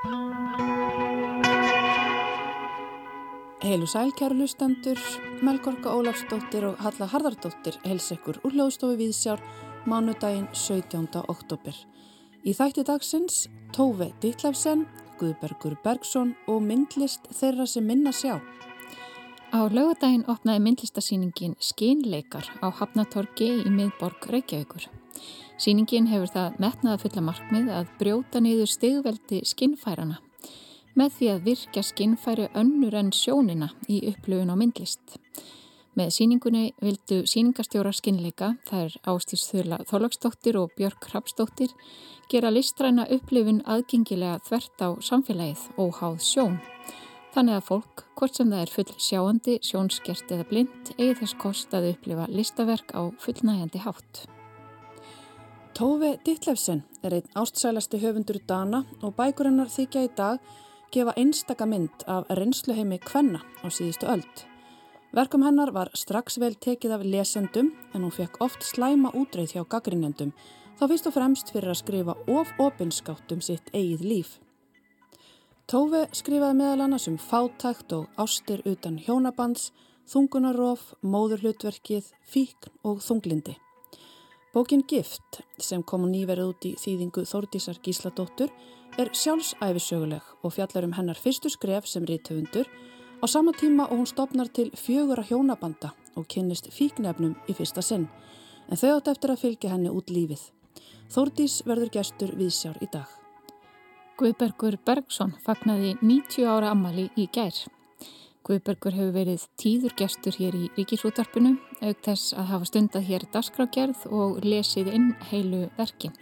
Heilu 0.00 0.16
sælkjæru 3.86 4.34
lustendur, 4.34 4.96
Melgorka 5.42 5.88
Ólafsdóttir 5.92 6.64
og 6.64 6.76
Halla 6.80 7.04
Harðardóttir 7.04 7.76
hels 7.84 8.08
ekkur 8.14 8.38
úr 8.40 8.52
hljóðstofu 8.54 8.96
Víðsjár 8.96 9.40
mánudaginn 9.84 10.48
17. 10.56 11.20
oktober. 11.28 11.76
Í 12.48 12.56
þætti 12.56 12.80
dagsins 12.88 13.52
Tófi 13.76 14.08
Dittlefsen, 14.22 14.86
Guðbergur 15.20 15.76
Bergson 15.84 16.32
og 16.48 16.64
myndlist 16.64 17.28
þeirra 17.36 17.68
sem 17.68 17.84
minna 17.84 18.12
sjá. 18.16 18.40
Á 19.52 19.68
lögadaginn 19.68 20.24
opnaði 20.32 20.64
myndlistasýningin 20.64 21.60
Skinleikar 21.60 22.48
á 22.64 22.72
Hafnatorgi 22.72 23.52
í 23.66 23.68
miðborg 23.68 24.32
Reykjavíkur. 24.32 24.88
Sýningin 25.60 26.06
hefur 26.08 26.30
það 26.32 26.58
metnaða 26.62 27.00
fulla 27.02 27.22
markmið 27.26 27.66
að 27.76 27.88
brjóta 28.00 28.40
niður 28.40 28.70
stigveldi 28.72 29.42
skinnfærana 29.44 30.16
með 30.98 31.16
því 31.16 31.28
að 31.32 31.42
virkja 31.46 31.82
skinnfæri 31.86 32.46
önnur 32.58 32.96
en 32.98 33.10
sjónina 33.14 33.70
í 33.88 34.00
upplöfun 34.10 34.52
á 34.52 34.56
myndlist. 34.58 35.18
Með 35.98 36.12
síningunni 36.14 36.70
vildu 36.80 37.24
síningastjóra 37.28 37.92
skinnleika, 37.92 38.54
er 38.72 38.94
Ástís 39.10 39.44
Þurla 39.50 39.80
Þorlagsdóttir 39.90 40.56
og 40.60 40.72
Björg 40.78 41.10
Hrapsdóttir, 41.10 41.74
gera 42.30 42.52
listræna 42.54 43.08
upplifun 43.10 43.60
aðgengilega 43.66 44.38
þvert 44.46 44.86
á 44.86 44.88
samfélagið 45.02 45.68
og 45.82 46.00
háð 46.00 46.18
sjón. 46.24 46.58
Þannig 47.34 47.58
að 47.58 47.66
fólk, 47.68 48.04
hvort 48.18 48.38
sem 48.38 48.50
það 48.50 48.64
er 48.64 48.74
full 48.74 48.90
sjáandi, 48.96 49.60
sjónskert 49.66 50.34
eða 50.34 50.48
blind, 50.50 50.94
eigi 50.96 51.20
þess 51.22 51.38
kost 51.42 51.74
að 51.74 51.92
upplifa 51.92 52.26
listaverk 52.30 52.94
á 52.94 53.02
fullnægjandi 53.22 53.82
hátt. 53.84 54.26
Tófi 55.80 56.18
Dittlefsen 56.26 56.82
er 57.00 57.14
einn 57.16 57.28
ástsælasti 57.40 57.96
höfundur 58.02 58.36
Dana 58.48 58.82
og 59.00 59.14
bækurinnar 59.16 59.70
þykja 59.72 60.00
í 60.04 60.08
dag 60.12 60.50
gefa 60.92 61.14
einstaka 61.16 61.64
mynd 61.64 62.02
af 62.04 62.28
reynsluheimi 62.36 62.98
Kvenna 63.00 63.40
á 63.64 63.66
síðustu 63.72 64.04
öld. 64.12 64.42
Verkum 65.16 65.46
hennar 65.46 65.72
var 65.72 65.88
strax 65.96 66.36
vel 66.42 66.58
tekið 66.66 66.92
af 66.98 67.06
lesendum 67.14 67.70
en 67.94 68.04
hún 68.04 68.12
fekk 68.12 68.36
oft 68.44 68.66
slæma 68.68 69.14
útreið 69.22 69.54
hjá 69.54 69.64
gaggrinnendum 69.72 70.34
þá 70.76 70.84
fyrst 70.84 71.08
og 71.08 71.16
fremst 71.16 71.54
fyrir 71.54 71.72
að 71.72 71.80
skrifa 71.80 72.18
of 72.28 72.52
opinskátt 72.60 73.32
um 73.32 73.40
sitt 73.40 73.72
eigið 73.72 74.04
líf. 74.10 74.36
Tófi 75.64 76.04
skrifaði 76.12 76.60
meðal 76.60 76.90
annars 76.90 77.08
um 77.08 77.16
fátækt 77.16 77.96
og 77.96 78.20
ástir 78.20 78.60
utan 78.68 79.00
hjónabands, 79.00 79.70
þungunarof, 80.12 80.92
móðurhlutverkið, 81.00 82.12
fíkn 82.28 82.76
og 82.84 83.00
þunglindi. 83.00 83.56
Bókin 84.52 84.82
Gift 84.82 85.44
sem 85.62 85.82
kom 85.86 86.08
nýverið 86.10 86.48
út 86.50 86.64
í 86.66 86.70
þýðingu 86.74 87.22
Þórdísar 87.22 87.76
Gísladóttur 87.86 88.50
er 88.98 89.12
sjálfsæfisöguleg 89.14 90.26
og 90.42 90.54
fjallar 90.56 90.88
um 90.88 90.94
hennar 90.96 91.20
fyrstu 91.22 91.52
skref 91.54 91.86
sem 91.86 92.02
rítöfundur 92.02 92.66
á 93.22 93.26
sama 93.30 93.54
tíma 93.54 93.86
og 93.86 94.00
hún 94.00 94.10
stopnar 94.10 94.50
til 94.50 94.72
fjögura 94.74 95.22
hjónabanda 95.22 95.92
og 96.18 96.26
kynnist 96.26 96.66
fíknefnum 96.74 97.36
í 97.46 97.54
fyrsta 97.54 97.78
sinn, 97.78 98.08
en 98.66 98.80
þau 98.80 98.96
átt 98.96 99.12
eftir 99.14 99.30
að 99.30 99.42
fylgja 99.44 99.70
henni 99.70 99.94
út 99.94 100.10
lífið. 100.10 100.42
Þórdís 101.14 101.62
verður 101.62 101.94
gestur 101.94 102.34
viðsjár 102.34 102.82
í 102.82 102.90
dag. 102.90 103.06
Guðbergur 104.18 104.80
Bergson 104.82 105.36
fagnaði 105.46 105.94
90 106.02 106.50
ára 106.50 106.74
ammali 106.74 107.06
í 107.14 107.30
gær. 107.30 107.54
Guðbergur 108.46 108.96
hefur 108.96 109.12
verið 109.14 109.44
tíður 109.60 109.94
gestur 109.98 110.36
hér 110.40 110.56
í 110.56 110.70
ríkisútarpinu, 110.78 111.56
auk 111.84 112.00
þess 112.06 112.32
að 112.32 112.48
hafa 112.54 112.68
stundað 112.70 113.08
hér 113.10 113.26
dasgrágerð 113.34 114.06
og 114.08 114.40
lesið 114.44 114.92
inn 114.94 115.12
heilu 115.30 115.66
verkin. 115.76 116.16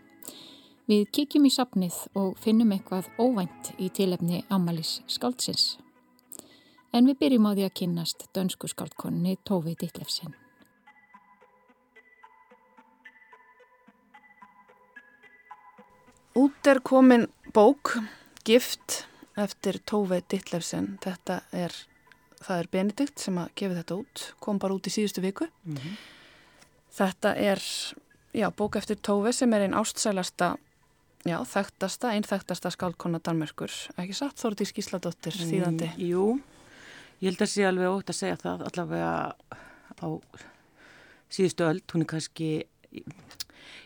Við 0.88 1.04
kíkjum 1.12 1.46
í 1.46 1.52
sapnið 1.52 1.96
og 2.16 2.34
finnum 2.40 2.72
eitthvað 2.72 3.10
óvænt 3.20 3.74
í 3.76 3.90
tilefni 3.92 4.42
Amalis 4.48 4.98
skáldsins. 5.06 5.76
En 6.92 7.04
við 7.04 7.18
byrjum 7.20 7.48
á 7.48 7.52
því 7.52 7.64
að 7.68 7.74
kynnast 7.82 8.28
dönsku 8.32 8.70
skáldkonni 8.72 9.36
Tófi 9.44 9.74
Dittlefsen. 9.76 10.32
Út 16.38 16.70
er 16.70 16.80
komin 16.80 17.26
bók, 17.52 17.98
gift, 18.46 19.04
eftir 19.36 19.80
Tófi 19.84 20.22
Dittlefsen. 20.24 20.96
Þetta 21.04 21.42
er, 21.52 21.74
það 22.42 22.58
er 22.58 22.70
Benedikt 22.72 23.18
sem 23.20 23.38
að 23.38 23.50
gefa 23.54 23.80
þetta 23.80 23.98
út, 23.98 24.24
kom 24.40 24.58
bara 24.58 24.74
út 24.74 24.86
í 24.86 24.94
síðustu 24.94 25.24
viku. 25.24 25.48
Mm 25.64 25.76
-hmm. 25.76 25.98
Þetta 26.98 27.34
er, 27.36 27.62
já, 28.34 28.50
bók 28.50 28.76
eftir 28.76 28.96
Tófi 28.96 29.32
sem 29.32 29.52
er 29.52 29.60
einn 29.60 29.74
ástsælasta 29.74 30.56
Já, 31.26 31.40
þekktasta, 31.48 32.12
einn 32.14 32.26
þekktasta 32.26 32.70
skálkonna 32.70 33.18
Danmörkur, 33.24 33.72
ekki 33.98 34.14
satt 34.14 34.38
Þórdís 34.38 34.70
Gísladóttir 34.76 35.34
mm, 35.34 35.50
þýðandi? 35.50 35.88
Jú, 36.06 36.26
ég 37.18 37.32
held 37.32 37.42
að 37.42 37.50
sé 37.52 37.66
alveg 37.66 37.90
ótt 37.90 38.12
að 38.12 38.18
segja 38.20 38.38
það 38.38 38.62
allavega 38.68 39.10
á 39.98 40.08
síðustu 41.34 41.66
öll, 41.66 41.82
hún 41.90 42.04
er 42.04 42.10
kannski, 42.14 42.50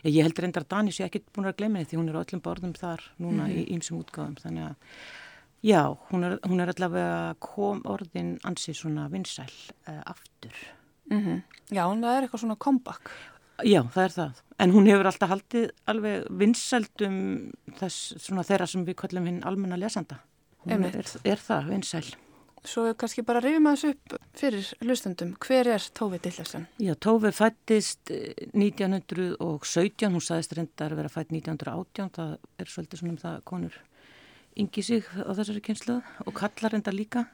ég 0.05 0.21
held 0.21 0.43
reyndar 0.45 0.67
að 0.67 0.71
Daníus 0.75 1.01
ég 1.01 1.09
ekki 1.09 1.25
búin 1.33 1.49
að 1.49 1.57
glemja 1.63 1.89
því 1.89 2.01
hún 2.03 2.13
er 2.13 2.21
öllum 2.21 2.45
borðum 2.45 2.77
þar 2.77 3.07
núna 3.17 3.47
mm 3.47 3.49
-hmm. 3.49 3.59
í 3.59 3.75
einsum 3.79 4.03
útgáðum, 4.03 4.37
þannig 4.45 4.69
að 4.69 4.77
já, 5.63 5.83
hún 6.11 6.25
er, 6.27 6.39
hún 6.49 6.63
er 6.63 6.73
allavega 6.73 7.35
kom 7.43 7.83
orðin 7.89 8.37
ansið 8.49 8.79
svona 8.83 9.09
vinsæl 9.13 9.51
uh, 9.89 10.03
aftur. 10.07 10.57
Mm 11.11 11.21
-hmm. 11.21 11.43
Já, 11.71 11.85
það 11.89 12.17
er 12.17 12.23
eitthvað 12.23 12.41
svona 12.41 12.57
comeback. 12.57 13.11
Já, 13.65 13.83
það 13.95 14.05
er 14.05 14.11
það. 14.17 14.43
En 14.59 14.73
hún 14.73 14.87
hefur 14.87 15.07
alltaf 15.07 15.31
haldið 15.31 15.71
alveg 15.87 16.27
vinsældum 16.31 17.17
þess 17.79 18.15
svona 18.19 18.43
þeirra 18.43 18.67
sem 18.67 18.85
við 18.85 18.95
kallum 18.95 19.27
hinn 19.27 19.45
almenna 19.45 19.77
lesanda. 19.77 20.19
Hún 20.65 20.85
er, 20.85 21.07
er 21.25 21.37
það 21.43 21.69
vinsæl. 21.69 22.15
Svo 22.63 22.85
kannski 22.95 23.25
bara 23.27 23.41
rifjum 23.43 23.67
að 23.67 23.73
þessu 23.75 23.89
upp 23.91 24.13
fyrir 24.39 24.69
hlustundum. 24.85 25.33
Hver 25.43 25.67
er 25.75 25.87
Tófi 25.99 26.21
Dillefsen? 26.23 26.69
Já, 26.79 26.95
Tófi 26.95 27.33
fættist 27.35 28.13
1917, 28.55 30.07
eh, 30.07 30.13
hún 30.13 30.23
saðist 30.23 30.55
reyndar 30.55 30.95
að 30.95 31.01
vera 31.03 31.11
fætt 31.11 31.35
1918, 31.35 32.13
það 32.15 32.37
er 32.63 32.71
svolítið 32.71 33.03
svona 33.03 33.13
um 33.17 33.19
það 33.25 33.41
konur 33.51 33.81
yngi 34.59 34.83
sig 34.85 35.07
á 35.17 35.31
þessari 35.33 35.63
kynslu 35.65 35.99
og 36.27 36.35
kallar 36.37 36.75
reyndar 36.75 36.95
líka. 36.97 37.27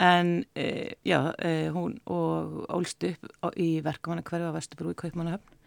En 0.00 0.44
e, 0.58 0.96
já, 1.06 1.34
e, 1.38 1.70
hún 1.70 2.00
og 2.10 2.64
ólst 2.74 3.04
upp 3.06 3.52
í 3.54 3.78
verkamanna 3.84 4.24
hverju 4.26 4.50
á 4.50 4.56
Vesturbrú 4.56 4.90
í 4.90 4.98
Kaupmannahöfn. 4.98 5.60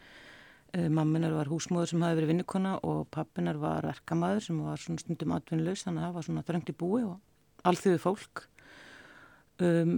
E, 0.74 0.90
Mamminar 0.92 1.32
var 1.38 1.48
húsmóður 1.48 1.94
sem 1.94 2.04
hafi 2.04 2.20
verið 2.20 2.34
vinnukona 2.34 2.76
og 2.84 3.08
pappinar 3.14 3.60
var 3.62 3.88
verkamaður 3.88 4.44
sem 4.44 4.60
var 4.66 4.82
svona 4.84 5.04
stundum 5.04 5.36
atvinnulegs 5.38 5.86
þannig 5.88 6.04
að 6.04 6.08
það 6.10 6.18
var 6.18 6.28
svona 6.28 6.46
þröngt 6.50 6.74
í 6.74 6.78
búi 6.82 7.06
og 7.08 7.68
alþjóðu 7.68 8.04
fólk. 8.04 8.44
Um, 9.64 9.96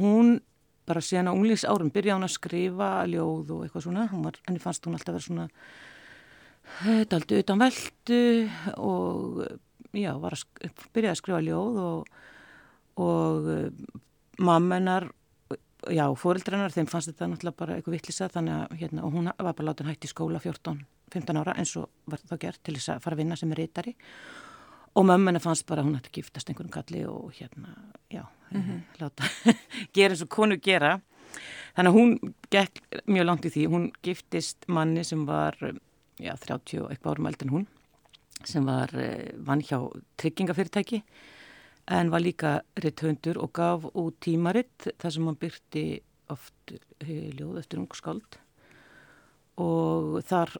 hún 0.00 0.40
bara 0.88 1.04
síðan 1.04 1.30
á 1.30 1.36
unglýs 1.36 1.66
árum 1.68 1.92
byrjaði 1.92 2.16
hún 2.16 2.26
að 2.26 2.34
skrifa 2.34 2.90
ljóð 3.12 3.54
og 3.54 3.62
eitthvað 3.62 3.86
svona. 3.86 4.08
Var, 4.10 4.42
henni 4.48 4.62
fannst 4.62 4.88
hún 4.88 4.98
alltaf 4.98 5.12
að 5.12 5.18
vera 5.20 5.28
svona 5.28 5.48
þetta 6.82 7.18
aldrei 7.18 7.40
utan 7.42 7.62
veldu 7.62 8.20
og 8.76 9.40
já, 9.92 10.12
var 10.20 10.36
að 10.36 10.44
byrjaði 10.92 11.14
að 11.14 11.20
skrifa 11.22 11.44
ljóð 11.44 11.78
og 11.84 12.18
og 12.98 13.46
uh, 13.46 13.68
mammenar 14.42 15.06
já, 15.86 16.04
fóreldrennar, 16.18 16.74
þeim 16.74 16.88
fannst 16.90 17.12
þetta 17.12 17.28
náttúrulega 17.30 17.60
bara 17.60 17.78
eitthvað 17.78 17.96
vittlisa 17.96 18.28
þannig 18.32 18.56
að 18.56 18.76
hérna, 18.82 19.04
og 19.06 19.14
hún 19.14 19.30
var 19.30 19.54
bara 19.54 19.68
látið 19.70 19.92
hægt 19.92 20.08
í 20.08 20.10
skóla 20.10 20.42
14-15 20.42 21.40
ára 21.40 21.54
eins 21.58 21.76
og 21.78 21.88
var 22.10 22.22
það 22.26 22.42
gert 22.44 22.62
til 22.66 22.76
þess 22.76 22.94
að 22.94 23.02
fara 23.04 23.18
að 23.18 23.22
vinna 23.22 23.38
sem 23.38 23.54
er 23.54 23.62
reytari 23.62 23.94
og 24.98 25.06
mömmuna 25.06 25.42
fannst 25.42 25.66
bara 25.68 25.84
að 25.84 25.90
hún 25.90 25.98
hætti 26.00 26.16
giftast 26.18 26.50
einhverjum 26.50 26.74
kalli 26.74 27.04
og 27.06 27.30
hérna, 27.38 27.76
já, 28.10 28.24
mm 28.50 28.62
-hmm. 28.62 28.80
láta 29.00 29.24
gera 29.94 30.14
eins 30.14 30.22
og 30.22 30.28
konu 30.28 30.56
gera. 30.56 31.00
Þannig 31.76 31.90
að 31.90 31.98
hún 31.98 32.34
gekk 32.50 32.80
mjög 33.06 33.24
langt 33.24 33.44
í 33.44 33.50
því, 33.50 33.66
hún 33.68 33.92
giftist 34.02 34.64
manni 34.66 35.04
sem 35.04 35.26
var 35.26 35.54
já, 36.18 36.34
30 36.34 36.80
og 36.82 36.90
eitthvað 36.90 37.10
árum 37.12 37.26
eld 37.26 37.42
en 37.42 37.50
hún 37.50 37.66
sem 38.44 38.66
var 38.66 38.92
eh, 38.94 39.32
vann 39.36 39.62
hjá 39.64 39.80
tryggingafyrirtæki 40.20 41.02
en 41.88 42.10
var 42.12 42.20
líka 42.20 42.60
ritthöndur 42.76 43.40
og 43.42 43.52
gaf 43.56 43.88
út 43.94 44.20
tímaritt 44.20 44.90
þar 45.00 45.14
sem 45.14 45.26
hann 45.26 45.40
byrti 45.40 45.86
oft 46.28 46.74
eh, 47.00 47.30
ljóð 47.38 47.62
eftir 47.62 47.80
ung 47.82 47.90
skald 47.96 48.40
og 49.58 50.20
þar 50.28 50.58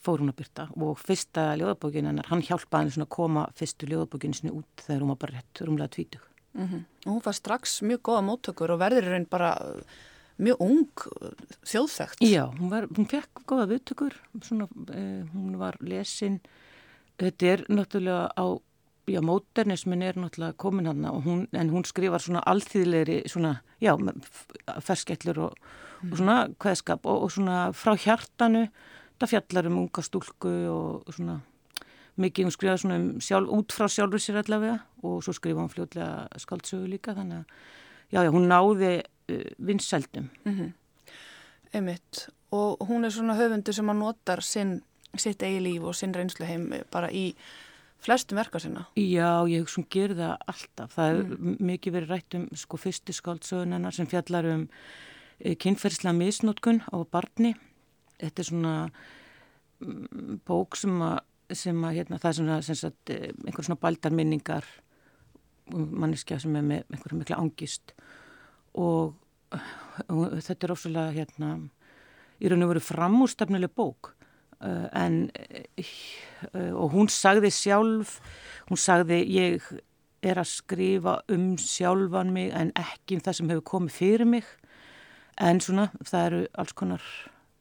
fór 0.00 0.22
hún 0.22 0.32
að 0.32 0.40
byrta 0.40 0.66
og 0.80 0.98
fyrsta 1.00 1.50
ljóðabókin 1.60 2.08
hennar, 2.08 2.28
hann 2.30 2.44
hjálpaði 2.44 2.86
henni 2.86 2.96
svona 2.96 3.08
að 3.08 3.16
koma 3.16 3.46
fyrstu 3.58 3.88
ljóðabókinu 3.90 4.36
sinni 4.36 4.54
út 4.56 4.84
þegar 4.86 5.04
hún 5.04 5.12
var 5.12 5.20
bara 5.24 5.36
rétt 5.36 5.62
rúmlega 5.66 5.94
tvítug. 5.96 6.22
Mm 6.52 6.66
-hmm. 6.66 6.84
Og 7.06 7.12
hún 7.12 7.24
var 7.24 7.34
strax 7.34 7.82
mjög 7.82 8.00
góða 8.02 8.22
móttökur 8.28 8.70
og 8.70 8.80
verður 8.80 9.10
raun 9.10 9.26
bara 9.30 9.50
mjög 10.38 10.56
ung 10.60 10.88
þjóðþægt. 11.64 12.20
Já, 12.20 12.44
hún, 12.58 12.70
var, 12.70 12.86
hún 12.86 13.06
fekk 13.06 13.44
góða 13.46 13.66
viðtökur, 13.68 14.14
svona, 14.42 14.68
eh, 14.94 15.24
hún 15.34 15.58
var 15.58 15.76
lesin, 15.80 16.40
þetta 17.20 17.52
er 17.52 17.64
náttúrulega 17.68 18.30
á 18.36 18.46
já, 19.10 19.20
móternismin 19.20 20.02
er 20.02 20.18
náttúrulega 20.20 20.56
komin 20.56 20.86
hann 20.86 21.04
en 21.52 21.70
hún 21.70 21.84
skrifar 21.84 22.22
svona 22.22 22.42
alþýðleiri 22.46 23.22
svona, 23.28 23.60
já, 23.80 23.94
ferskellur 24.80 25.38
og, 25.48 25.58
mm. 26.02 26.12
og 26.12 26.18
svona 26.18 26.38
hvaðskap 26.58 27.06
og, 27.06 27.22
og 27.26 27.32
svona 27.32 27.58
frá 27.76 27.94
hjartanu 27.96 28.66
það 29.20 29.32
fjallar 29.34 29.70
um 29.70 29.78
unga 29.84 30.04
stúlku 30.04 30.54
og 30.70 31.14
svona 31.14 31.40
mikið 32.20 32.48
hún 32.48 32.54
skrifaði 32.54 32.82
svona 32.82 32.98
um 33.00 33.08
sjálf, 33.24 33.52
út 33.56 33.74
frá 33.74 33.88
sjálfur 33.90 34.22
sér 34.22 34.40
allavega 34.42 34.80
og 35.02 35.22
svo 35.24 35.34
skrifaði 35.36 35.62
hún 35.62 35.72
fljóðlega 35.72 36.42
skaldsögu 36.42 36.90
líka 36.90 37.14
þannig 37.16 37.40
að 37.42 37.54
já, 38.10 38.20
já, 38.24 38.30
hún 38.34 38.48
náði 38.50 38.92
uh, 39.00 39.48
vinsældum. 39.58 40.30
Mm 40.44 40.54
-hmm. 40.58 40.70
Einmitt 41.72 42.28
og 42.50 42.88
hún 42.88 43.04
er 43.04 43.10
svona 43.10 43.36
höfundu 43.38 43.72
sem 43.72 43.90
að 43.90 43.96
notar 43.96 44.42
sinn, 44.42 44.82
sitt 45.18 45.42
eigi 45.42 45.60
líf 45.64 45.86
og 45.86 45.96
sinn 45.98 46.14
reynsluheim 46.14 46.68
bara 46.92 47.10
í 47.10 47.30
flestum 48.00 48.40
verka 48.40 48.60
sinna. 48.62 48.86
Já, 48.96 49.44
ég 49.50 49.64
hugsa 49.64 49.80
hún 49.80 49.88
gerir 49.92 50.16
það 50.18 50.36
alltaf. 50.52 50.92
Það 50.96 51.10
er 51.12 51.22
mm. 51.24 51.56
mikið 51.70 51.96
verið 51.96 52.14
rætt 52.14 52.36
um 52.38 52.46
sko 52.56 52.80
fyrstu 52.80 53.16
skaldsögunennar 53.16 53.96
sem 53.96 54.08
fjallar 54.10 54.48
um 54.54 54.68
uh, 54.68 55.56
kynferðslega 55.60 56.16
misnótkun 56.16 56.84
á 56.88 56.96
barni. 57.10 57.54
Þetta 58.20 58.44
er 58.44 58.50
svona 58.50 58.76
um, 59.80 60.38
bók 60.46 60.78
sem 60.80 61.02
að 61.04 61.18
sem 61.56 61.80
að 61.82 61.96
hérna, 61.96 62.18
það 62.22 62.30
er 62.30 62.36
svona 62.38 62.56
sagt, 62.62 63.10
eh, 63.10 63.32
einhver 63.46 63.66
svona 63.66 63.80
baldarminningar 63.82 64.66
manneskja 65.74 66.38
sem 66.42 66.56
er 66.56 66.62
með 66.66 66.84
einhverja 66.90 67.18
mikla 67.18 67.38
angist 67.42 67.94
og, 68.78 69.16
og 70.06 70.38
þetta 70.46 70.66
er 70.66 70.74
ofsalega 70.74 71.14
hérna 71.14 71.50
í 72.40 72.50
raun 72.50 72.64
og 72.66 72.72
veru 72.72 72.82
framúrstafnileg 72.84 73.74
bók 73.76 74.12
en 74.60 75.30
uh, 75.80 76.72
og 76.76 76.92
hún 76.94 77.08
sagði 77.08 77.50
sjálf 77.54 78.18
hún 78.68 78.80
sagði 78.80 79.22
ég 79.24 79.70
er 80.20 80.40
að 80.40 80.50
skrifa 80.52 81.20
um 81.32 81.54
sjálfan 81.56 82.32
mig 82.34 82.52
en 82.52 82.72
ekki 82.76 83.16
um 83.16 83.24
það 83.24 83.38
sem 83.38 83.52
hefur 83.52 83.68
komið 83.72 83.96
fyrir 83.96 84.28
mig 84.28 84.48
en 85.40 85.60
svona 85.64 85.88
það 86.04 86.26
eru 86.26 86.46
alls 86.54 86.76
konar 86.76 87.04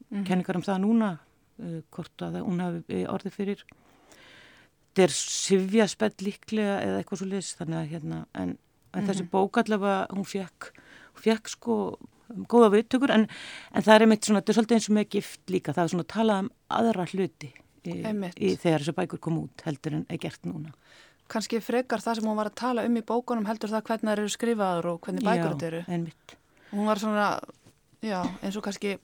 mm 0.10 0.26
kenningar 0.26 0.58
um 0.58 0.66
það 0.66 0.82
núna 0.82 1.10
uh, 1.62 1.82
hvort 1.94 2.26
að 2.26 2.42
hún 2.42 2.64
hafi 2.64 3.04
orðið 3.06 3.36
fyrir 3.36 3.64
þetta 4.90 5.04
er 5.06 5.14
sifjaspell 5.16 6.16
líklega 6.26 6.80
eða 6.82 6.98
eitthvað 7.00 7.22
svo 7.22 7.28
list 7.30 7.60
þannig 7.60 7.78
að 7.80 7.92
hérna 7.94 8.18
en, 8.34 8.42
en 8.42 8.50
mm 8.50 8.58
-hmm. 8.92 9.08
þessi 9.08 9.24
mhm. 9.24 9.30
bók 9.32 9.58
allavega 9.58 10.08
hún 10.10 10.26
fekk, 10.26 10.72
hún 11.14 11.24
fekk 11.24 11.48
sko 11.48 11.76
góða 12.52 12.72
viðtökur 12.76 13.14
en, 13.16 13.28
en 13.74 13.86
það 13.86 13.96
er 13.96 14.06
einmitt 14.06 14.28
svona, 14.28 14.42
þetta 14.42 14.54
er 14.54 14.60
svolítið 14.60 14.80
eins 14.80 14.90
og 14.90 14.98
með 14.98 15.10
gift 15.18 15.54
líka 15.54 15.76
það 15.76 15.84
er 15.84 15.94
svona 15.94 16.08
að 16.08 16.14
tala 16.16 16.40
um 16.44 16.50
aðra 16.80 17.08
hluti 17.14 17.52
í, 17.84 17.96
í 17.96 18.56
þegar 18.56 18.84
þessi 18.84 18.98
bækur 19.00 19.24
kom 19.24 19.40
út 19.44 19.64
heldur 19.68 20.00
en 20.00 20.08
er 20.10 20.22
gert 20.22 20.50
núna 20.50 20.76
Kanski 21.30 21.60
frekar 21.62 22.02
það 22.02 22.20
sem 22.20 22.26
hún 22.26 22.40
var 22.40 22.50
að 22.50 22.58
tala 22.58 22.84
um 22.90 22.96
í 22.98 23.06
bókunum 23.06 23.46
heldur 23.46 23.70
það 23.70 23.86
hvernig 23.86 24.10
það 24.10 24.16
eru 24.18 24.34
skrifaður 24.34 24.92
og 24.94 25.02
hvernig 25.06 25.26
bækur 25.28 25.52
þetta 25.54 25.68
eru 25.70 25.82
Já, 25.84 25.90
einmitt 25.94 26.38
Hún 26.70 26.86
var 26.86 27.02
svona, 27.02 27.40
já, 28.06 28.20
eins 28.46 28.58
og 28.58 28.66
kannski 28.66 29.00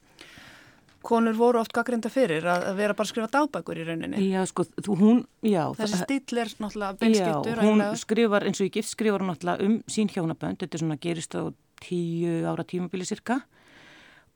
konur 1.05 1.37
voru 1.37 1.61
oft 1.61 1.73
gaggrinda 1.75 2.09
fyrir 2.13 2.45
að 2.49 2.67
vera 2.79 2.95
bara 2.97 3.05
að 3.05 3.11
skrifa 3.11 3.29
dagbækur 3.33 3.79
í 3.81 3.85
rauninni. 3.87 4.21
Já, 4.31 4.41
sko, 4.49 4.65
þú, 4.73 4.97
hún, 5.01 5.19
já. 5.45 5.63
Þessi 5.77 6.01
stíl 6.01 6.41
er 6.41 6.53
náttúrulega 6.61 6.99
beinskiptur. 7.01 7.61
Já, 7.61 7.67
hún 7.69 7.83
skrifar 8.01 8.47
eins 8.47 8.61
og 8.61 8.69
ég 8.69 8.77
gift 8.79 8.91
skrifar 8.91 9.25
náttúrulega 9.25 9.67
um 9.67 9.77
sín 9.91 10.09
hjónabönd, 10.13 10.61
þetta 10.61 10.77
er 10.77 10.83
svona 10.83 10.99
gerist 11.01 11.37
á 11.37 11.53
tíu 11.85 12.41
ára 12.49 12.65
tímabili 12.67 13.07
cirka 13.07 13.41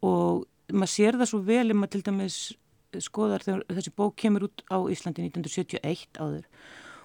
og 0.05 0.45
maður 0.71 0.93
sér 0.93 1.19
það 1.19 1.31
svo 1.31 1.41
vel 1.45 1.67
um 1.73 1.85
að 1.85 1.95
til 1.95 2.03
dæmis 2.07 2.39
skoðar 3.03 3.45
þegar 3.45 3.65
þessi 3.77 3.95
bók 3.97 4.15
kemur 4.19 4.47
út 4.47 4.63
á 4.69 4.77
Íslandi 4.89 5.25
1971 5.27 6.21
áður 6.21 6.45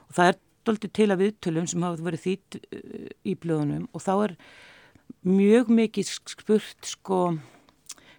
og 0.09 0.15
það 0.17 0.31
er 0.31 0.39
doldið 0.65 0.95
til 0.97 1.09
að 1.13 1.23
viðtölum 1.25 1.67
sem 1.69 1.85
hafa 1.85 2.07
verið 2.07 2.25
þýtt 2.25 2.61
uh, 2.61 3.09
í 3.25 3.35
blöðunum 3.41 3.89
og 3.93 4.05
þá 4.05 4.15
er 4.15 4.37
mjög 5.25 5.73
mikið 5.73 6.13
spurt 6.33 6.89
sko 6.89 7.21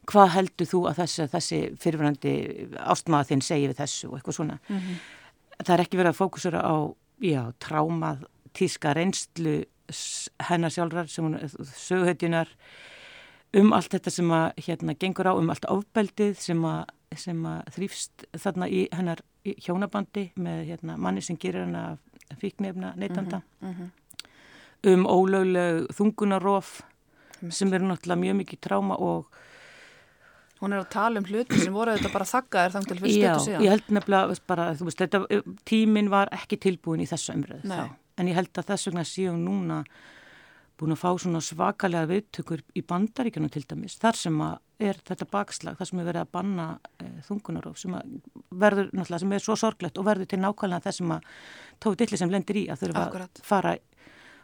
hvað 0.10 0.34
heldur 0.36 0.70
þú 0.70 0.82
að 0.90 1.00
þessi, 1.02 1.28
þessi 1.34 1.60
fyrirvænandi 1.82 2.34
ástmaða 2.86 3.30
þinn 3.32 3.46
segi 3.46 3.70
við 3.72 3.80
þessu 3.80 4.10
og 4.10 4.18
eitthvað 4.18 4.38
svona. 4.38 4.58
Mm 4.68 4.78
-hmm. 4.78 5.00
Það 5.64 5.74
er 5.74 5.84
ekki 5.86 5.98
verið 5.98 6.12
að 6.12 6.20
fókusera 6.20 6.62
á, 6.62 6.76
já, 7.22 7.42
trámað, 7.60 8.26
tíska 8.54 8.94
reynslu 8.94 9.56
hennar 10.50 10.74
sjálfrar 10.74 11.10
sem 11.12 11.26
hún 11.26 11.40
söguhetjunar 11.76 12.52
um 13.56 13.74
allt 13.76 13.94
þetta 13.94 14.12
sem 14.12 14.32
að 14.36 14.48
hérna 14.68 14.96
gengur 15.00 15.30
á, 15.30 15.34
um 15.38 15.52
allt 15.54 15.68
ofbeldið 15.72 16.36
sem 16.42 16.66
að, 16.68 16.84
sem 17.16 17.46
að 17.48 17.72
þrýfst 17.78 18.26
þarna 18.44 18.70
í 18.70 18.86
hennar 18.92 19.22
hjónabandi 19.46 20.30
með 20.42 20.64
hérna 20.72 20.98
manni 20.98 21.24
sem 21.24 21.38
gerir 21.40 21.66
hennar 21.68 22.00
fíknefna 22.42 22.96
neytanda 22.98 23.42
mm 23.62 23.74
-hmm. 23.74 23.90
um 24.92 25.06
ólögleg 25.06 25.86
þungunarof 25.94 26.82
sem 27.50 27.74
eru 27.74 27.86
náttúrulega 27.86 28.22
mjög 28.22 28.36
mikið 28.36 28.60
tráma 28.62 28.96
og 28.98 29.30
Hún 30.62 30.72
er 30.72 30.80
að 30.80 30.90
tala 30.90 31.20
um 31.20 31.26
hluti 31.28 31.58
sem 31.60 31.74
voru 31.74 31.92
þetta 31.98 32.10
bara 32.14 32.26
þakkaðir 32.26 32.72
þangt 32.72 32.88
til 32.88 32.98
fyrir 33.00 33.12
stötu 33.14 33.44
síðan. 33.44 33.60
Já, 33.60 33.66
ég 33.66 33.70
held 33.70 33.90
nefnilega 33.98 34.36
bara, 34.48 34.68
þú 34.74 34.88
veist, 34.88 35.02
þetta, 35.02 35.20
eh, 35.30 35.42
tímin 35.66 36.10
var 36.10 36.32
ekki 36.32 36.58
tilbúin 36.58 37.04
í 37.04 37.08
þessu 37.10 37.36
umröðu 37.36 37.68
þá. 37.68 37.90
En 38.20 38.30
ég 38.30 38.38
held 38.38 38.52
að 38.56 38.70
þess 38.72 38.90
vegna 38.90 39.06
séum 39.08 39.42
núna 39.44 39.82
búin 40.80 40.92
að 40.92 41.02
fá 41.02 41.10
svona 41.22 41.40
svakalega 41.44 42.10
viðtökur 42.10 42.62
í 42.76 42.84
bandaríkjunum 42.84 43.52
til 43.52 43.64
dæmis. 43.68 43.96
Þar 44.02 44.20
sem 44.20 44.42
er 44.84 45.00
þetta 45.08 45.28
bakslag, 45.32 45.78
þar 45.80 45.90
sem 45.90 46.02
er 46.02 46.08
verið 46.10 46.24
að 46.26 46.32
banna 46.36 46.68
e, 47.00 47.10
þungunarof, 47.28 47.78
sem 47.80 47.96
verður 48.52 48.90
náttúrulega, 48.92 49.22
sem 49.24 49.36
er 49.38 49.44
svo 49.46 49.56
sorglegt 49.60 50.00
og 50.02 50.08
verður 50.08 50.32
til 50.32 50.42
nákvæmlega 50.44 50.84
þess 50.84 51.00
sem 51.00 51.14
að 51.16 51.30
tóðu 51.84 52.00
dilli 52.02 52.20
sem 52.20 52.34
lendir 52.34 52.60
í 52.60 52.66
að 52.72 52.84
þurfa 52.84 53.06
að 53.06 53.44
fara 53.48 53.76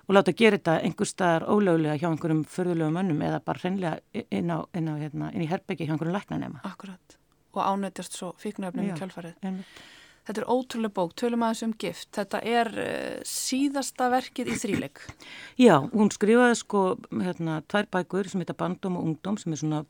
og 0.08 0.16
láta 0.16 0.34
gera 0.36 0.58
þetta 0.58 0.78
einhver 0.88 1.08
staðar 1.08 1.48
ólögulega 1.48 2.00
hjá 2.00 2.10
einhverjum 2.10 2.44
förðulegum 2.52 3.00
önnum 3.04 3.24
eða 3.28 3.40
bara 3.46 3.62
hreinlega 3.64 4.24
inn, 4.24 4.52
á, 4.52 4.60
inn, 4.76 4.90
á, 4.92 4.96
hérna, 5.00 5.32
inn 5.36 5.46
í 5.46 5.50
herbyggi 5.52 5.88
hjá 5.88 5.94
einhverjum 5.96 6.18
læknanema. 6.18 6.64
Akkurat. 6.68 7.18
Og 7.52 7.64
ánættjast 7.64 8.16
svo 8.18 8.32
fíknöfnum 8.40 8.88
í 8.88 8.96
kjálfarið. 8.98 9.36
Einmitt. 9.44 9.82
Þetta 10.32 10.46
er 10.46 10.48
ótrúlega 10.48 10.96
bók, 10.96 11.10
tölum 11.20 11.42
aðeins 11.44 11.66
um 11.66 11.72
gift. 11.76 12.08
Þetta 12.16 12.40
er 12.48 12.70
uh, 12.72 13.16
síðasta 13.28 14.06
verkið 14.14 14.54
í 14.54 14.60
þríleik. 14.62 15.02
Já, 15.68 15.76
hún 15.92 16.08
skrifaði 16.16 16.56
sko 16.62 16.84
hérna 17.12 17.58
tvær 17.68 17.90
bækur 17.92 18.30
sem 18.32 18.40
heita 18.40 18.56
Bandum 18.56 18.96
og 18.96 19.10
Ungdom 19.10 19.36
sem 19.42 19.52
er 19.52 19.60
svona 19.60 19.82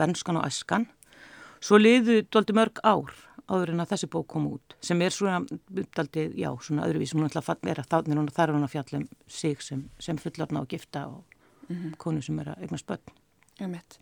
benskan 0.00 0.40
og 0.40 0.48
æskan. 0.48 0.88
Svo 1.60 1.76
liðu 1.76 2.22
doldi 2.32 2.56
mörg 2.56 2.80
ár 2.80 3.12
áður 3.50 3.74
en 3.74 3.84
að 3.84 3.92
þessi 3.92 4.08
bók 4.08 4.30
kom 4.32 4.48
út 4.54 4.78
sem 4.80 5.04
er 5.04 5.12
svona 5.12 5.42
uppdaldið, 5.44 6.32
já, 6.40 6.48
svona 6.64 6.86
öðruvís 6.88 7.12
hún 7.12 7.26
er 7.26 7.36
er 7.36 7.82
að 7.82 7.90
þátnir 7.92 8.20
hún 8.22 8.32
þarf 8.32 8.56
hún 8.56 8.64
að 8.64 8.74
fjalla 8.78 9.00
um 9.02 9.06
sig 9.28 9.62
sem, 9.62 9.84
sem 9.98 10.16
fullarna 10.16 10.62
og 10.62 10.68
gifta 10.68 11.06
og 11.08 11.24
mm 11.68 11.76
-hmm. 11.76 11.96
konu 11.96 12.22
sem 12.22 12.38
er 12.38 12.54
að 12.54 12.62
eigna 12.62 12.78
spöld 12.78 13.98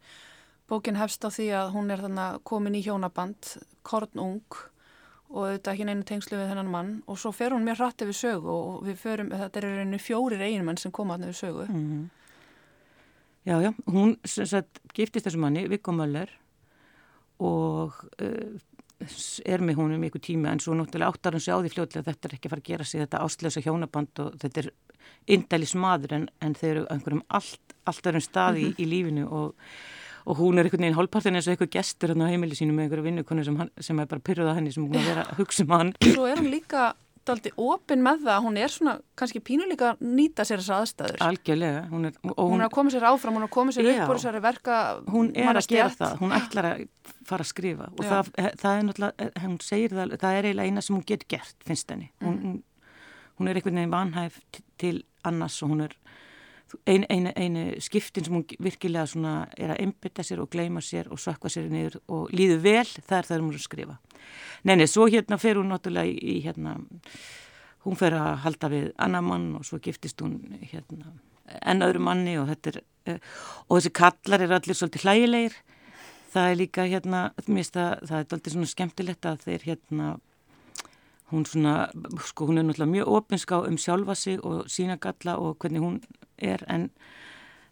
Bókin 0.68 0.96
hefst 0.96 1.24
á 1.24 1.32
því 1.32 1.48
að 1.48 1.72
hún 1.72 1.90
er 1.90 1.98
þannig 1.98 2.44
komin 2.44 2.74
í 2.74 2.84
hjónaband 2.84 3.56
kornung 3.82 4.44
og 5.28 5.42
auðvitað 5.44 5.72
ekki 5.74 5.86
neina 5.88 6.06
tengslu 6.08 6.38
við 6.38 6.50
þennan 6.52 6.70
mann 6.72 6.92
og 7.06 7.18
svo 7.20 7.32
fer 7.36 7.52
hún 7.52 7.66
mér 7.66 7.80
hrætti 7.80 8.08
við 8.08 8.16
sögu 8.16 8.52
og 8.52 8.86
við 8.86 8.96
förum, 9.02 9.32
þetta 9.34 9.60
er 9.60 9.82
einu 9.82 10.00
fjórir 10.00 10.44
eiginmenn 10.44 10.80
sem 10.80 10.94
koma 10.94 11.16
að 11.16 11.26
nefnir 11.26 11.40
sögu 11.42 11.66
mm 11.68 11.84
-hmm. 11.88 12.06
Já, 13.48 13.62
já, 13.62 13.72
hún 13.86 14.18
sagt, 14.24 14.80
giftist 14.92 15.26
þessu 15.26 15.38
manni, 15.38 15.68
Viggo 15.68 15.92
Möller 15.92 16.28
og 17.40 17.92
uh, 18.20 18.58
er 19.46 19.62
með 19.62 19.78
honum 19.78 20.04
ykkur 20.04 20.20
tíma 20.20 20.52
en 20.52 20.60
svo 20.60 20.74
náttúrulega 20.74 21.08
áttar 21.08 21.32
hann 21.32 21.40
sig 21.40 21.54
á 21.54 21.62
því 21.62 21.70
fljóðlega 21.72 22.00
að 22.02 22.08
þetta 22.10 22.28
er 22.28 22.34
ekki 22.34 22.48
að 22.48 22.50
fara 22.50 22.60
að 22.60 22.70
gera 22.70 22.84
sig 22.84 23.00
þetta 23.00 23.22
ástlösa 23.24 23.62
hjónaband 23.62 24.22
og 24.24 24.34
þetta 24.42 24.60
er 24.60 24.70
indælis 25.26 25.74
maður 25.74 26.12
en, 26.12 26.28
en 26.40 26.54
þeir 26.54 26.70
eru 26.72 26.86
einhverjum 26.90 27.22
allt, 27.28 27.74
allt 27.84 28.10
öðrum 28.10 28.24
staði 28.26 28.64
mm 28.64 28.72
-hmm. 28.72 28.78
í, 28.78 28.82
í 28.82 28.90
lífinu 28.90 29.28
og, 29.28 29.54
og 30.28 30.36
hún 30.36 30.60
er 30.60 30.68
einhvern 30.68 30.84
veginn 30.84 30.98
hálfpartin 30.98 31.38
eins 31.38 31.48
og 31.48 31.54
eitthvað 31.54 31.74
gestur 31.78 32.12
hann 32.12 32.24
á 32.24 32.28
heimili 32.28 32.56
sínu 32.58 32.74
með 32.76 32.88
einhverju 32.88 33.04
vinnukonu 33.06 33.44
sem, 33.46 33.60
sem 33.80 34.00
er 34.02 34.08
bara 34.10 34.24
pyrruð 34.24 34.50
á 34.52 34.54
henni 34.58 34.72
sem 34.74 34.84
hún 34.84 34.96
er 34.98 35.04
að 35.04 35.12
vera 35.12 35.28
að 35.28 35.38
hugsa 35.40 35.64
um 35.64 35.76
hann. 35.76 35.92
Svo 36.04 36.26
er 36.28 36.42
hún 36.42 36.50
líka 36.52 36.90
daldi 37.28 37.52
opinn 37.60 38.02
með 38.04 38.22
það, 38.26 38.38
hún 38.46 38.58
er 38.60 38.72
svona 38.72 38.94
kannski 39.18 39.40
pínuleika 39.44 39.92
að 39.92 40.04
nýta 40.18 40.46
sér 40.48 40.62
þessar 40.62 40.84
aðstæður. 40.84 41.18
Algjörlega 41.26 41.82
hún 41.90 42.08
er, 42.08 42.16
hún, 42.24 42.34
hún 42.38 42.62
er 42.62 42.66
að 42.68 42.74
koma 42.76 42.92
sér 42.94 43.06
áfram, 43.08 43.36
hún 43.36 43.44
er 43.44 43.48
að 43.48 43.54
koma 43.56 43.74
sér 43.74 43.90
upp 43.92 44.04
úr 44.04 44.20
þessari 44.20 44.42
verka 44.44 44.78
hún 45.12 45.30
er 45.36 45.60
að 45.60 45.68
gera 45.72 45.90
það, 45.92 46.14
hún 46.22 46.34
ætlar 46.38 46.70
að 46.70 46.84
fara 47.28 47.44
að 47.44 47.50
skrifa. 47.52 47.90
Og 47.94 48.08
það, 48.08 48.32
það 48.62 48.70
er 48.72 48.88
náttúrulega, 48.88 49.30
hún 49.44 49.58
segir 49.64 49.96
það 49.96 50.16
það 50.16 50.38
er 50.38 50.50
eiginlega 50.50 50.72
eina 50.72 50.84
sem 50.84 50.96
hún 50.96 51.06
getur 51.08 51.32
gert, 51.36 51.56
finnst 51.68 51.92
henni. 51.94 52.10
Hún, 52.24 52.38
mm. 52.38 52.58
hún 53.40 53.52
er 53.52 53.60
einhvern 53.60 53.82
veginn 53.82 53.96
vanhæf 53.96 54.40
til 54.80 54.96
annars 55.28 55.60
og 55.64 55.74
hún 55.74 55.84
er 55.88 55.98
einu, 56.86 57.06
einu, 57.08 57.32
einu 57.36 57.64
skiptin 57.84 58.26
sem 58.26 58.34
hún 58.34 58.44
virkilega 58.60 59.06
svona 59.08 59.34
er 59.56 59.72
að 59.74 59.82
einbytta 59.84 60.24
sér 60.26 60.42
og 60.42 60.50
gleima 60.52 60.82
sér 60.84 61.08
og 61.12 61.20
sökka 61.22 61.50
sér 61.52 61.70
niður 61.72 62.00
og 62.08 62.32
líður 62.34 62.62
vel, 62.64 62.86
það 62.98 63.18
er 63.18 63.30
það 63.30 63.44
hún 63.44 63.54
er 63.54 63.60
að 63.60 63.66
skrifa 63.66 63.98
Nei, 64.66 64.74
nei, 64.74 64.88
svo 64.90 65.06
hérna 65.08 65.38
fer 65.40 65.56
hún 65.60 65.70
náttúrulega 65.72 66.10
í, 66.10 66.40
hérna, 66.44 66.74
hún 67.86 67.96
fer 67.96 68.16
að 68.18 68.32
halda 68.44 68.70
við 68.72 68.88
annar 69.00 69.24
mann 69.24 69.52
og 69.56 69.64
svo 69.64 69.78
giftist 69.80 70.20
hún 70.20 70.40
hérna 70.58 71.14
enn 71.48 71.84
öðru 71.84 72.02
manni 72.04 72.36
og 72.40 72.48
þetta 72.50 72.72
er, 72.72 72.78
uh, 73.08 73.18
og 73.68 73.78
þessi 73.78 73.94
kallar 73.96 74.44
er 74.44 74.54
allir 74.58 74.78
svolítið 74.78 75.04
hlægilegir. 75.06 75.58
Það 76.28 76.50
er 76.50 76.58
líka 76.60 76.84
hérna, 76.84 77.20
það, 77.46 78.02
það 78.08 78.18
er 78.18 78.34
allir 78.36 78.54
svona 78.54 78.72
skemmtilegt 78.72 79.28
að 79.28 79.44
þeir 79.46 79.64
hérna, 79.70 80.08
hún 81.32 81.46
svona, 81.46 81.90
sko 82.24 82.48
hún 82.48 82.58
er 82.58 82.64
náttúrulega 82.66 82.92
mjög 82.92 83.12
opinská 83.18 83.60
um 83.68 83.78
sjálfa 83.78 84.14
sig 84.14 84.40
og 84.44 84.68
sína 84.72 84.96
galla 84.96 85.36
og 85.38 85.58
hvernig 85.58 85.80
hún 85.84 86.00
er 86.38 86.64
en, 86.68 86.90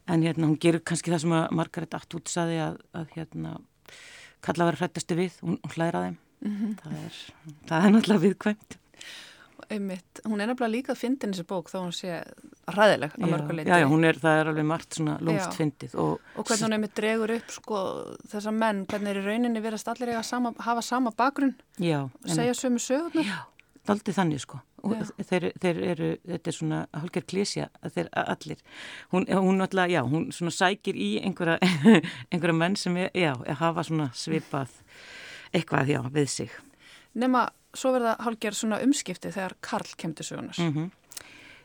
en 0.08 0.22
hérna 0.22 0.46
hún 0.46 0.58
gerur 0.60 0.84
kannski 0.84 1.10
það 1.10 1.24
sem 1.24 1.36
að 1.38 1.50
Margaret 1.50 1.94
Atwood 1.94 2.28
saði 2.28 2.58
að, 2.60 2.80
að 2.92 3.06
hérna 3.16 3.56
kalla 4.44 4.64
að 4.64 4.70
vera 4.70 4.80
hrættastu 4.82 5.16
við, 5.18 5.38
hún, 5.42 5.60
hún 5.62 5.76
hlæðir 5.76 5.98
að 5.98 6.06
þeim. 6.06 6.18
Mm 6.36 6.56
-hmm. 6.56 6.74
það, 6.82 6.96
er, 7.04 7.14
það 7.68 7.84
er 7.84 7.94
náttúrulega 7.94 8.24
viðkvæmt 8.26 8.78
einmitt. 9.72 10.20
Hún 10.24 10.40
er 10.40 10.50
nefnilega 10.50 10.72
líka 10.72 10.92
að 10.94 11.00
fyndin 11.00 11.32
þessi 11.34 11.46
bók 11.48 11.70
þá 11.72 11.76
hún 11.78 11.94
sé 11.96 12.20
ræðileg 12.74 13.16
að 13.16 13.32
mörguleiti. 13.32 13.70
Já, 13.70 13.80
já, 13.82 13.88
hún 13.90 14.06
er, 14.08 14.20
það 14.22 14.40
er 14.40 14.50
alveg 14.52 14.68
margt 14.68 14.98
svona 14.98 15.16
lúmst 15.24 15.58
fyndið. 15.58 15.96
Og, 16.02 16.30
og 16.36 16.46
hvernig 16.48 16.66
hún 16.66 16.76
einmitt 16.76 16.94
dregur 16.98 17.34
upp 17.36 17.52
sko 17.54 17.82
þessa 18.32 18.54
menn, 18.54 18.84
hvernig 18.90 19.12
er 19.12 19.20
í 19.20 19.26
rauninni 19.26 19.64
verðast 19.64 19.90
allir 19.92 20.12
eiga 20.14 20.22
að 20.22 20.62
hafa 20.68 20.84
sama 20.86 21.12
bakgrunn 21.16 21.54
já, 21.82 22.00
og 22.06 22.32
segja 22.32 22.56
sömu 22.58 22.82
sögurnar. 22.82 23.28
Já, 23.30 23.38
aldrei 23.92 24.16
þannig 24.16 24.44
sko. 24.44 24.62
Þeir, 24.86 25.48
þeir 25.58 25.78
eru, 25.82 26.08
þetta 26.28 26.50
er 26.50 26.54
svona 26.54 26.80
hálfgerð 26.94 27.26
klísja 27.32 27.64
að 27.82 27.96
þeir 27.96 28.10
allir. 28.22 28.60
Hún, 29.10 29.26
hún 29.26 29.64
alltaf, 29.64 29.90
já, 29.90 30.02
hún 30.06 30.28
svona 30.34 30.54
sækir 30.54 30.98
í 30.98 31.16
einhverja, 31.26 31.58
einhverja 32.30 32.58
menn 32.60 32.78
sem 32.78 33.00
er, 33.02 33.10
já, 33.16 33.32
hafa 33.58 33.82
svona 33.88 34.12
svipað 34.14 34.76
eitthvað, 35.56 35.90
já, 35.96 36.00
við 36.12 36.30
sig. 36.30 36.54
Nefna 37.16 37.46
svo 37.76 37.92
verða 37.96 38.16
hálfgerð 38.24 38.58
svona 38.58 38.80
umskipti 38.84 39.32
þegar 39.34 39.56
Karl 39.64 39.92
kemur 39.96 40.16
til 40.18 40.26
sögunar. 40.28 40.58
Mm 40.60 40.72
-hmm. 40.74 40.90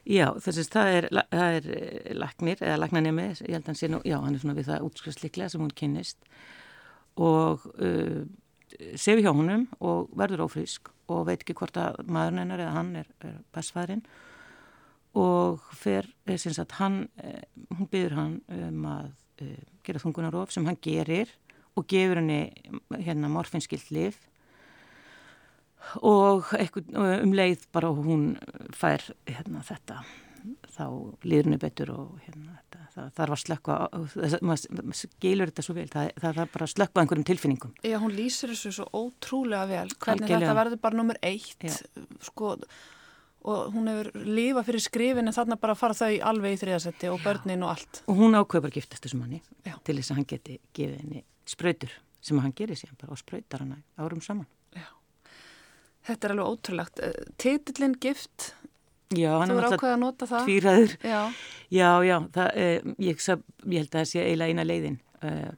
Já, 0.10 0.31
þess 0.41 0.58
að 0.58 0.72
það 0.74 0.96
er, 0.98 1.08
það 1.29 1.55
er 1.55 1.65
eh, 1.77 2.13
lagnir 2.17 2.62
eða 2.65 2.77
lagnanemi, 2.81 3.27
ég 3.46 3.53
held 3.53 3.62
að 3.62 3.67
hann 3.70 3.77
sé 3.77 3.88
nú, 3.91 4.00
já, 4.01 4.17
hann 4.17 4.34
er 4.34 4.41
svona 4.41 4.58
við 4.58 4.70
það 4.72 4.86
útskriftsliklega 4.88 5.50
sem 5.50 5.62
hún 5.62 5.75
kynist 5.77 6.17
og 7.22 7.67
uh, 7.77 8.24
sefi 8.96 9.22
hjá 9.22 9.29
húnum 9.36 9.67
og 9.79 10.10
verður 10.17 10.48
ófrísk 10.48 10.89
og 11.12 11.27
veit 11.27 11.43
ekki 11.43 11.53
hvort 11.53 11.77
að 11.77 12.00
maðurinn 12.08 12.39
hennar 12.39 12.63
eða 12.63 12.74
hann 12.79 12.96
er, 12.96 13.12
er 13.20 13.36
bestfæðurinn 13.53 14.01
og 15.13 15.60
fer, 15.75 16.08
sem 16.25 16.55
sagt, 16.55 16.72
hann, 16.79 17.10
hún 17.77 17.89
byður 17.91 18.17
hann 18.17 18.41
um 18.48 18.86
að 18.86 19.12
uh, 19.43 19.63
gera 19.84 20.01
þungunarof 20.01 20.55
sem 20.55 20.65
hann 20.65 20.79
gerir 20.81 21.29
og 21.77 21.86
gefur 21.86 22.24
henni 22.24 22.41
hérna 23.03 23.29
morfinskilt 23.29 23.91
lif 23.93 24.17
og 26.01 26.51
um 26.53 27.33
leið 27.35 27.65
bara 27.73 27.91
hún 27.95 28.35
fær 28.75 29.03
hérna, 29.29 29.63
þetta. 29.67 30.03
Þá 30.71 30.85
líðurnu 31.27 31.57
betur 31.61 31.91
og 31.93 32.21
hérna, 32.25 32.55
þetta, 32.61 32.85
það 32.95 33.09
þarf 33.17 33.35
að 33.35 33.41
slökka 33.43 33.75
maður 34.41 34.95
skilur 34.97 35.51
þetta 35.51 35.65
svo 35.65 35.75
vel. 35.77 35.89
Það, 35.91 36.07
það 36.23 36.39
þarf 36.39 36.55
bara 36.55 36.67
að 36.67 36.71
slökka 36.73 37.03
einhverjum 37.03 37.27
tilfinningum. 37.29 37.75
Já, 37.85 37.97
hún 38.01 38.15
lýsir 38.15 38.53
þessu 38.53 38.71
svo 38.79 38.88
ótrúlega 38.89 39.67
vel. 39.69 39.83
Hvernig 39.97 40.25
Algjörlega. 40.25 40.47
þetta 40.47 40.57
verður 40.61 40.81
bara 40.88 41.00
nummer 41.01 41.21
eitt 41.21 41.67
Já. 41.67 41.75
sko 42.25 42.55
og 43.41 43.73
hún 43.73 43.89
hefur 43.89 44.11
lífa 44.21 44.61
fyrir 44.65 44.83
skrifin 44.85 45.29
en 45.29 45.33
þarna 45.33 45.57
bara 45.61 45.73
fara 45.77 45.97
þau 45.97 46.11
alveg 46.29 46.55
í 46.55 46.61
þriðasetti 46.61 47.09
og 47.09 47.23
börnin 47.25 47.65
og 47.65 47.73
allt. 47.73 48.01
Og 48.05 48.19
hún 48.21 48.38
ákveður 48.38 48.75
giftast 48.75 49.05
þessum 49.05 49.23
manni 49.25 49.41
Já. 49.65 49.75
til 49.81 49.97
þess 49.97 50.13
að 50.13 50.19
hann 50.19 50.29
geti 50.29 50.57
gefið 50.77 50.97
henni 51.01 51.23
spröytur 51.50 51.95
sem 52.21 52.38
hann 52.41 52.53
gerir 52.53 52.77
síðan 52.77 53.00
bara 53.01 53.15
og 53.15 53.21
spröytar 53.21 53.63
hann 53.65 53.81
árum 53.97 54.21
saman 54.21 54.45
Þetta 56.08 56.27
er 56.27 56.34
alveg 56.36 56.50
ótrúlegt. 56.50 57.00
Eh, 57.05 57.13
Titillin 57.38 57.93
gift, 58.01 58.53
já, 59.13 59.36
þú 59.46 59.58
er 59.60 59.67
ákveðið 59.70 59.93
að 59.93 60.01
nota 60.01 60.27
það? 60.31 60.48
Tvíræður, 60.48 60.96
já, 61.03 61.22
já, 61.70 61.89
já 62.08 62.17
það, 62.38 62.50
eh, 62.55 62.89
ég, 62.98 63.22
ég 63.22 63.77
held 63.77 63.91
að 63.91 64.00
það 64.00 64.10
sé 64.10 64.25
eiginlega 64.25 64.55
eina 64.55 64.65
leiðin. 64.65 65.00
Eh, 65.22 65.51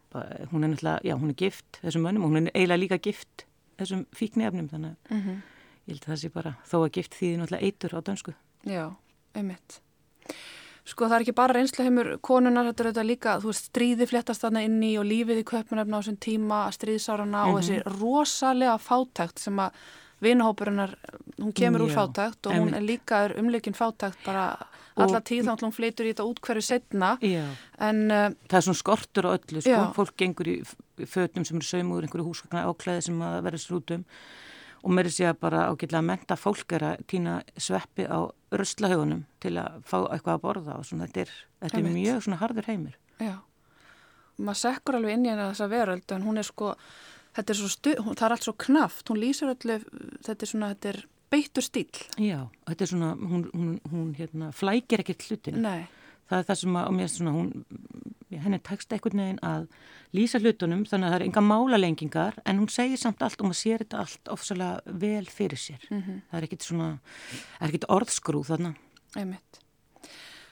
hún 0.52 0.66
er 0.66 0.74
náttúrulega, 0.74 1.00
já, 1.08 1.16
hún 1.16 1.32
er 1.32 1.40
gift 1.40 1.80
þessum 1.80 2.04
mönnum 2.04 2.26
og 2.26 2.34
hún 2.34 2.42
er 2.42 2.52
eiginlega 2.52 2.82
líka 2.82 3.00
gift 3.00 3.46
þessum 3.80 4.04
fíknefnum, 4.12 4.68
þannig 4.70 4.92
að 4.92 5.16
mm 5.16 5.22
-hmm. 5.22 5.40
ég 5.88 5.94
held 5.94 6.04
að 6.04 6.12
það 6.12 6.22
sé 6.22 6.30
bara 6.34 6.56
þó 6.68 6.78
að 6.82 6.92
gift 6.92 7.16
því 7.16 7.30
náttúrulega 7.38 7.64
eitur 7.64 7.96
á 7.96 8.00
dönsku. 8.04 8.34
Já, 8.68 8.86
einmitt. 9.34 9.80
Sko 10.84 11.08
það 11.08 11.16
er 11.16 11.24
ekki 11.24 11.36
bara 11.36 11.56
reynsluheimur 11.56 12.08
konunar, 12.20 12.66
þetta 12.68 12.84
er 12.84 12.88
auðvitað 12.90 13.08
líka, 13.08 13.40
þú 13.40 13.52
veist, 13.54 13.68
stríði 13.72 14.08
fléttast 14.10 14.44
þarna 14.44 14.64
inn 14.68 14.82
í 14.84 14.98
og 15.00 15.06
lífið 15.08 15.40
í 15.40 15.46
köpmunarfna 15.48 15.96
á 15.96 16.02
þessum 16.04 16.18
tíma, 16.20 16.60
stríðsárarna 16.76 17.40
mm 17.40 17.46
-hmm. 17.46 17.54
og 17.54 17.56
mhm. 17.56 17.64
þessi 17.64 17.78
rosalega 18.02 18.78
fátækt 18.78 19.40
sem 19.40 19.60
að 19.60 19.72
vinahópurinnar, 20.24 20.96
hún 21.39 21.53
kemur 21.56 21.84
Já, 21.84 21.86
úr 21.86 21.96
fátækt 21.98 22.48
og 22.50 22.56
hún 22.58 22.74
er 22.77 22.86
líka 22.86 23.25
er 23.27 23.36
umleikin 23.42 23.75
fátækt 23.77 24.24
bara 24.25 24.46
alla 24.96 25.22
tíð 25.25 25.50
þá 25.50 25.63
hún 25.65 25.74
flytur 25.74 26.06
í 26.08 26.13
þetta 26.13 26.27
út 26.30 26.42
hverju 26.46 26.63
setna 26.65 27.15
en, 27.22 28.00
uh, 28.12 28.30
Það 28.50 28.58
er 28.60 28.65
svona 28.68 28.82
skortur 28.82 29.27
á 29.27 29.32
öllu 29.34 29.62
sko. 29.65 29.84
fólk 29.98 30.18
gengur 30.22 30.50
í 30.50 30.56
fötum 31.10 31.46
sem 31.46 31.58
eru 31.58 31.68
saumur 31.68 32.06
einhverju 32.06 32.27
húsgagnar 32.27 32.70
áklæði 32.70 33.08
sem 33.08 33.22
að 33.25 33.39
vera 33.48 33.62
srútum 33.62 34.03
og 34.84 34.92
mér 34.92 35.08
er 35.08 35.15
sér 35.15 35.38
bara 35.39 35.68
ágætlega 35.72 36.01
að 36.01 36.10
menta 36.12 36.36
fólk 36.38 36.75
er 36.75 36.84
að 36.92 37.06
týna 37.08 37.38
sveppi 37.58 38.06
á 38.06 38.27
röstlahaugunum 38.51 39.24
til 39.39 39.56
að 39.58 39.80
fá 39.88 39.98
eitthvað 40.12 40.36
að 40.36 40.44
borða 40.44 40.77
og 40.77 40.86
svona, 40.86 41.08
þetta 41.08 41.24
er, 41.24 41.34
þetta 41.63 41.80
er 41.80 41.89
mjög 41.96 42.22
svona 42.25 42.42
harður 42.44 42.70
heimir 42.70 42.98
Já, 43.24 43.36
maður 44.38 44.62
sekkur 44.62 45.00
alveg 45.00 45.18
inn 45.18 45.25
í 45.30 45.36
þessa 45.39 45.70
veröld 45.72 46.15
en 46.15 46.27
hún 46.27 46.42
er 46.42 46.48
sko 46.48 46.74
þetta 47.38 47.54
er 47.54 47.60
svo 47.60 47.72
stu, 47.72 47.96
það 48.04 48.25
er 48.28 48.36
allt 48.36 48.48
svo 48.48 48.56
knaft, 48.66 49.10
hún 49.10 49.22
lýsir 49.22 49.52
öllu, 49.54 49.80
þetta 50.25 50.46
er 50.46 50.52
svona, 50.52 50.72
þetta 50.75 50.94
er 50.94 51.02
beittur 51.34 51.66
stíl. 51.66 51.90
Já, 52.22 52.40
þetta 52.70 52.86
er 52.86 52.92
svona, 52.92 53.12
hún, 53.18 53.48
hún, 53.54 53.75
hún 53.92 54.13
hérna, 54.18 54.52
flækir 54.56 55.04
ekkert 55.04 55.25
hlutinu. 55.30 55.63
Nei. 55.63 55.88
Það 56.30 56.40
er 56.40 56.46
það 56.50 56.60
sem 56.62 56.78
að, 56.80 56.86
og 56.88 56.96
mér 56.98 57.08
er 57.08 57.13
svona, 57.13 57.34
hún, 57.36 57.50
henni 58.44 58.60
tekst 58.66 58.94
eitthvað 58.94 59.18
neginn 59.20 59.42
að 59.46 59.66
lýsa 60.16 60.40
hlutunum 60.42 60.86
þannig 60.90 61.10
að 61.10 61.13
það 61.13 61.20
er 61.20 61.25
enga 61.28 61.44
málalengingar 61.46 62.40
en 62.50 62.62
hún 62.62 62.72
segir 62.72 63.02
samt 63.02 63.22
allt 63.25 63.42
og 63.42 63.50
maður 63.50 63.60
sér 63.60 63.84
þetta 63.84 64.00
allt 64.04 64.32
ofsalega 64.34 64.96
vel 65.04 65.25
fyrir 65.30 65.60
sér. 65.60 65.84
Mm 65.90 66.02
-hmm. 66.02 66.22
Það 66.32 66.40
er 66.40 66.48
ekkert 66.48 66.70
svona, 66.70 66.90
er 67.60 67.68
ekkert 67.68 67.90
orðskrúð 67.90 68.50
þarna. 68.54 68.74
Einmitt. 69.16 69.62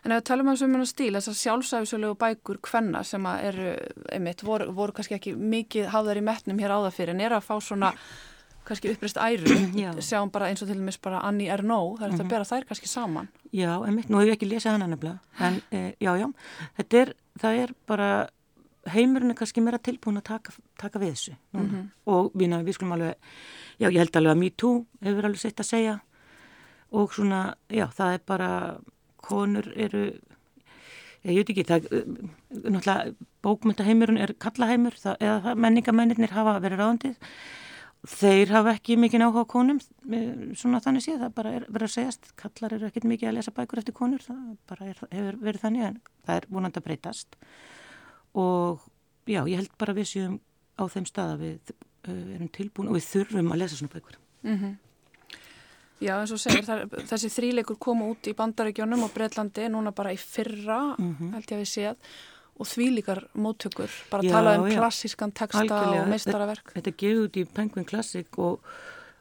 En 0.01 0.11
ef 0.11 0.23
við 0.23 0.27
talum 0.31 0.47
um 0.49 0.55
þessum 0.55 0.85
stíl, 0.89 1.13
þessar 1.13 1.37
sjálfsæfisölu 1.37 2.15
bækur 2.17 2.57
hvenna 2.65 3.03
sem 3.05 3.25
eru, 3.31 3.75
einmitt, 4.09 4.41
voru, 4.41 4.71
voru 4.73 4.95
kannski 4.97 5.19
ekki 5.19 5.35
mikið 5.37 5.91
hafðar 5.93 6.17
í 6.17 6.23
metnum 6.25 6.61
hér 6.61 6.73
áða 6.73 6.89
fyrir 6.95 7.13
en 7.13 7.21
er 7.21 7.35
að 7.37 7.45
fá 7.45 7.59
svona 7.61 7.91
kannski 8.65 8.91
upprist 8.93 9.19
æru, 9.21 9.57
sjáum 10.07 10.31
bara 10.33 10.49
eins 10.49 10.61
og 10.63 10.69
til 10.69 10.79
dæmis 10.79 10.97
bara 11.01 11.21
Annie 11.27 11.51
Ernaux, 11.53 11.99
það 11.99 12.05
er 12.05 12.11
-hmm. 12.11 12.19
að 12.19 12.23
mhm. 12.23 12.29
bera 12.29 12.49
þær 12.49 12.67
kannski 12.67 12.87
saman. 12.87 13.29
Já, 13.53 13.85
einmitt, 13.85 14.09
nú 14.09 14.19
hef 14.19 14.27
ég 14.27 14.33
ekki 14.33 14.49
lesað 14.49 14.71
hana 14.71 14.87
nefnilega, 14.87 15.19
en 15.39 15.61
e, 15.71 15.95
já, 15.99 16.17
já, 16.17 16.33
þetta 16.77 16.97
er, 17.01 17.13
það 17.39 17.57
er 17.63 17.73
bara, 17.87 18.29
heimurinn 18.85 19.29
er 19.29 19.35
kannski 19.35 19.61
meira 19.61 19.77
tilbúin 19.77 20.17
að 20.17 20.23
taka, 20.23 20.53
taka 20.77 20.99
við 20.99 21.11
þessu 21.13 21.35
mm 21.53 21.69
-hmm. 21.69 21.89
og 22.05 22.31
við, 22.33 22.63
við 22.63 22.73
skulum 22.73 22.91
alveg, 22.93 23.15
já, 23.79 23.89
ég 23.91 23.97
held 23.97 24.15
alveg 24.15 24.31
að 24.31 24.39
Me 24.39 24.49
Too 24.49 24.85
hefur 25.01 25.25
alveg 25.25 25.39
sett 25.39 25.59
að 25.59 25.65
segja 25.65 25.99
og 26.91 27.13
svona, 27.13 27.55
já, 27.69 27.87
það 27.87 28.13
er 28.13 28.19
bara 28.25 28.79
konur 29.21 29.71
eru 29.75 30.05
ég 31.21 31.37
veit 31.37 31.49
ekki, 31.53 31.65
það 31.69 31.89
náttúrulega 32.49 33.15
bókmyndaheimurinn 33.45 34.21
er 34.21 34.33
kallaheimur 34.41 34.95
það, 34.97 35.19
eða 35.21 35.55
menningamennir 35.55 36.33
hafa 36.33 36.59
verið 36.63 36.81
ráðandið 36.81 37.33
þeir 38.09 38.49
hafa 38.49 38.73
ekki 38.73 38.95
mikið 38.97 39.25
áhuga 39.27 39.43
á 39.45 39.53
konum 39.53 39.79
svona 40.57 40.81
þannig 40.81 41.05
séð, 41.05 41.19
það 41.21 41.33
bara 41.37 41.51
er 41.57 41.65
verið 41.69 41.87
að 41.87 41.93
segjast 41.95 42.31
kallar 42.39 42.73
eru 42.77 42.87
ekkit 42.87 43.05
mikið 43.11 43.29
að 43.29 43.35
lesa 43.37 43.53
bækur 43.53 43.81
eftir 43.81 43.97
konur 43.97 44.23
það 44.25 44.39
bara 44.71 44.87
er, 44.89 45.03
hefur 45.11 45.37
verið 45.43 45.65
þannig 45.65 45.85
en 45.85 45.99
það 46.25 46.39
er 46.39 46.47
vonandi 46.49 46.81
að 46.81 46.87
breytast. 46.87 47.37
Og 48.41 48.87
já, 49.29 49.43
ég 49.45 49.59
held 49.59 49.75
bara 49.81 49.95
við 49.97 50.09
séum 50.09 50.39
á 50.81 50.83
þeim 50.89 51.05
stað 51.09 51.35
að 51.35 51.43
við 51.45 51.73
uh, 51.75 52.33
erum 52.39 52.49
tilbúin 52.57 52.89
og 52.89 52.97
við 52.97 53.09
þurfum 53.11 53.53
að 53.53 53.61
lesa 53.61 53.77
svona 53.77 53.93
bækur. 53.93 54.17
Mm 54.41 54.57
-hmm. 54.57 54.73
Já, 56.01 56.15
eins 56.17 56.33
og 56.33 56.41
segir, 56.41 56.65
þar, 56.65 56.87
þessi 57.09 57.29
þríleikur 57.29 57.77
koma 57.81 58.07
út 58.09 58.25
í 58.29 58.33
bandaríkjónum 58.37 59.05
og 59.05 59.11
Breitlandi 59.13 59.67
núna 59.69 59.93
bara 59.93 60.13
í 60.15 60.17
fyrra, 60.17 60.95
mm 60.97 61.11
-hmm. 61.15 61.33
held 61.35 61.51
ég 61.51 61.57
að 61.57 61.61
við 61.61 61.71
séð 61.71 61.95
og 62.61 62.67
því 62.67 62.87
líkar 62.95 63.21
móttökur 63.33 63.91
bara 64.09 64.23
já, 64.23 64.31
tala 64.31 64.59
um 64.59 64.67
já. 64.69 64.77
klassískan 64.77 65.31
texta 65.31 65.61
Algjörlega. 65.61 66.03
og 66.03 66.09
meistaraverk. 66.09 66.73
Þetta 66.75 66.93
gefur 66.97 67.23
út 67.25 67.37
í 67.37 67.45
Penguin 67.45 67.85
Classic 67.85 68.37
og, 68.37 68.61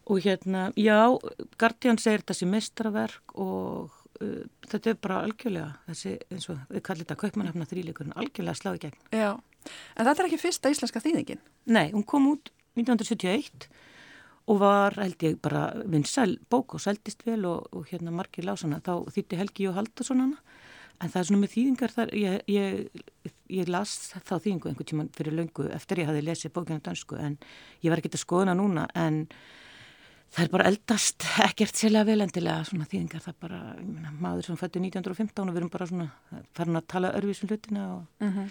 og 0.07 0.21
hérna 0.21 0.73
já, 0.77 1.19
Guardian 1.59 1.99
segir 1.99 2.25
þessi 2.27 2.47
meistaraverk 2.47 3.37
og 3.37 3.91
uh, 4.21 4.43
þetta 4.69 4.91
er 4.91 4.99
bara 5.01 5.23
algjörlega 5.25 5.71
þessi, 5.89 6.17
eins 6.31 6.49
og 6.49 6.59
við 6.69 6.83
kallum 6.83 7.05
þetta 7.05 7.21
kaupmannhafna 7.23 7.69
þríleikurinn, 7.71 8.17
algjörlega 8.17 8.57
sláði 8.61 8.85
gegn. 8.87 8.99
Já, 9.13 9.31
en 9.97 10.07
þetta 10.07 10.23
er 10.23 10.31
ekki 10.31 10.43
fyrsta 10.45 10.73
íslenska 10.73 11.01
þýðingin? 11.01 11.41
Nei, 11.67 11.93
hún 11.93 12.05
kom 12.05 12.29
út 12.33 12.53
1971 12.77 13.69
og 14.51 14.59
var 14.59 14.97
held 14.99 15.23
ég 15.23 15.39
bara 15.43 15.69
vinsæl 15.87 16.35
bók 16.51 16.75
og 16.75 16.83
sældist 16.83 17.23
vel 17.27 17.47
og, 17.47 17.69
og 17.73 17.87
hérna 17.91 18.13
margir 18.15 18.47
lásana 18.47 18.81
þá 18.83 19.07
þýtti 19.15 19.39
Helgi 19.39 19.69
og 19.71 19.79
Haldursson 19.79 20.25
hana. 20.25 20.41
En 21.01 21.09
það 21.09 21.21
er 21.21 21.29
svona 21.29 21.43
með 21.45 21.53
þýðingar 21.55 21.95
þar 21.95 22.11
ég, 22.19 22.35
ég, 22.51 23.31
ég 23.61 23.71
las 23.71 23.95
þá 24.19 24.35
þýðingu 24.35 24.69
einhvern 24.69 24.91
tíman 24.91 25.13
fyrir 25.17 25.37
löngu 25.39 25.71
eftir 25.73 26.03
ég 26.03 26.11
hafi 26.11 26.25
lesið 26.27 26.53
bókinu 26.57 26.83
dansku 26.85 27.17
en 27.17 27.39
ég 27.81 27.93
var 27.93 28.03
ekki 28.03 28.11
að 28.13 28.25
skoðuna 28.25 28.57
núna 28.59 28.89
en 28.99 29.23
það 30.35 30.43
er 30.45 30.53
bara 30.57 30.67
eldast 30.73 31.29
ekkert 31.47 31.79
sérlega 31.79 32.11
velendilega 32.11 32.67
svona 32.69 32.91
þýðingar. 32.91 33.25
Það 33.29 33.39
bara 33.47 33.63
myna, 33.79 34.13
maður 34.19 34.51
sem 34.51 34.61
fættu 34.61 34.83
1915 34.83 35.47
og 35.47 35.55
við 35.55 35.63
erum 35.63 35.73
bara 35.73 35.89
svona 35.93 36.11
farin 36.59 36.83
að 36.83 36.91
tala 36.91 37.15
örvísum 37.21 37.49
hlutina 37.49 37.87
og 37.95 38.03
mm 38.21 38.35
-hmm. 38.35 38.51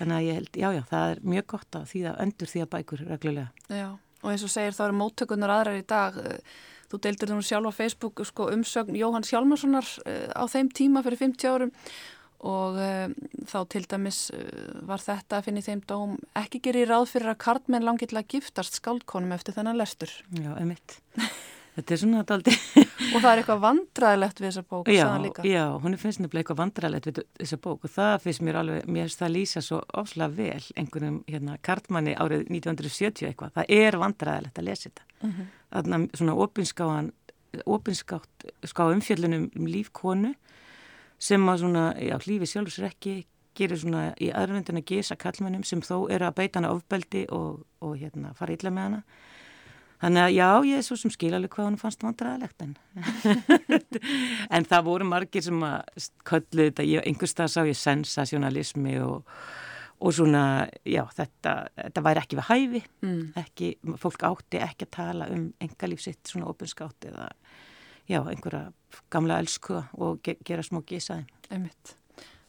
þannig 0.00 0.16
að 0.16 0.26
ég 0.26 0.34
held, 0.40 0.52
já 0.56 0.68
já, 0.72 0.82
það 0.90 1.10
er 1.12 1.22
mjög 1.22 1.46
gott 1.46 1.76
að 1.76 1.86
þýða, 1.92 2.18
endur 2.24 2.52
þýða 2.54 2.72
bækur 2.74 3.06
reglulega. 3.12 3.48
Já 3.68 3.88
og 4.26 4.32
eins 4.32 4.44
og 4.46 4.52
segir 4.52 4.74
þá 4.74 4.88
eru 4.88 4.98
móttökunar 4.98 5.54
aðrar 5.54 5.78
í 5.78 5.86
dag. 5.86 6.18
Þú 6.90 7.00
deildur 7.02 7.32
þú 7.32 7.38
sjálf 7.46 7.70
á 7.70 7.78
Facebook 7.78 8.20
sko, 8.26 8.50
umsögn 8.54 8.98
Jóhann 8.98 9.26
Sjálmarssonar 9.26 9.88
uh, 10.06 10.28
á 10.34 10.44
þeim 10.50 10.70
tíma 10.74 11.02
fyrir 11.06 11.22
50 11.22 11.50
árum. 11.50 11.72
Og 12.46 12.76
uh, 12.78 13.08
þá 13.48 13.58
til 13.72 13.84
dæmis 13.90 14.20
uh, 14.34 14.82
var 14.86 15.02
þetta 15.02 15.40
að 15.40 15.48
finna 15.48 15.62
í 15.62 15.66
þeim 15.66 15.82
dóm 15.88 16.14
ekki 16.38 16.62
gerir 16.68 16.92
ráð 16.92 17.08
fyrir 17.14 17.32
að 17.32 17.40
til 18.12 18.20
að 18.20 18.30
giftast 18.34 18.78
skáldkonum 18.82 19.34
eftir 19.34 19.56
þennan 19.56 19.80
lestur. 19.80 20.12
Já, 20.30 20.52
emitt 20.62 21.00
þetta 21.76 21.94
er 21.94 22.00
svona 22.00 22.22
daldi 22.26 22.54
og 23.14 23.20
það 23.20 23.28
er 23.30 23.40
eitthvað 23.42 23.60
vandræðilegt 23.64 24.40
við 24.40 24.48
þessa 24.48 24.64
bók 24.70 24.88
já, 24.92 25.04
líka. 25.22 25.44
já, 25.46 25.64
hún 25.82 25.96
er 25.96 26.00
finnst 26.00 26.22
nefnilega 26.22 26.42
eitthvað 26.44 26.60
vandræðilegt 26.62 27.08
við 27.10 27.20
þessa 27.40 27.58
bók 27.66 27.86
og 27.86 27.92
það 27.96 28.16
finnst 28.24 28.44
mér 28.46 28.58
alveg, 28.62 28.88
mér 28.88 29.06
finnst 29.06 29.22
það 29.22 29.34
lýsa 29.36 29.62
svo 29.64 29.82
ofslega 30.00 30.36
vel 30.38 30.64
einhvernum 30.80 31.20
hérna 31.28 31.58
Kartmanni 31.68 32.16
árið 32.16 32.48
1970 32.48 33.30
eitthvað, 33.30 33.54
það 33.58 33.76
er 33.78 34.00
vandræðilegt 34.02 34.60
að 34.60 34.68
lesa 34.70 34.88
þetta 34.88 35.06
mm 35.20 35.30
-hmm. 35.30 35.54
þarna 35.76 36.00
svona 36.14 36.36
opinskáðan 36.46 37.12
opinskátt 37.64 38.50
ská 38.64 38.84
umfjöllunum 38.92 39.50
um 39.56 39.66
lífkonu 39.66 40.34
sem 41.18 41.48
að 41.48 41.58
svona, 41.64 41.94
já, 41.96 42.16
hlífi 42.20 42.46
sjálfsir 42.46 42.90
ekki 42.90 43.26
gerir 43.56 43.78
svona 43.80 44.10
í 44.20 44.28
aðröndin 44.34 44.80
að 44.80 44.90
gesa 44.90 45.16
kallmennum 45.16 45.64
sem 45.64 45.80
þó 45.80 46.10
eru 46.12 46.26
að 46.28 46.34
beita 46.34 46.60
hana 46.60 46.74
ofbeldi 46.76 47.24
og, 47.32 47.64
og 47.80 47.96
hérna 47.96 48.34
fara 48.36 48.52
illa 48.52 48.70
með 48.70 48.82
hana 48.82 49.02
Þannig 50.02 50.22
að 50.22 50.34
já, 50.34 50.48
ég 50.68 50.80
er 50.80 50.84
svo 50.84 50.96
sem 51.00 51.12
skil 51.12 51.32
alveg 51.36 51.54
hvað 51.54 51.70
hann 51.70 51.78
fannst 51.80 52.02
vandræðilegt 52.04 52.64
en 52.64 52.74
en 54.58 54.66
það 54.68 54.88
voru 54.90 55.06
margir 55.08 55.44
sem 55.44 55.62
að 55.64 56.08
köllu 56.28 56.66
þetta, 56.68 56.84
einhverstað 57.08 57.52
sá 57.54 57.60
ég 57.64 57.78
sensasjonalismi 57.80 58.98
og, 59.06 59.30
og 59.96 60.16
svona, 60.18 60.42
já, 60.84 61.00
þetta, 61.16 61.54
þetta 61.78 62.02
væri 62.08 62.22
ekki 62.22 62.40
við 62.40 62.48
hæfi, 62.50 62.82
mm. 63.06 63.22
ekki, 63.40 63.70
fólk 64.02 64.26
átti 64.28 64.60
ekki 64.66 64.88
að 64.88 64.92
tala 64.98 65.30
um 65.32 65.46
engalíf 65.64 66.04
sitt 66.04 66.28
svona 66.28 66.50
opinskátt 66.52 67.08
eða 67.08 67.30
já, 68.04 68.20
einhverja 68.20 68.68
gamla 69.12 69.40
elsku 69.40 69.80
og 69.96 70.20
ge 70.24 70.36
gera 70.44 70.64
smó 70.66 70.84
gísaði. 70.84 71.24
Einmitt. 71.48 71.96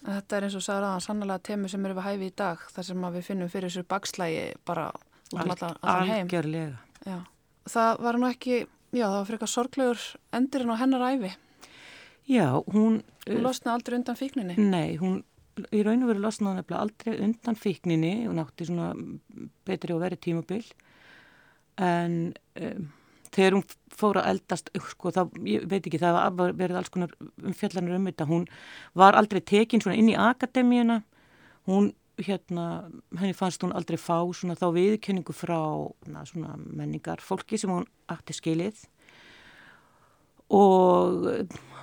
Þetta 0.04 0.36
er 0.36 0.46
eins 0.48 0.60
og 0.60 0.64
sagður 0.64 0.90
aðan 0.90 1.08
sannlega 1.08 1.48
temi 1.48 1.72
sem 1.72 1.88
eru 1.88 1.96
við 1.96 2.10
hæfi 2.12 2.28
í 2.28 2.36
dag, 2.44 2.68
þar 2.76 2.90
sem 2.92 3.08
við 3.16 3.26
finnum 3.32 3.50
fyrir 3.52 3.72
þessu 3.72 3.88
bakslægi 3.88 4.46
bara 4.68 4.92
um 5.32 5.42
allan 5.56 5.80
heim. 6.12 6.28
Algjörlega. 6.28 6.78
Já 7.08 7.18
það 7.72 8.04
var 8.08 8.20
nú 8.20 8.30
ekki, 8.30 8.66
já 8.96 9.06
það 9.06 9.18
var 9.18 9.28
fyrir 9.28 9.38
eitthvað 9.38 9.54
sorglegur 9.54 10.06
endurinn 10.40 10.74
á 10.74 10.82
hennar 10.82 11.08
æfi. 11.12 11.34
Já, 12.28 12.48
hún... 12.74 13.02
Hún 13.28 13.44
losnaði 13.44 13.74
aldrei 13.76 13.98
undan 14.00 14.20
fíkninni? 14.20 14.56
Nei, 14.60 14.98
hún 15.00 15.22
í 15.74 15.82
raun 15.86 16.04
og 16.06 16.12
veru 16.12 16.24
losnaði 16.24 16.62
nefnilega 16.62 16.84
aldrei 16.84 17.18
undan 17.26 17.58
fíkninni 17.58 18.14
og 18.30 18.36
nátti 18.38 18.68
svona 18.68 18.92
betri 19.68 19.96
og 19.96 20.04
veri 20.04 20.20
tímabill 20.22 20.66
en 21.82 22.18
um, 22.62 22.88
þegar 23.34 23.58
hún 23.58 23.66
fór 23.98 24.20
að 24.22 24.30
eldast, 24.32 24.72
sko, 24.92 25.12
það, 25.14 25.38
ég 25.50 25.66
veit 25.70 25.86
ekki, 25.86 26.00
það 26.02 26.20
var 26.38 26.56
verið 26.58 26.80
alls 26.80 26.92
konar 26.94 27.14
umfjallanur 27.22 27.98
um 27.98 28.10
þetta, 28.10 28.28
hún 28.30 28.46
var 28.98 29.18
aldrei 29.18 29.42
tekin 29.42 29.84
svona 29.84 29.98
inn 30.00 30.12
í 30.12 30.18
akademíuna, 30.18 31.02
hún 31.70 31.92
hérna, 32.18 32.88
henni 33.20 33.36
fannst 33.38 33.64
hún 33.64 33.76
aldrei 33.78 34.00
fá 34.02 34.20
svona 34.34 34.58
þá 34.58 34.68
viðkynningu 34.76 35.36
frá 35.36 35.60
na, 36.10 36.26
svona 36.26 36.56
menningar 36.58 37.22
fólki 37.24 37.60
sem 37.62 37.72
hún 37.72 37.88
afti 38.10 38.36
skilið. 38.38 38.86
Og 40.58 41.28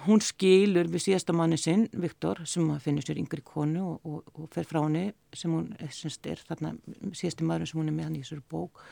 hún 0.07 0.23
skilur 0.25 0.89
við 0.93 1.07
síðasta 1.07 1.35
manni 1.37 1.59
sinn, 1.61 1.87
Viktor, 2.01 2.43
sem 2.49 2.69
finnir 2.81 3.05
sér 3.05 3.21
yngri 3.21 3.45
konu 3.45 3.85
og, 3.93 4.09
og, 4.09 4.33
og 4.41 4.49
fer 4.55 4.67
frá 4.69 4.81
henni 4.83 5.11
sem 5.37 5.53
hún 5.53 5.71
semst 5.93 6.27
er 6.29 6.41
þarna 6.49 6.75
síðasti 7.13 7.47
maður 7.47 7.71
sem 7.71 7.81
hún 7.81 7.93
er 7.93 7.97
með 7.97 8.09
hann 8.09 8.19
í 8.19 8.25
þessari 8.25 8.45
bók. 8.55 8.83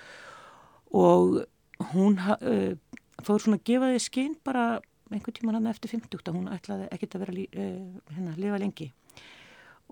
Og 0.93 1.41
hún 1.93 2.19
uh, 2.21 2.73
fór 3.25 3.43
svona 3.43 3.61
að 3.61 3.69
gefa 3.71 3.93
þið 3.93 4.05
skinn 4.07 4.37
bara 4.45 4.67
einhvern 5.13 5.37
tíman 5.37 5.59
hann 5.59 5.71
eftir 5.73 5.93
50 5.93 6.33
hún 6.33 6.51
ætlaði 6.53 6.89
ekkert 6.95 7.17
að 7.17 7.25
vera 7.27 7.37
uh, 7.37 7.81
hérna, 8.13 8.37
lifa 8.39 8.61
lengi. 8.61 8.91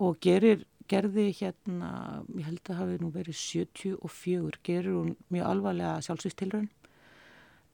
Og 0.01 0.17
gerir 0.23 0.65
gerði 0.91 1.29
hérna, 1.37 1.89
ég 2.35 2.47
held 2.49 2.69
að 2.69 2.79
hafi 2.81 2.99
nú 3.01 3.09
verið 3.13 3.37
74, 3.39 4.59
gerur 4.67 4.97
hún 4.99 5.15
mjög 5.31 5.47
alvarlega 5.47 6.01
sjálfsvístilrun 6.05 6.69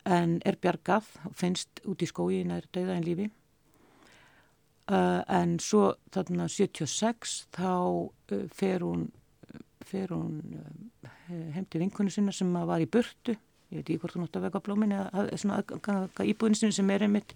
en 0.07 0.37
er 0.47 0.57
bjargað 0.61 1.09
finnst 1.35 1.81
út 1.89 2.03
í 2.03 2.07
skói 2.07 2.43
nær 2.47 2.67
döða 2.75 2.95
en 2.95 3.05
lífi. 3.07 3.27
Uh, 4.87 5.19
en 5.27 5.57
svo 5.59 5.97
þarna 6.15 6.45
76 6.47 7.33
þá 7.57 7.73
uh, 7.75 8.45
fer 8.55 8.85
hún, 8.85 9.09
fer 9.83 10.13
hún 10.15 10.37
uh, 10.55 11.09
heim 11.27 11.67
til 11.67 11.81
vinkunni 11.83 12.13
sinna 12.13 12.31
sem 12.31 12.53
var 12.55 12.79
í 12.79 12.87
burtu. 12.87 13.35
Ég 13.67 13.81
veit 13.81 13.89
ekki 13.89 13.99
hvort 13.99 14.15
hún 14.15 14.23
átti 14.23 14.39
að 14.39 14.47
vega 14.47 14.63
blómin 14.63 14.95
eða 14.95 15.25
svona 15.35 15.59
íbúinu 16.23 16.55
sinni 16.55 16.77
sem 16.77 16.93
er 16.93 17.03
einmitt 17.03 17.35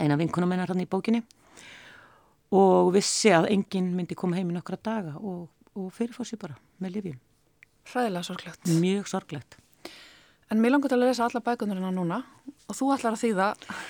eina 0.00 0.16
vinkunum 0.16 0.54
hennar 0.54 0.72
hann 0.72 0.80
í 0.80 0.88
bókinni 0.88 1.20
og 2.54 2.92
vissi 2.94 3.32
að 3.34 3.50
enginn 3.52 3.92
myndi 3.96 4.16
koma 4.18 4.38
heim 4.38 4.50
í 4.52 4.56
nokkra 4.56 4.78
daga 4.80 5.16
og, 5.20 5.48
og 5.76 5.88
fyrirfór 5.94 6.28
sér 6.28 6.40
bara 6.40 6.58
með 6.82 6.98
lifjum. 6.98 7.18
Hræðilega 7.88 8.28
sorglegt. 8.28 8.70
Mjög 8.80 9.08
sorglegt. 9.10 9.58
En 10.48 10.62
mér 10.62 10.72
langar 10.72 10.88
til 10.88 10.96
að 10.96 11.10
lesa 11.10 11.26
alla 11.26 11.42
bækundurina 11.44 11.90
núna 11.92 12.22
og 12.68 12.76
þú 12.76 12.88
ætlar 12.94 13.16
að 13.16 13.22
þýða 13.24 13.48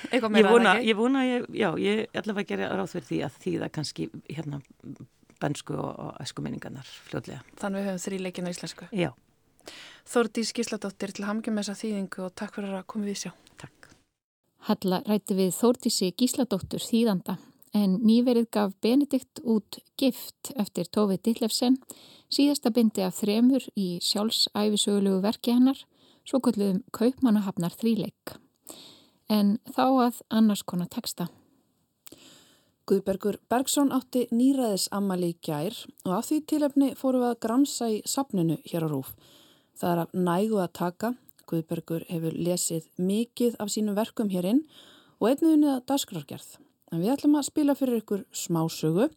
eitthvað 0.09 0.33
meira 0.33 0.51
en 0.51 0.67
ekki? 0.73 0.89
Ég 0.89 0.97
vona, 0.99 1.23
ég, 1.23 1.47
já, 1.55 1.69
ég 1.79 2.19
ætla 2.19 2.35
að 2.35 2.49
gera 2.49 2.71
ráð 2.75 2.91
fyrir 2.95 3.07
því 3.07 3.19
að 3.27 3.37
þýða 3.45 3.69
kannski 3.77 4.07
hérna 4.27 4.59
bensku 5.39 5.77
og, 5.79 5.91
og 6.03 6.19
esku 6.19 6.43
minningarnar 6.43 6.89
fljóðlega. 7.07 7.45
Þannig 7.61 7.79
við 7.79 7.89
höfum 7.89 8.03
þrý 8.05 8.21
leikin 8.25 8.49
á 8.49 8.51
íslensku. 8.51 8.89
Já. 8.91 9.11
Þórdís 10.09 10.51
Gísladóttir 10.57 11.13
til 11.15 11.27
hamngjum 11.29 11.55
með 11.55 11.69
þessa 11.69 11.83
þýðingu 11.85 12.25
og 12.27 12.35
takk 12.41 12.57
fyrir 12.57 12.75
að 12.75 12.87
komið 12.91 13.13
við 13.13 13.21
sjá. 13.23 13.31
Takk. 13.61 13.91
Halla 14.67 14.99
rætti 15.07 15.39
við 15.39 15.53
Þórdísi 15.55 16.11
Gísladóttur 16.19 16.83
þýðanda 16.83 17.37
en 17.75 17.97
nýverið 18.03 18.49
gaf 18.55 18.75
Benedikt 18.81 19.41
út 19.43 19.79
gift 19.99 20.51
eftir 20.55 20.89
Tófi 20.89 21.19
Dillefsen, 21.23 21.77
síðasta 22.31 22.71
bindi 22.73 23.03
af 23.05 23.19
þremur 23.21 23.65
í 23.75 23.97
sjálfsæfisögulegu 24.05 25.21
verki 25.23 25.55
hennar, 25.57 25.81
svo 26.25 26.41
kalluðum 26.43 26.83
Kaupmannahafnar 26.95 27.75
þríleik. 27.77 28.37
En 29.29 29.57
þá 29.69 29.85
að 30.09 30.21
annars 30.29 30.63
konar 30.65 30.89
texta. 30.89 31.29
Guðbergur 32.89 33.37
Bergson 33.51 33.91
átti 33.93 34.23
nýraðis 34.33 34.87
ammali 34.97 35.35
í 35.35 35.37
gær 35.45 35.75
og 36.07 36.13
af 36.17 36.29
því 36.29 36.37
tilefni 36.49 36.87
fóru 36.97 37.19
við 37.21 37.33
að 37.35 37.41
gramsa 37.45 37.89
í 37.93 37.99
sapninu 38.09 38.57
hér 38.65 38.87
á 38.87 38.89
Rúf. 38.89 39.11
Það 39.77 39.91
er 39.91 40.01
af 40.03 40.15
nægu 40.17 40.57
að 40.57 40.71
taka. 40.79 41.11
Guðbergur 41.49 42.07
hefur 42.09 42.33
lesið 42.33 42.89
mikið 42.97 43.59
af 43.61 43.69
sínum 43.73 43.97
verkum 43.97 44.33
hérinn 44.33 44.63
og 45.19 45.29
einniðunnið 45.29 45.75
að 45.75 45.85
dasgrargerð. 45.91 46.49
En 46.91 47.01
við 47.01 47.13
ætlum 47.13 47.37
að 47.37 47.47
spila 47.49 47.75
fyrir 47.77 48.01
ykkur 48.01 48.25
smásögu. 48.33 49.09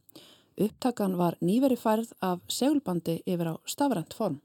Upptakan 0.61 1.17
var 1.17 1.39
nýveri 1.41 1.79
færð 1.81 2.13
af 2.21 2.43
seglbandi 2.49 3.23
yfir 3.25 3.53
á 3.53 3.55
stafrænt 3.65 4.13
form. 4.15 4.41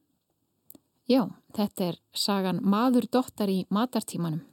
Já, 1.08 1.28
þetta 1.56 1.90
er 1.92 1.98
sagan 2.14 2.62
Maður 2.64 3.08
dottar 3.12 3.52
í 3.52 3.66
matartímanum. 3.70 4.44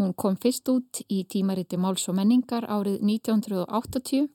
Hún 0.00 0.14
kom 0.16 0.36
fyrst 0.40 0.68
út 0.72 1.02
í 1.12 1.24
tímariti 1.28 1.76
Máls 1.76 2.06
og 2.08 2.16
menningar 2.16 2.64
árið 2.64 3.02
1980 3.04 4.28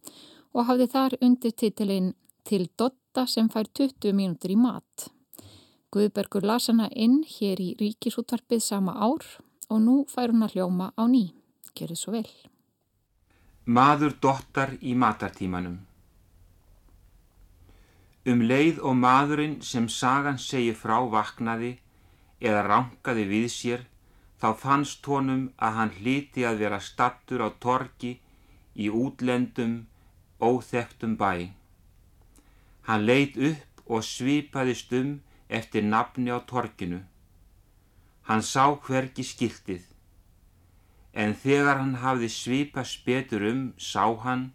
og 0.53 0.67
hafði 0.69 0.87
þar 0.93 1.17
undir 1.25 1.53
titilinn 1.57 2.13
Til 2.45 2.67
dotta 2.77 3.23
sem 3.25 3.47
fær 3.49 3.65
20 3.73 4.13
mínútur 4.13 4.51
í 4.53 4.57
mat. 4.61 5.07
Guðbergur 5.89 6.45
las 6.45 6.67
hana 6.69 6.91
inn 6.93 7.23
hér 7.25 7.61
í 7.63 7.71
ríkisútvarpið 7.79 8.61
sama 8.61 8.93
ár 8.93 9.25
og 9.69 9.79
nú 9.81 9.95
fær 10.11 10.29
hún 10.29 10.45
að 10.45 10.59
hljóma 10.59 10.91
á 10.93 11.03
ný. 11.09 11.31
Gerðu 11.73 11.97
svo 11.97 12.13
vel. 12.19 12.29
Maður 13.65 14.13
dottar 14.21 14.75
í 14.85 14.91
matartímanum. 14.93 15.79
Um 18.29 18.43
leið 18.45 18.77
og 18.85 18.93
maðurinn 18.99 19.55
sem 19.65 19.87
sagan 19.89 20.37
segir 20.37 20.77
frá 20.77 20.99
vaknaði 21.09 21.71
eða 22.37 22.61
rankaði 22.67 23.23
við 23.31 23.47
sér 23.49 23.87
þá 24.37 24.47
fannst 24.61 25.09
honum 25.09 25.47
að 25.57 25.75
hann 25.79 25.93
hliti 25.97 26.45
að 26.45 26.61
vera 26.61 26.79
stattur 26.79 27.41
á 27.41 27.49
torki 27.57 28.19
í 28.77 28.91
útlendum, 28.93 29.87
óþektum 30.37 31.17
bæ. 31.17 31.49
Hann 32.85 33.05
leit 33.09 33.33
upp 33.33 33.89
og 33.89 34.05
svipaðist 34.05 34.93
um 34.93 35.21
eftir 35.49 35.81
nafni 35.81 36.29
á 36.29 36.37
torkinu. 36.37 37.01
Hann 38.29 38.45
sá 38.45 38.69
hverki 38.77 39.25
skiltið 39.25 39.94
en 41.15 41.33
þegar 41.39 41.79
hann 41.79 41.95
hafði 42.03 42.29
svipast 42.31 43.05
betur 43.07 43.45
um 43.47 43.61
sá 43.79 44.03
hann 44.25 44.49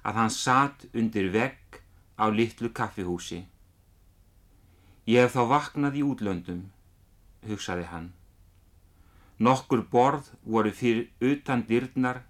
að 0.00 0.16
hann 0.20 0.32
satt 0.32 0.86
undir 0.96 1.28
vegg 1.34 1.80
á 2.16 2.24
litlu 2.32 2.70
kaffihúsi. 2.72 3.44
Ég 5.04 5.26
hef 5.26 5.36
þá 5.36 5.44
vaknað 5.52 5.98
í 6.00 6.02
útlöndum, 6.06 6.64
hugsaði 7.48 7.86
hann. 7.92 8.08
Nokkur 9.40 9.84
borð 9.92 10.32
voru 10.44 10.72
fyrir 10.72 11.08
utan 11.20 11.64
dyrnar 11.68 12.22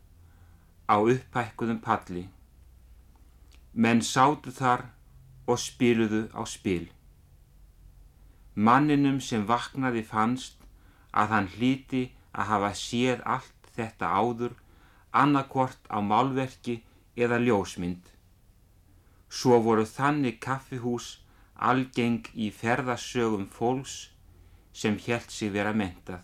á 0.90 0.98
upphækkuðum 0.98 1.80
palli. 1.82 2.28
Menn 3.74 4.02
sátu 4.02 4.50
þar 4.54 4.88
og 5.46 5.58
spiluðu 5.58 6.22
á 6.34 6.42
spil. 6.46 6.90
Manninum 8.54 9.20
sem 9.22 9.46
vaknaði 9.46 10.02
fannst 10.06 10.58
að 11.14 11.34
hann 11.34 11.48
hlíti 11.54 12.02
að 12.34 12.50
hafa 12.50 12.70
séð 12.78 13.22
allt 13.34 13.59
þetta 13.80 14.12
áður 14.20 14.54
annarkvort 15.10 15.90
á 15.90 15.98
málverki 16.00 16.80
eða 17.16 17.40
ljósmynd. 17.42 18.02
Svo 19.28 19.60
voru 19.64 19.84
þannig 19.86 20.40
kaffihús 20.42 21.18
algeng 21.60 22.26
í 22.34 22.48
ferðasögum 22.54 23.46
fólks 23.52 24.10
sem 24.72 24.96
helt 25.06 25.30
sig 25.30 25.52
vera 25.52 25.72
mentað. 25.76 26.22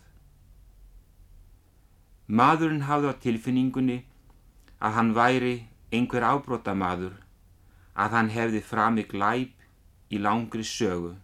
Maðurinn 2.26 2.86
hafði 2.88 3.12
á 3.12 3.14
tilfinningunni 3.22 3.98
að 4.82 4.96
hann 4.96 5.12
væri 5.14 5.56
einhver 5.94 6.24
ábrótamaður, 6.26 7.14
að 7.94 8.16
hann 8.16 8.30
hefði 8.34 8.62
framið 8.70 9.12
glæp 9.12 9.54
í 10.10 10.18
langri 10.18 10.64
sögu. 10.66 11.14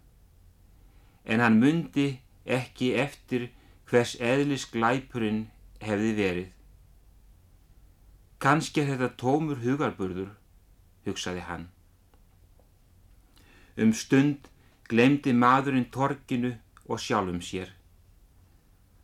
En 1.27 1.42
hann 1.42 1.59
myndi 1.62 2.21
ekki 2.47 2.92
eftir 2.99 3.51
hvers 3.90 4.14
eðlis 4.21 4.68
glæpurinn 4.71 5.49
hefði 5.83 6.12
verið. 6.18 6.49
Kanski 8.42 8.83
er 8.83 8.95
þetta 8.95 9.11
tómur 9.21 9.61
hugarburður, 9.62 10.33
hugsaði 11.07 11.45
hann. 11.47 11.68
Um 13.79 13.92
stund 13.95 14.49
glemdi 14.90 15.33
maðurinn 15.33 15.88
torkinu 15.95 16.57
og 16.88 17.01
sjálfum 17.01 17.40
sér. 17.40 17.71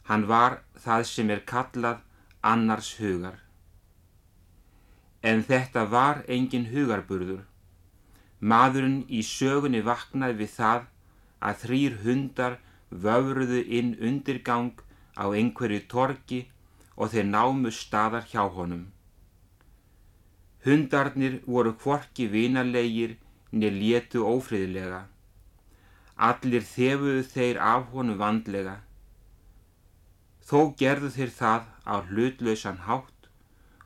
Hann 0.09 0.27
var 0.29 0.61
það 0.85 1.05
sem 1.12 1.31
er 1.31 1.45
kallað 1.47 2.03
annars 2.43 2.95
hugar. 2.99 3.38
En 5.23 5.43
þetta 5.45 5.85
var 5.93 6.23
engin 6.29 6.69
hugarburður. 6.73 7.45
Maðurinn 8.41 9.03
í 9.09 9.23
sögunni 9.27 9.81
vaknaði 9.87 10.38
við 10.43 10.53
það 10.59 10.85
að 11.38 11.62
þrýr 11.62 11.97
hundar 12.05 12.59
vöfruðu 12.91 13.64
inn 13.79 13.97
undirgang 13.99 14.79
á 15.19 15.27
einhverju 15.31 15.83
torki 15.91 16.45
og 16.99 17.13
þeir 17.13 17.29
námu 17.31 17.71
staðar 17.75 18.27
hjá 18.31 18.43
honum. 18.55 18.89
Hundarnir 20.67 21.39
voru 21.47 21.73
kvorki 21.79 22.27
vinarlegir 22.33 23.15
niður 23.53 23.77
létu 23.83 24.25
ófriðlega. 24.27 25.05
Allir 26.29 26.65
þefuðu 26.67 27.23
þeir 27.33 27.61
af 27.73 27.93
honum 27.95 28.19
vandlega. 28.19 28.81
Þó 30.49 30.75
gerðu 30.81 31.13
þeir 31.15 31.33
það 31.41 31.69
á 31.87 31.95
hlutlausan 32.09 32.81
hátt 32.89 33.29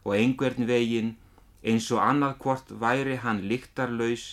og 0.05 0.15
einhvern 0.17 0.67
veginn 0.71 1.17
eins 1.63 1.91
og 1.95 2.01
annað 2.03 2.39
hvort 2.45 2.73
væri 2.85 3.19
hann 3.25 3.43
líktarlaus 3.51 4.25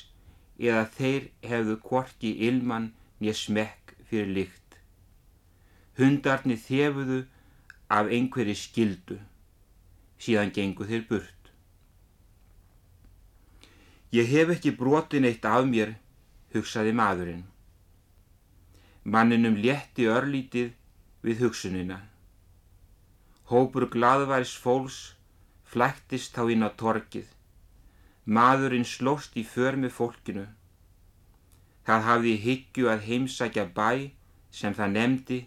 eða 0.57 0.85
þeir 0.95 1.27
hefðu 1.51 1.75
kvorki 1.83 2.31
ilman 2.47 2.93
nýja 3.19 3.35
smekk 3.41 3.93
fyrir 4.09 4.31
líkt. 4.37 4.79
Hundarnir 5.99 6.61
þefuðu 6.63 7.19
af 7.89 8.09
einhverju 8.13 8.55
skildu, 8.55 9.17
síðan 10.21 10.53
gengu 10.53 10.85
þeir 10.85 11.05
burt. 11.09 11.51
Ég 14.13 14.29
hef 14.29 14.53
ekki 14.55 14.75
brotin 14.77 15.25
eitt 15.29 15.45
af 15.45 15.65
mér, 15.69 15.95
hugsaði 16.53 16.93
maðurinn. 16.97 17.43
Manninum 19.03 19.57
létti 19.57 20.05
örlítið 20.09 20.71
við 21.25 21.43
hugsunina. 21.43 21.99
Hópur 23.49 23.87
gladværis 23.89 24.53
fólks 24.53 24.99
flæktist 25.65 26.33
þá 26.37 26.43
inn 26.53 26.65
á 26.65 26.69
torkið. 26.77 27.27
Maðurinn 28.25 28.85
slóst 28.85 29.37
í 29.37 29.43
för 29.45 29.77
með 29.81 29.95
fólkinu. 29.97 30.45
Það 31.85 32.05
hafði 32.09 32.33
higgju 32.45 32.89
að 32.93 33.05
heimsækja 33.09 33.65
bæ 33.73 33.89
sem 34.53 34.73
það 34.77 34.93
nefndi 34.97 35.39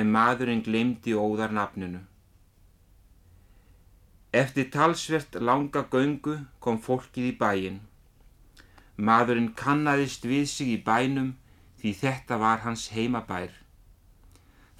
en 0.00 0.10
maðurinn 0.14 0.64
glemdi 0.66 1.14
óðar 1.14 1.54
nafninu. 1.54 2.00
Eftir 4.34 4.70
talsvert 4.74 5.36
langa 5.48 5.84
göngu 5.90 6.40
kom 6.64 6.80
fólkið 6.82 7.28
í 7.30 7.34
bæin. 7.42 7.76
Maðurinn 8.96 9.52
kannadist 9.60 10.26
við 10.26 10.48
sig 10.50 10.72
í 10.74 10.80
bænum 10.88 11.34
því 11.78 11.92
þetta 12.00 12.40
var 12.42 12.64
hans 12.64 12.88
heimabær. 12.96 13.52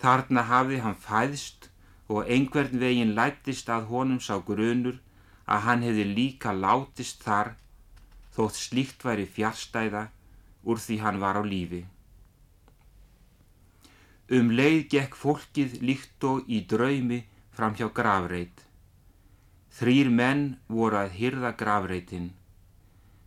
Þarna 0.03 0.43
hafði 0.51 0.81
hann 0.83 0.99
fæðst 1.07 1.71
og 2.09 2.27
einhvern 2.27 2.83
veginn 2.83 3.15
lættist 3.19 3.71
að 3.71 3.89
honum 3.93 4.21
sá 4.21 4.35
grunur 4.51 4.99
að 5.47 5.65
hann 5.69 5.87
hefði 5.87 6.11
líka 6.19 6.53
látist 6.53 7.23
þar 7.23 7.55
þótt 8.35 8.59
slíkt 8.59 9.07
væri 9.07 9.27
fjárstæða 9.37 10.09
úr 10.67 10.81
því 10.83 10.99
hann 11.05 11.21
var 11.23 11.39
á 11.39 11.43
lífi. 11.47 11.85
Um 14.33 14.51
leið 14.57 14.87
gekk 14.89 15.17
fólkið 15.21 15.81
líkt 15.85 16.25
og 16.25 16.47
í 16.49 16.63
draumi 16.65 17.25
fram 17.53 17.75
hjá 17.77 17.91
gravreit. 17.93 18.63
Þrýr 19.75 20.09
menn 20.09 20.45
voru 20.69 20.97
að 21.03 21.17
hyrða 21.19 21.51
gravreitin. 21.61 22.31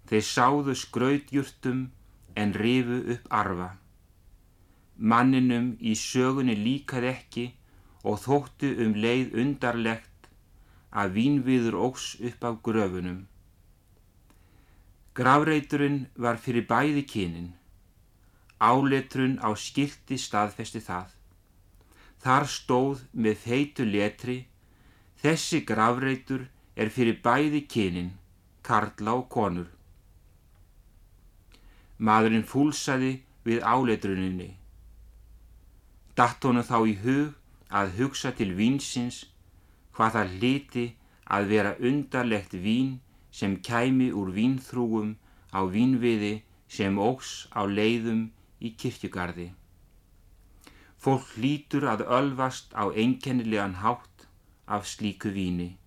Þeir 0.09 0.25
sáðu 0.25 0.73
skrautjurtum 0.79 1.89
en 2.35 2.53
rifu 2.55 3.01
upp 3.13 3.27
arfa. 3.29 3.69
Manninum 4.97 5.75
í 5.83 5.93
sögunni 5.93 6.55
líkað 6.57 7.09
ekki 7.11 7.45
og 8.07 8.21
þóttu 8.23 8.71
um 8.85 8.95
leið 8.97 9.35
undarlegt 9.43 10.31
að 10.89 11.13
vínviður 11.19 11.77
ógs 11.89 12.15
upp 12.29 12.47
af 12.49 12.61
gröfunum. 12.65 13.27
Gravreiturinn 15.13 16.07
var 16.15 16.41
fyrir 16.41 16.65
bæði 16.69 17.03
kynin. 17.11 17.56
Áletrun 18.59 19.37
á 19.43 19.53
skilti 19.53 20.17
staðfesti 20.17 20.81
það. 20.81 21.09
Þar 22.23 22.45
stóð 22.49 23.03
með 23.13 23.41
feitu 23.45 23.85
letri 23.85 24.37
Þessi 25.17 25.63
gravreitur 25.65 26.43
er 26.77 26.91
fyrir 26.93 27.17
bæði 27.25 27.63
kynin, 27.73 28.11
karla 28.61 29.15
og 29.17 29.25
konur. 29.33 29.69
Maðurinn 31.97 32.45
fúlsaði 32.45 33.15
við 33.47 33.63
áleitruninni. 33.65 34.51
Datt 36.13 36.45
honu 36.45 36.61
þá 36.61 36.77
í 36.85 36.93
hug 37.01 37.33
að 37.79 37.95
hugsa 37.97 38.31
til 38.37 38.51
vínsins 38.59 39.23
hvað 39.97 40.13
það 40.17 40.35
hliti 40.37 40.85
að 41.33 41.49
vera 41.53 41.73
undarlegt 41.89 42.53
vín 42.53 42.99
sem 43.33 43.57
kæmi 43.57 44.11
úr 44.13 44.29
vínþrúum 44.37 45.15
á 45.49 45.65
vínviði 45.65 46.35
sem 46.69 47.01
ógs 47.01 47.47
á 47.57 47.65
leiðum 47.65 48.27
í 48.59 48.73
kirkjugarði. 48.79 49.51
Fólk 50.97 51.27
hlítur 51.35 51.85
að 51.91 52.05
ölvast 52.19 52.73
á 52.73 52.89
einkennilegan 52.89 53.77
hátt 53.83 54.27
af 54.65 54.87
slíku 54.89 55.29
víni. 55.33 55.77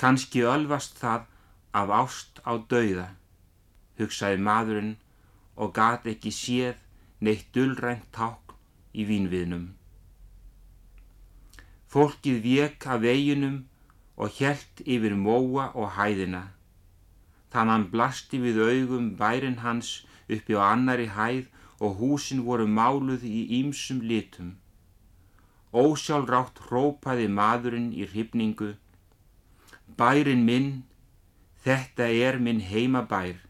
Kanski 0.00 0.42
ölvast 0.42 0.98
það 0.98 1.28
af 1.74 1.92
ást 2.00 2.40
á 2.48 2.56
dauða, 2.70 3.08
hugsaði 3.98 4.40
maðurinn 4.48 4.96
og 5.54 5.74
gat 5.76 6.08
ekki 6.10 6.32
séð 6.34 6.80
neitt 7.20 7.52
dullrænt 7.54 8.08
ták 8.16 8.56
í 8.94 9.06
vínviðnum. 9.08 9.68
Fólkið 11.92 12.40
vek 12.42 12.86
af 12.90 13.04
veginum 13.04 13.60
og 14.16 14.34
hjælt 14.38 14.82
yfir 14.82 15.14
móa 15.14 15.70
og 15.78 15.94
hæðina. 15.98 16.42
Þann 17.52 17.70
hann 17.70 17.86
blasti 17.92 18.40
við 18.42 18.58
augum 18.66 19.12
bærin 19.20 19.60
hans 19.62 20.00
uppi 20.28 20.56
á 20.56 20.72
annari 20.72 21.08
hæð 21.16 21.46
og 21.84 21.96
húsin 22.00 22.44
voru 22.46 22.66
máluð 22.66 23.24
í 23.28 23.40
ýmsum 23.60 24.00
litum. 24.08 24.54
Ósjálfrátt 25.74 26.60
hrópaði 26.68 27.26
maðurinn 27.28 27.90
í 27.92 28.06
hrifningu. 28.06 28.74
Bærin 29.98 30.44
minn, 30.46 30.84
þetta 31.64 32.06
er 32.08 32.38
minn 32.38 32.62
heimabær. 32.62 33.42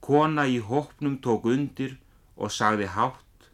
Kona 0.00 0.48
í 0.48 0.58
hópnum 0.58 1.18
tók 1.22 1.46
undir 1.46 1.98
og 2.36 2.50
sagði 2.50 2.88
hátt. 2.96 3.50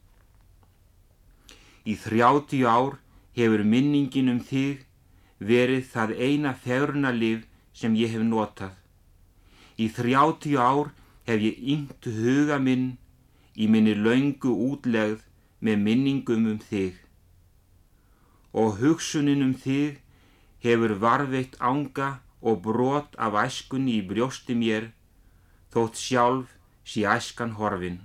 Í 1.84 1.94
þrjátíu 2.00 2.64
ár 2.64 2.96
hefur 3.36 3.64
minningin 3.68 4.30
um 4.32 4.40
þig 4.40 4.86
verið 5.38 5.88
það 5.92 6.16
eina 6.26 6.54
fegurnalif 6.54 7.44
sem 7.76 7.96
ég 7.98 8.14
hef 8.14 8.24
notað. 8.24 8.72
Í 9.76 9.90
þrjátíu 9.92 10.60
ár 10.62 10.92
hef 11.28 11.40
ég 11.40 11.60
yngt 11.74 12.08
huga 12.18 12.58
minn 12.60 12.94
í 13.54 13.68
minni 13.70 13.94
laungu 13.96 14.52
útlegð 14.70 15.24
með 15.64 15.84
minningum 15.86 16.48
um 16.52 16.58
þig. 16.60 16.96
Og 18.52 18.80
hugsunin 18.80 19.44
um 19.46 19.54
þig 19.54 20.00
hefur 20.64 20.96
varveitt 21.00 21.56
ánga 21.60 22.18
og 22.44 22.60
brot 22.66 23.16
af 23.16 23.36
æskunni 23.44 23.98
í 24.00 24.06
brjósti 24.08 24.56
mér, 24.58 24.90
þótt 25.72 25.96
sjálf 26.00 26.52
sí 26.84 27.06
æskan 27.08 27.56
horfin. 27.58 28.02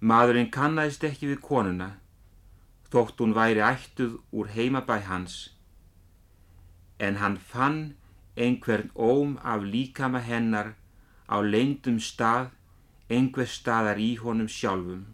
Maðurinn 0.00 0.50
kannæðist 0.52 1.04
ekki 1.08 1.28
við 1.32 1.42
konuna, 1.44 1.90
þótt 2.92 3.20
hún 3.20 3.36
væri 3.36 3.62
ættuð 3.64 4.18
úr 4.32 4.50
heimabæ 4.56 4.98
hans, 5.08 5.36
en 6.98 7.20
hann 7.20 7.36
fann 7.36 7.80
einhvern 8.36 8.90
óm 8.94 9.36
af 9.42 9.64
líkama 9.64 10.20
hennar 10.20 10.74
á 11.28 11.36
leindum 11.42 11.98
stað, 11.98 12.50
einhver 13.08 13.48
staðar 13.48 13.98
í 13.98 14.16
honum 14.22 14.48
sjálfum. 14.48 15.04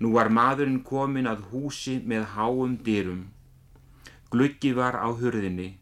Nú 0.00 0.12
var 0.14 0.30
maðurinn 0.30 0.82
komin 0.86 1.26
að 1.26 1.44
húsi 1.50 1.98
með 2.10 2.24
háum 2.34 2.76
dyrum. 2.86 3.22
Gluggi 4.30 4.74
var 4.76 4.94
á 4.94 5.08
hurðinni 5.10 5.78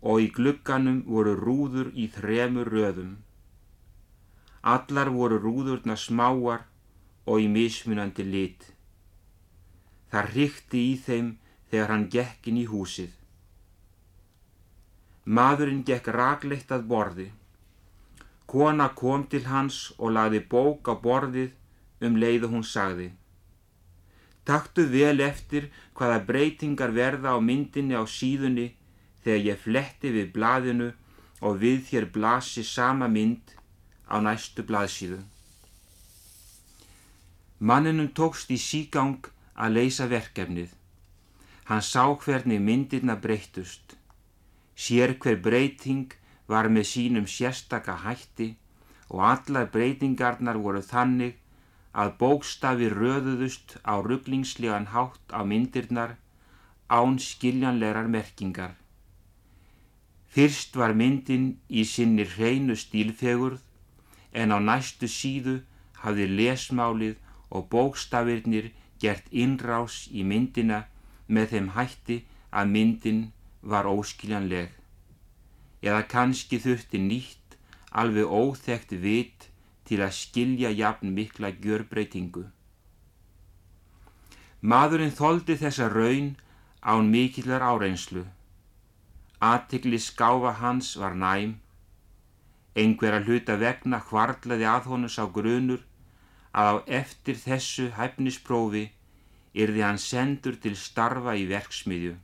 og 0.00 0.24
í 0.24 0.30
glugganum 0.34 1.02
voru 1.06 1.36
rúður 1.38 1.92
í 1.94 2.08
þremur 2.14 2.70
röðum. 2.74 3.12
Allar 4.62 5.10
voru 5.14 5.38
rúðurna 5.44 5.96
smáar 5.96 6.66
og 7.26 7.40
í 7.44 7.48
mismunandi 7.52 8.26
lit. 8.26 8.72
Það 10.10 10.30
hrykti 10.34 10.84
í 10.90 10.96
þeim 11.06 11.30
þegar 11.70 11.92
hann 11.94 12.08
gekk 12.10 12.50
inn 12.50 12.62
í 12.64 12.66
húsið. 12.66 13.19
Maðurinn 15.30 15.84
gekk 15.86 16.08
ragleitt 16.16 16.72
að 16.74 16.86
borði. 16.90 17.28
Kona 18.50 18.88
kom 18.98 19.28
til 19.30 19.44
hans 19.46 19.92
og 19.98 20.16
lagði 20.16 20.40
bók 20.52 20.90
á 20.90 20.94
borðið 21.04 21.52
um 22.06 22.16
leið 22.18 22.46
og 22.48 22.54
hún 22.56 22.66
sagði. 22.66 23.10
Taktu 24.48 24.86
vel 24.90 25.20
eftir 25.22 25.68
hvaða 25.94 26.24
breytingar 26.26 26.90
verða 26.96 27.36
á 27.36 27.38
myndinni 27.38 27.94
á 27.94 28.02
síðunni 28.08 28.72
þegar 29.22 29.46
ég 29.46 29.62
fletti 29.66 30.10
við 30.16 30.32
blaðinu 30.34 30.88
og 31.46 31.60
við 31.62 31.84
þér 31.90 32.08
blasi 32.16 32.64
sama 32.66 33.06
mynd 33.08 33.54
á 34.10 34.18
næstu 34.24 34.64
blaðsíðu. 34.66 35.20
Manninum 37.60 38.10
tókst 38.16 38.50
í 38.50 38.58
sígang 38.58 39.30
að 39.54 39.76
leysa 39.76 40.08
verkefnið. 40.10 40.72
Hann 41.68 41.84
sá 41.84 42.08
hvernig 42.24 42.58
myndirna 42.58 43.14
breytust. 43.20 43.99
Sér 44.80 45.12
hver 45.20 45.38
breyting 45.44 46.14
var 46.52 46.70
með 46.74 46.86
sínum 46.92 47.26
sérstaka 47.36 47.96
hætti 48.04 48.48
og 49.12 49.20
allar 49.32 49.66
breytingarnar 49.74 50.58
voru 50.64 50.82
þannig 50.92 51.34
að 52.02 52.12
bókstafi 52.22 52.88
röðuðust 52.94 53.76
á 53.82 53.98
rugglingslegan 54.08 54.90
hátt 54.94 55.34
á 55.34 55.40
myndirnar 55.50 56.14
án 56.88 57.18
skiljanlegar 57.18 58.06
merkingar. 58.14 58.74
Fyrst 60.30 60.76
var 60.80 60.94
myndin 60.94 61.46
í 61.68 61.82
sinni 61.92 62.24
hreinu 62.34 62.76
stílfegurð 62.78 63.60
en 64.32 64.54
á 64.54 64.58
næstu 64.62 65.10
síðu 65.10 65.56
hafði 66.02 66.26
lesmálið 66.38 67.16
og 67.50 67.66
bókstafirnir 67.74 68.70
gert 69.02 69.26
innrás 69.44 70.06
í 70.10 70.22
myndina 70.22 70.84
með 71.26 71.52
þeim 71.54 71.68
hætti 71.76 72.18
að 72.50 72.72
myndin 72.76 73.20
var 73.62 73.86
óskiljanleg. 73.86 74.70
Eða 75.82 76.02
kannski 76.08 76.60
þurfti 76.60 77.00
nýtt 77.00 77.56
alveg 77.90 78.28
óþekkt 78.28 78.92
vit 79.02 79.48
til 79.88 80.00
að 80.04 80.16
skilja 80.16 80.70
jafn 80.70 81.14
mikla 81.16 81.50
gjörbreytingu. 81.62 82.44
Maðurinn 84.60 85.16
þóldi 85.16 85.56
þessa 85.56 85.88
raun 85.88 86.36
án 86.84 87.08
mikillar 87.10 87.64
áreinslu. 87.64 88.26
Aðtikli 89.40 89.98
skáfa 89.98 90.52
hans 90.60 90.92
var 91.00 91.16
næm, 91.16 91.56
einhverja 92.76 93.24
hluta 93.24 93.56
vegna 93.56 94.02
hvarlaði 94.10 94.68
að 94.68 94.90
honum 94.92 95.12
sá 95.12 95.24
grunur 95.32 95.80
að 96.52 96.68
á 96.70 96.74
eftir 97.00 97.40
þessu 97.40 97.88
hæfnisprófi 97.96 98.90
yrði 99.54 99.82
hann 99.86 99.98
sendur 99.98 100.60
til 100.60 100.76
starfa 100.76 101.34
í 101.40 101.46
verksmiðju. 101.50 102.18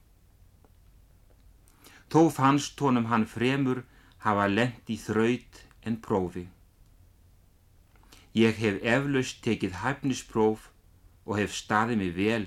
Þó 2.12 2.28
fannst 2.30 2.80
honum 2.80 3.08
hann 3.10 3.26
fremur 3.26 3.82
hafa 4.24 4.46
lent 4.50 4.90
í 4.90 4.96
þraut 5.00 5.62
en 5.86 5.98
prófi. 6.06 6.46
Ég 8.36 8.58
hef 8.62 8.82
eflaust 8.82 9.40
tekið 9.46 9.80
hæfnispróf 9.82 10.68
og 11.24 11.38
hef 11.40 11.54
staðið 11.56 12.00
mig 12.02 12.12
vel, 12.16 12.44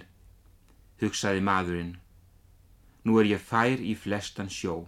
hugsaði 1.01 1.43
maðurinn. 1.43 1.93
Nú 3.03 3.19
er 3.19 3.29
ég 3.31 3.43
fær 3.51 3.81
í 3.81 3.95
flestan 3.97 4.51
sjó. 4.53 4.83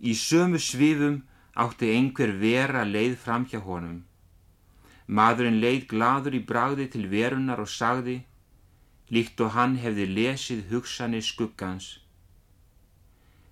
Í 0.00 0.12
sömu 0.20 0.60
svifum 0.60 1.22
átti 1.64 1.90
einhver 1.96 2.34
vera 2.40 2.84
leið 2.84 3.16
fram 3.24 3.48
hjá 3.50 3.60
honum. 3.64 4.04
Maðurinn 5.06 5.60
leið 5.60 5.88
gladur 5.92 6.36
í 6.36 6.42
bragði 6.48 6.86
til 6.92 7.08
verunar 7.12 7.60
og 7.60 7.68
sagði, 7.68 8.22
líkt 9.14 9.40
og 9.44 9.54
hann 9.56 9.76
hefði 9.82 10.06
lesið 10.16 10.64
hugsanir 10.70 11.24
skuggans. 11.24 11.86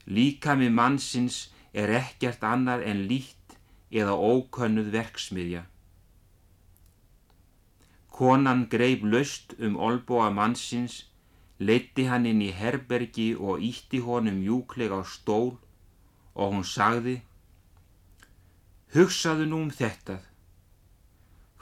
Líkami 0.07 0.69
mannsins 0.79 1.53
er 1.73 1.93
ekkert 2.01 2.43
annar 2.53 2.83
en 2.83 3.07
lít 3.11 3.57
eða 3.91 4.17
ókönnuð 4.33 4.91
verksmiðja. 4.97 5.63
Konan 8.13 8.67
greip 8.73 9.07
löst 9.15 9.55
um 9.59 9.79
olbóa 9.79 10.29
mannsins 10.31 11.03
Leitti 11.63 12.09
hann 12.11 12.25
inn 12.27 12.41
í 12.43 12.51
herbergi 12.59 13.29
og 13.49 13.61
ítti 13.63 14.01
honum 14.03 14.41
mjúklega 14.41 14.99
á 14.99 15.03
stól 15.07 15.53
og 16.35 16.55
hún 16.55 16.65
sagði 16.67 17.21
Hugsaðu 18.95 19.47
nú 19.49 19.61
um 19.65 19.71
þetta. 19.73 20.17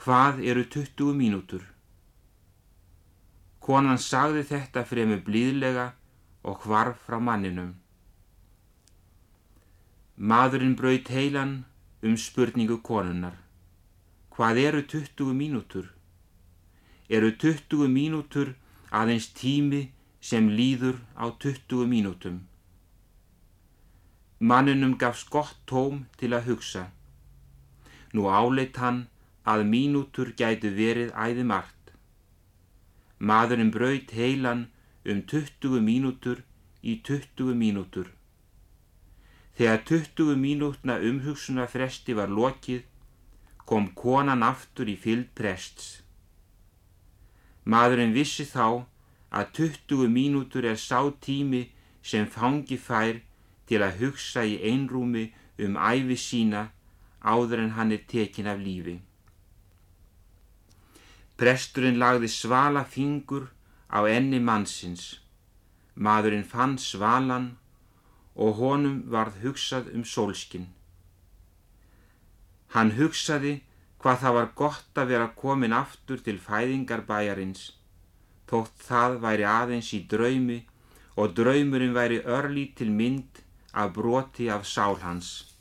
Hvað 0.01 0.41
eru 0.51 0.63
20 0.75 1.13
mínútur? 1.19 1.61
Konan 3.61 3.99
sagði 4.01 4.41
þetta 4.49 4.81
fremur 4.89 5.21
blíðlega 5.25 5.91
og 6.49 6.63
hvarf 6.65 7.03
frá 7.05 7.19
manninum. 7.21 7.75
Maðurinn 10.17 10.73
braut 10.79 11.09
heilan 11.13 11.53
um 12.01 12.17
spurningu 12.17 12.79
konunnar. 12.81 13.35
Hvað 14.33 14.61
eru 14.65 14.81
20 14.93 15.33
mínútur? 15.37 15.91
Eru 17.09 17.29
20 17.43 17.89
mínútur 17.93 18.55
aðeins 18.89 19.27
tími 19.37 19.81
sem 20.21 20.49
líður 20.49 20.97
á 21.13 21.29
20 21.45 21.85
mínútum. 21.93 22.39
Manninum 24.39 24.97
gafst 24.97 25.29
gott 25.29 25.57
tóm 25.69 26.05
til 26.17 26.33
að 26.33 26.49
hugsa. 26.49 26.87
Nú 28.13 28.25
áleitt 28.25 28.81
hann 28.81 29.05
að 29.45 29.67
mínútur 29.69 30.33
gætu 30.33 30.73
verið 30.73 31.13
æði 31.13 31.45
margt. 31.45 31.80
Maðurinn 33.21 33.69
braut 33.69 34.11
heilan 34.17 34.65
um 35.05 35.19
20 35.29 35.81
mínútur 35.85 36.41
í 36.81 36.95
20 37.05 37.53
mínútur. 37.53 38.07
Þegar 39.57 39.83
20 39.85 40.39
mínútna 40.41 40.95
umhugsuna 41.09 41.67
fresti 41.69 42.15
var 42.17 42.33
lokið, 42.33 42.81
kom 43.69 43.91
konan 43.93 44.41
aftur 44.43 44.89
í 44.89 44.95
fylg 44.97 45.29
prests. 45.37 46.01
Maðurinn 47.63 48.15
vissi 48.17 48.47
þá 48.49 48.89
að 49.29 49.53
20 49.59 50.09
mínútur 50.09 50.65
er 50.65 50.79
sá 50.81 51.05
tími 51.21 51.67
sem 52.01 52.25
fangi 52.25 52.79
fær 52.81 53.21
til 53.69 53.83
að 53.85 54.01
hugsa 54.01 54.43
í 54.49 54.57
einrúmi 54.71 55.27
um 55.61 55.77
æfi 55.77 56.17
sína 56.17 56.65
áður 57.21 57.67
en 57.67 57.75
hann 57.77 57.93
er 57.93 58.01
tekin 58.09 58.49
af 58.49 58.57
lífi. 58.59 58.97
Presturinn 61.41 61.97
lagði 61.97 62.27
svala 62.29 62.83
fingur 62.85 63.47
á 63.89 64.05
enni 64.05 64.37
mannsins. 64.37 65.17
Maðurinn 65.97 66.45
fann 66.45 66.75
svalan 66.77 67.47
og 68.35 68.61
honum 68.61 68.99
varð 69.09 69.41
hugsað 69.41 69.89
um 69.95 70.05
sólskinn. 70.05 70.69
Hann 72.77 72.93
hugsaði 72.99 73.55
hvað 73.97 74.21
það 74.21 74.37
var 74.37 74.53
gott 74.61 75.01
að 75.01 75.11
vera 75.15 75.33
komin 75.41 75.73
aftur 75.73 76.21
til 76.21 76.37
fæðingarbæjarins, 76.45 77.71
þótt 78.45 78.87
það 78.87 79.19
væri 79.25 79.49
aðeins 79.57 79.93
í 79.97 80.05
draumi 80.13 80.61
og 81.17 81.33
draumurinn 81.41 81.97
væri 81.97 82.21
örlítil 82.21 82.93
mynd 82.93 83.41
af 83.73 83.95
broti 83.97 84.53
af 84.53 84.69
sál 84.69 85.01
hans. 85.01 85.55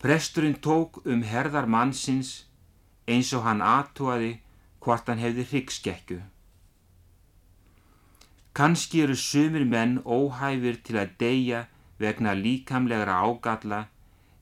Presturinn 0.00 0.56
tók 0.64 1.04
um 1.04 1.20
herðar 1.20 1.68
mannsins 1.68 2.38
eins 3.10 3.32
og 3.36 3.44
hann 3.46 3.62
aðtúaði 3.64 4.32
hvort 4.84 5.08
hann 5.10 5.22
hefði 5.22 5.46
hryggskekkju. 5.50 6.20
Kanski 8.56 9.02
eru 9.04 9.16
sumir 9.16 9.64
menn 9.72 9.98
óhæfir 10.04 10.80
til 10.86 10.98
að 11.02 11.16
deyja 11.22 11.60
vegna 12.02 12.34
líkamlegra 12.34 13.20
ágalla 13.26 13.84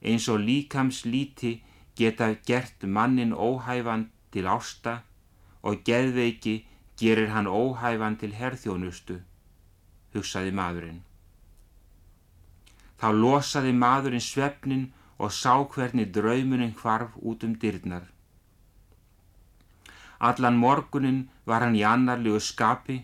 eins 0.01 0.27
og 0.33 0.39
líkamslíti 0.47 1.59
geta 1.99 2.33
gert 2.47 2.87
mannin 2.95 3.33
óhæfan 3.33 4.07
til 4.31 4.47
ásta 4.47 5.01
og 5.61 5.83
geðveiki 5.87 6.55
gerir 6.99 7.29
hann 7.35 7.47
óhæfan 7.47 8.17
til 8.19 8.33
herþjónustu, 8.39 9.19
hugsaði 10.13 10.51
maðurinn. 10.55 11.01
Þá 12.99 13.09
losaði 13.15 13.73
maðurinn 13.75 14.23
svefnin 14.23 14.87
og 15.19 15.31
sá 15.35 15.53
hvernig 15.73 16.11
draumuninn 16.15 16.75
hvarf 16.79 17.15
út 17.19 17.43
um 17.43 17.55
dyrnar. 17.61 18.07
Allan 20.19 20.57
morgunin 20.59 21.19
var 21.47 21.63
hann 21.63 21.77
í 21.79 21.83
annarlegu 21.87 22.39
skapi, 22.43 22.97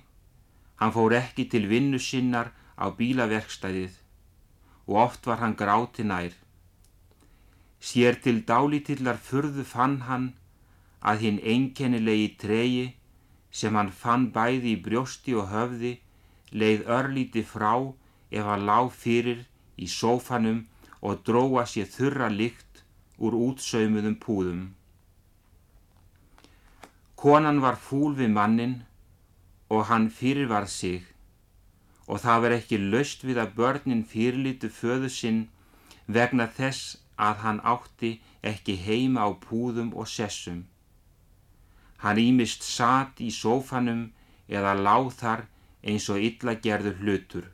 hann 0.79 0.91
fór 0.95 1.15
ekki 1.15 1.45
til 1.51 1.69
vinnu 1.71 1.99
sinnar 1.99 2.51
á 2.75 2.91
bílaverkstæðið 2.97 4.01
og 4.87 4.97
oft 5.05 5.27
var 5.29 5.39
hann 5.41 5.55
gráti 5.61 6.03
nær. 6.03 6.33
Sér 7.79 8.19
til 8.23 8.43
dálítillar 8.49 9.17
furðu 9.27 9.63
fann 9.63 10.01
hann 10.09 10.27
að 11.01 11.23
hinn 11.23 11.39
einkennilegi 11.53 12.29
treyi 12.41 12.85
sem 13.51 13.75
hann 13.79 13.91
fann 14.03 14.29
bæði 14.35 14.75
í 14.75 14.81
brjósti 14.85 15.35
og 15.39 15.51
höfði 15.53 15.93
leið 16.51 16.87
örlíti 16.97 17.43
frá 17.47 17.73
ef 18.31 18.43
hann 18.49 18.65
lág 18.69 18.91
fyrir 19.03 19.45
í 19.77 19.87
sófanum 19.97 20.65
og 21.01 21.21
dróa 21.27 21.63
sér 21.69 21.87
þurra 21.95 22.29
lykt 22.39 22.83
úr 23.23 23.37
útsaumuðum 23.47 24.17
púðum. 24.23 24.63
Konan 27.25 27.57
var 27.57 27.73
fúl 27.81 28.11
við 28.13 28.27
mannin 28.37 28.73
og 29.73 29.87
hann 29.89 30.03
fyrirvarð 30.13 30.69
sig 30.69 31.05
og 32.05 32.19
það 32.21 32.43
var 32.43 32.53
ekki 32.59 32.77
löst 32.93 33.23
við 33.25 33.39
að 33.41 33.55
börnin 33.59 34.03
fyrirlitu 34.11 34.69
föðu 34.69 35.09
sinn 35.09 35.39
vegna 36.17 36.45
þess 36.57 36.99
að 37.27 37.41
hann 37.45 37.61
átti 37.71 38.11
ekki 38.51 38.75
heima 38.83 39.25
á 39.25 39.29
púðum 39.45 39.89
og 39.97 40.05
sessum. 40.11 40.59
Hann 42.03 42.21
ímist 42.21 42.61
satt 42.61 43.17
í 43.17 43.31
sófanum 43.33 44.05
eða 44.45 44.75
láð 44.85 45.09
þar 45.23 45.43
eins 45.81 46.05
og 46.13 46.21
illa 46.29 46.53
gerður 46.67 47.01
hlutur. 47.01 47.49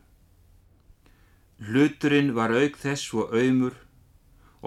Hluturinn 1.64 2.36
var 2.36 2.52
auk 2.52 2.76
þess 2.84 3.08
svo 3.08 3.30
auðmur 3.32 3.80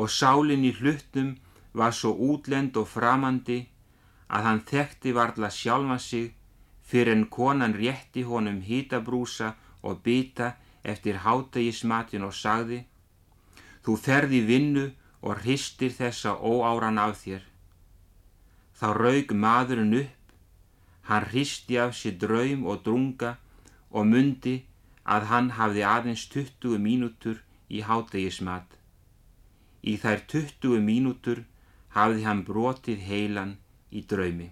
og 0.01 0.09
sálinn 0.09 0.65
í 0.65 0.73
hlutnum 0.81 1.37
var 1.77 1.93
svo 1.93 2.17
útlend 2.33 2.81
og 2.81 2.89
framandi 2.89 3.67
að 4.29 4.45
hann 4.49 4.63
þekkti 4.71 5.13
varla 5.13 5.51
sjálfa 5.51 5.99
sig 5.99 6.33
fyrir 6.83 7.13
en 7.17 7.27
konan 7.37 7.77
rétti 7.81 8.25
honum 8.29 8.61
hýtabrúsa 8.69 9.55
og 9.83 10.03
byta 10.05 10.55
eftir 10.83 11.23
hátegismatin 11.25 12.25
og 12.25 12.35
sagði 12.35 12.85
Þú 13.85 13.95
ferði 14.01 14.41
vinnu 14.49 14.85
og 15.21 15.41
hristir 15.43 15.93
þessa 15.93 16.33
óáran 16.41 17.01
af 17.01 17.19
þér. 17.21 17.43
Þá 18.79 18.87
raug 18.97 19.35
maðurinn 19.45 19.99
upp, 19.99 20.21
hann 21.09 21.27
hristi 21.33 21.77
af 21.81 21.93
sér 21.99 22.17
draum 22.23 22.65
og 22.65 22.81
drunga 22.87 23.35
og 23.91 24.09
mundi 24.09 24.55
að 25.05 25.29
hann 25.31 25.51
hafði 25.59 25.85
aðeins 25.85 26.25
20 26.33 26.81
mínútur 26.87 27.43
í 27.69 27.85
hátegismat. 27.85 28.67
Í 29.85 30.01
þær 30.01 30.25
20 30.33 30.81
mínútur 30.89 31.45
hafði 31.97 32.25
hann 32.25 32.43
brotið 32.49 33.05
heilan 33.09 33.57
í 33.95 34.03
draumi. 34.11 34.51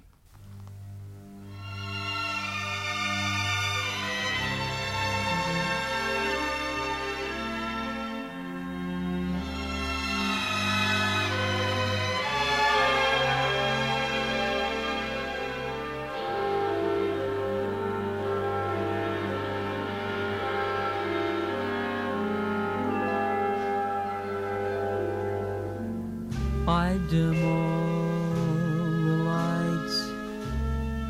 I 26.65 26.99
demore 27.11 28.22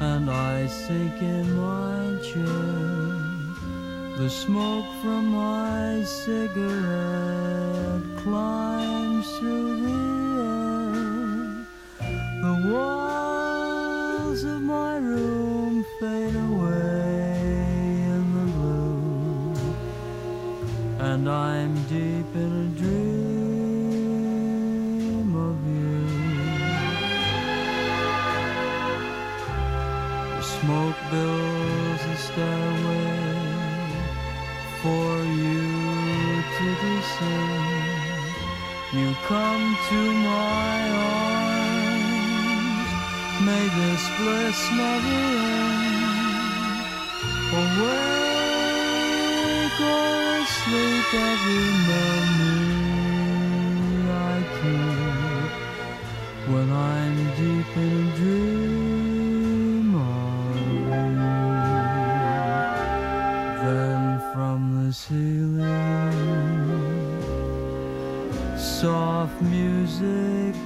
and 0.02 0.28
I 0.28 0.66
sink 0.66 1.22
in 1.22 1.56
my 1.56 2.18
chair. 2.28 2.44
The 4.18 4.28
smoke 4.28 4.84
from 5.00 5.28
my 5.28 6.02
cigarette 6.02 8.02
climbs 8.22 9.30
through 9.38 9.80
the 9.84 10.00
air. 10.50 11.66
The 12.46 12.56
walls 12.72 14.42
of 14.42 14.60
my 14.60 14.96
room 14.96 15.84
fade 16.00 16.34
away 16.34 18.02
in 18.16 18.24
the 18.36 18.46
blue, 18.56 19.54
and 20.98 21.30
I'm 21.30 21.74
deep 21.84 22.34
in 22.34 22.50
a 22.64 22.66
dream 22.80 23.11
smoke 30.62 31.00
builds 31.10 32.04
a 32.04 32.16
stairway 32.16 33.50
for 34.80 35.10
you 35.42 35.66
to 36.56 36.66
descend. 36.82 38.30
You 38.92 39.08
come 39.26 39.64
to 39.90 40.00
my 40.30 40.76
arms. 41.10 42.10
May 43.46 43.64
this 43.78 44.04
bliss 44.18 44.60
never 44.78 45.20
end. 45.66 46.02
Awake 47.60 47.88
or 49.98 50.16
asleep, 50.42 51.08
every 51.30 51.66
memory 51.90 52.86
I 54.30 54.34
keep 54.58 55.52
when 56.52 56.68
I'm 56.70 57.16
deep 57.40 57.70
in 57.76 57.92
a 57.98 58.16
dream 58.16 58.71
soft 68.82 69.40
music 69.42 70.56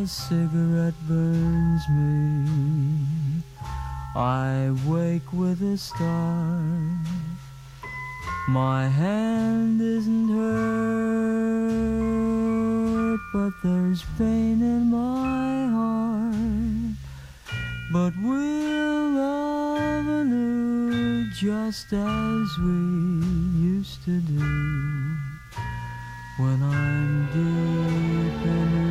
My 0.00 0.06
cigarette 0.06 0.94
burns 1.06 1.86
me. 1.90 2.48
I 4.16 4.70
wake 4.86 5.30
with 5.30 5.60
a 5.62 5.76
start. 5.76 7.04
My 8.48 8.88
hand 8.88 9.82
isn't 9.82 10.28
hurt, 10.30 10.80
but 13.34 13.52
there's 13.62 14.02
pain 14.16 14.62
in 14.62 14.90
my 14.90 15.66
heart. 15.76 16.96
But 17.92 18.14
we'll 18.22 19.10
love 19.10 20.08
anew 20.08 21.30
just 21.32 21.92
as 21.92 22.58
we 22.58 23.20
used 23.68 24.02
to 24.06 24.18
do. 24.18 25.18
When 26.38 26.62
I'm 26.62 27.26
deep 27.34 28.46
in 28.46 28.89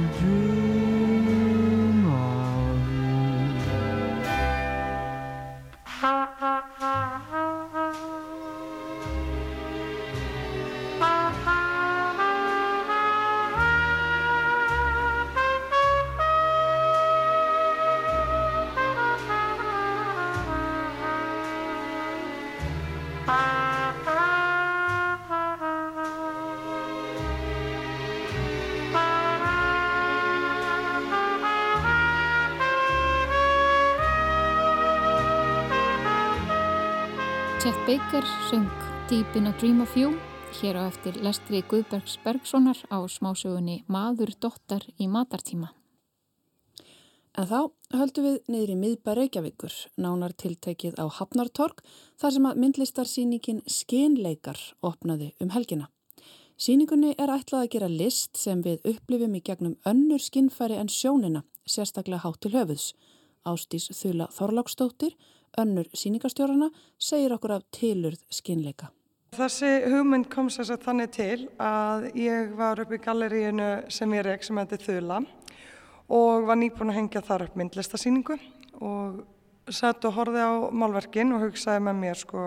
Baker 37.90 38.24
söng 38.50 38.70
Deep 39.10 39.36
in 39.36 39.48
a 39.48 39.54
Dream 39.60 39.82
of 39.82 39.98
You 39.98 40.14
hér 40.62 40.78
á 40.78 40.86
eftir 40.86 41.16
lestri 41.26 41.64
Guðbergs 41.66 42.20
Bergsonar 42.22 42.78
á 42.94 43.02
smásögunni 43.10 43.82
Maður 43.88 44.30
dottar 44.38 44.86
í 45.02 45.08
matartíma. 45.10 45.72
En 47.34 47.50
þá 47.50 47.74
höldum 47.98 48.28
við 48.28 48.38
niður 48.46 48.74
í 48.74 48.76
miðbæ 48.84 49.10
Reykjavíkur, 49.18 49.74
nánar 49.98 50.36
tiltekið 50.38 51.02
á 51.02 51.10
Hafnartorg, 51.10 51.82
þar 52.22 52.36
sem 52.36 52.46
að 52.46 52.62
myndlistarsýningin 52.62 53.64
Skinleikar 53.66 54.62
opnaði 54.86 55.32
um 55.42 55.50
helgina. 55.58 55.90
Sýningunni 56.62 57.16
er 57.18 57.34
ætlað 57.34 57.66
að 57.66 57.72
gera 57.74 57.90
list 57.90 58.38
sem 58.38 58.62
við 58.62 58.86
upplifum 58.86 59.34
í 59.34 59.42
gegnum 59.42 59.80
önnur 59.90 60.22
skinnfæri 60.22 60.78
en 60.78 60.94
sjónina, 60.94 61.42
sérstaklega 61.66 62.22
hátt 62.22 62.44
til 62.46 62.54
höfuðs. 62.54 62.94
Ástís 63.50 63.90
Þula 63.98 64.30
Þorláksdóttir, 64.30 65.18
önnur 65.58 65.89
sýningastjórana, 65.97 66.70
segir 67.00 67.34
okkur 67.36 67.58
af 67.58 67.66
tilurð 67.76 68.22
skinleika. 68.34 68.91
Þessi 69.36 69.70
hugmynd 69.91 70.26
kom 70.34 70.47
sér 70.50 70.66
sér 70.72 70.80
þannig 70.82 71.12
til 71.14 71.43
að 71.62 72.08
ég 72.18 72.54
var 72.58 72.80
upp 72.82 72.93
í 72.93 73.02
galleríinu 73.02 73.70
sem 73.93 74.14
ég 74.18 74.26
reik 74.26 74.45
sem 74.45 74.58
heitir 74.58 74.82
Þula 74.82 75.20
og 76.10 76.47
var 76.50 76.58
nýbúin 76.58 76.89
að 76.89 76.97
hengja 76.97 77.22
þar 77.26 77.45
upp 77.45 77.60
myndlistasýningu 77.60 78.39
og 78.82 79.20
sett 79.70 80.06
og 80.10 80.16
horfið 80.18 80.45
á 80.50 80.54
málverkin 80.74 81.36
og 81.36 81.45
hugsaði 81.45 81.84
með 81.86 82.00
mér 82.02 82.18
sko 82.18 82.45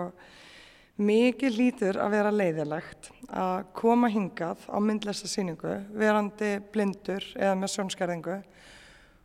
mikið 0.99 1.55
lítur 1.57 1.97
að 2.03 2.13
vera 2.17 2.33
leiðilegt 2.35 3.09
að 3.31 3.63
koma 3.79 4.11
hingað 4.13 4.67
á 4.67 4.77
myndlistasýningu 4.83 5.77
verandi 5.95 6.57
blindur 6.73 7.25
eða 7.39 7.55
með 7.57 7.73
sjónskerðingu 7.77 8.37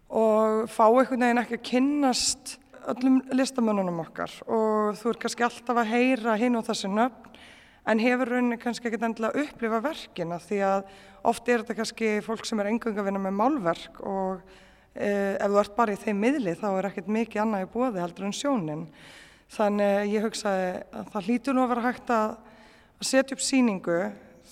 og 0.09 0.65
fá 0.73 0.87
einhvern 0.87 1.27
veginn 1.27 1.43
ekki 1.43 1.59
að 1.59 1.67
kynnast 1.73 2.57
öllum 2.93 3.21
listamönnunum 3.37 4.03
okkar 4.07 4.33
og 4.47 4.97
þú 4.99 5.13
er 5.13 5.21
kannski 5.25 5.47
alltaf 5.47 5.83
að 5.83 5.91
heyra 5.93 6.37
hinn 6.41 6.59
og 6.59 6.67
þessi 6.67 6.91
nöfn 6.93 7.29
en 7.89 8.01
hefur 8.03 8.29
rauninni 8.33 8.59
kannski 8.61 8.91
ekki 8.91 9.01
endilega 9.01 9.33
að 9.33 9.47
upplifa 9.47 9.81
verkina 9.85 10.39
því 10.43 10.59
að 10.67 10.89
oft 11.31 11.49
er 11.49 11.63
þetta 11.63 11.77
kannski 11.79 12.11
fólk 12.25 12.49
sem 12.49 12.61
er 12.61 12.71
engung 12.73 12.99
að 12.99 13.09
vinna 13.09 13.23
með 13.23 13.39
málverk 13.39 14.01
og 14.05 14.43
eh, 14.95 15.37
ef 15.39 15.49
þú 15.49 15.61
ert 15.63 15.77
bara 15.79 15.95
í 15.95 16.01
þeim 16.03 16.21
miðli 16.25 16.55
þá 16.59 16.69
er 16.71 16.91
ekkert 16.91 17.11
mikið 17.17 17.43
annað 17.45 17.65
í 17.65 17.71
bóði 17.73 18.03
heldur 18.03 18.29
en 18.29 18.37
sjónin. 18.37 18.87
Þannig 19.49 20.13
ég 20.13 20.27
hugsaði 20.27 20.71
að 20.93 21.13
það 21.15 21.29
hlýtur 21.29 21.57
nú 21.57 21.65
að 21.65 21.71
vera 21.73 21.87
hægt 21.87 22.11
að, 22.13 22.35
setja 23.01 23.37
upp 23.37 23.43
síningu 23.47 23.99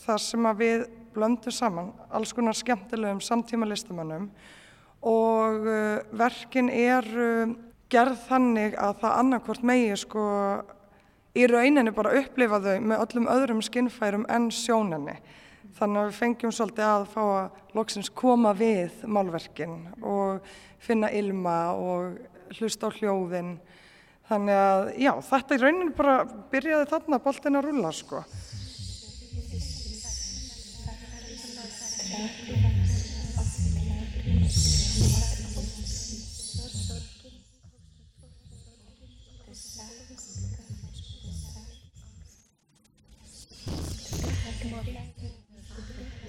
þar 0.05 0.23
sem 0.23 0.49
að 0.49 0.61
við 0.63 0.85
blöndum 1.17 1.53
saman 1.53 1.89
alls 2.15 2.33
konar 2.37 2.57
skemmtilegum 2.57 3.21
samtíma 3.25 3.67
listamönnum 3.67 4.29
og 5.07 5.67
uh, 5.67 6.05
verkin 6.15 6.71
er 6.71 7.09
gerð 7.93 8.19
þannig 8.27 8.77
að 8.83 9.01
það 9.03 9.19
annarkvort 9.21 9.67
megi 9.67 9.97
sko 10.01 10.25
í 11.37 11.47
rauninni 11.51 11.93
bara 11.95 12.15
upplifa 12.21 12.61
þau 12.65 12.77
með 12.81 13.03
öllum 13.05 13.29
öðrum 13.31 13.63
skinnfærum 13.65 14.25
en 14.33 14.49
sjóninni. 14.55 15.17
Þannig 15.77 16.01
að 16.01 16.07
við 16.09 16.19
fengjum 16.21 16.55
svolítið 16.57 16.87
að 16.89 17.07
fá 17.13 17.23
að 17.25 17.77
loksins 17.77 18.09
koma 18.17 18.55
við 18.57 19.03
málverkin 19.05 19.77
og 20.01 20.47
finna 20.81 21.11
ilma 21.13 21.57
og 21.77 22.17
hlusta 22.57 22.89
á 22.89 22.97
hljóðin. 22.97 23.57
Þannig 24.27 24.59
að 24.59 24.85
já, 25.05 25.13
þetta 25.29 25.59
í 25.59 25.63
rauninni 25.63 25.97
bara 25.99 26.17
byrjaði 26.51 26.91
þarna 26.95 27.23
boltin 27.23 27.61
að 27.61 27.69
rulla 27.69 27.93
sko. 27.95 28.25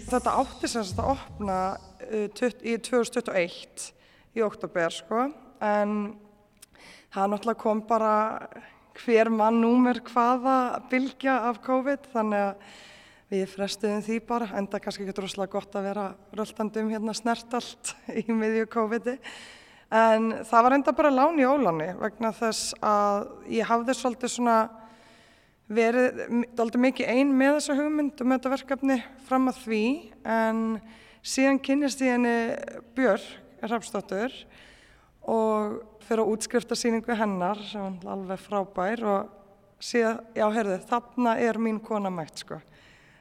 Þetta 0.08 0.38
átti 0.40 0.68
sem 0.72 0.86
sagt 0.88 1.02
að 1.04 1.10
opna 1.18 1.56
uh, 1.76 2.52
í 2.64 2.78
2021 2.80 3.88
í 4.40 4.44
oktober 4.46 4.94
sko. 4.96 5.26
En 5.60 5.98
það 7.12 7.34
náttúrulega 7.34 7.60
kom 7.60 7.82
bara 7.90 8.14
hver 9.02 9.28
mann 9.34 9.60
númer 9.60 10.00
hvaða 10.08 10.80
bylgja 10.88 11.36
af 11.50 11.60
COVID 11.66 12.08
þannig 12.14 12.46
að 12.46 12.72
við 13.34 13.44
frestuðum 13.52 14.06
því 14.06 14.22
bara 14.30 14.48
enda 14.56 14.80
kannski 14.80 15.04
ekki 15.04 15.18
droslega 15.18 15.52
gott 15.58 15.76
að 15.76 15.90
vera 15.90 16.08
röltandi 16.40 16.86
um 16.86 16.94
hérna 16.96 17.16
snertalt 17.18 17.92
í 18.22 18.24
miðju 18.32 18.72
COVID-i. 18.78 19.18
En 19.92 20.32
það 20.48 20.68
var 20.70 20.78
enda 20.78 20.96
bara 20.96 21.16
lán 21.18 21.44
í 21.44 21.48
óláni 21.48 21.92
vegna 22.00 22.32
þess 22.36 22.72
að 22.80 23.28
ég 23.60 23.68
hafði 23.68 24.00
svolítið 24.00 24.38
svona 24.38 24.60
verið 25.68 26.22
aldrei 26.60 26.82
mikið 26.88 27.12
ein 27.12 27.34
með 27.36 27.58
þessa 27.58 27.76
hugmynd 27.80 28.24
um 28.24 28.34
þetta 28.36 28.54
verkefni 28.54 28.98
fram 29.28 29.50
að 29.52 29.60
því 29.66 29.84
en 30.24 30.62
síðan 31.28 31.60
kynnist 31.64 32.04
ég 32.06 32.16
henni 32.16 32.38
Björk 32.96 33.68
Rapsdóttur 33.68 34.34
og 35.28 35.82
fyrir 36.08 36.24
að 36.24 36.32
útskrifta 36.36 36.78
síningu 36.78 37.18
hennar 37.20 37.60
sem 37.68 37.98
var 38.04 38.14
alveg 38.16 38.40
frábær 38.40 39.04
og 39.04 39.34
síðan, 39.84 40.22
já 40.38 40.48
heyrðu, 40.54 40.80
þarna 40.88 41.36
er 41.44 41.60
mín 41.62 41.82
kona 41.84 42.12
mætt 42.14 42.46
sko. 42.46 42.62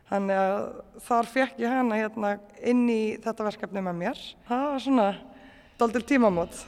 Þannig 0.06 0.38
að 0.38 0.66
þar 1.02 1.28
fekk 1.32 1.60
ég 1.64 1.72
hana 1.72 1.98
hérna 1.98 2.36
inn 2.62 2.84
í 2.86 3.00
þetta 3.24 3.48
verkefni 3.48 3.82
með 3.82 3.98
mér. 4.04 4.20
Það 4.46 4.66
var 4.70 4.84
svona 4.84 5.06
daldur 5.80 6.06
tímamót. 6.06 6.60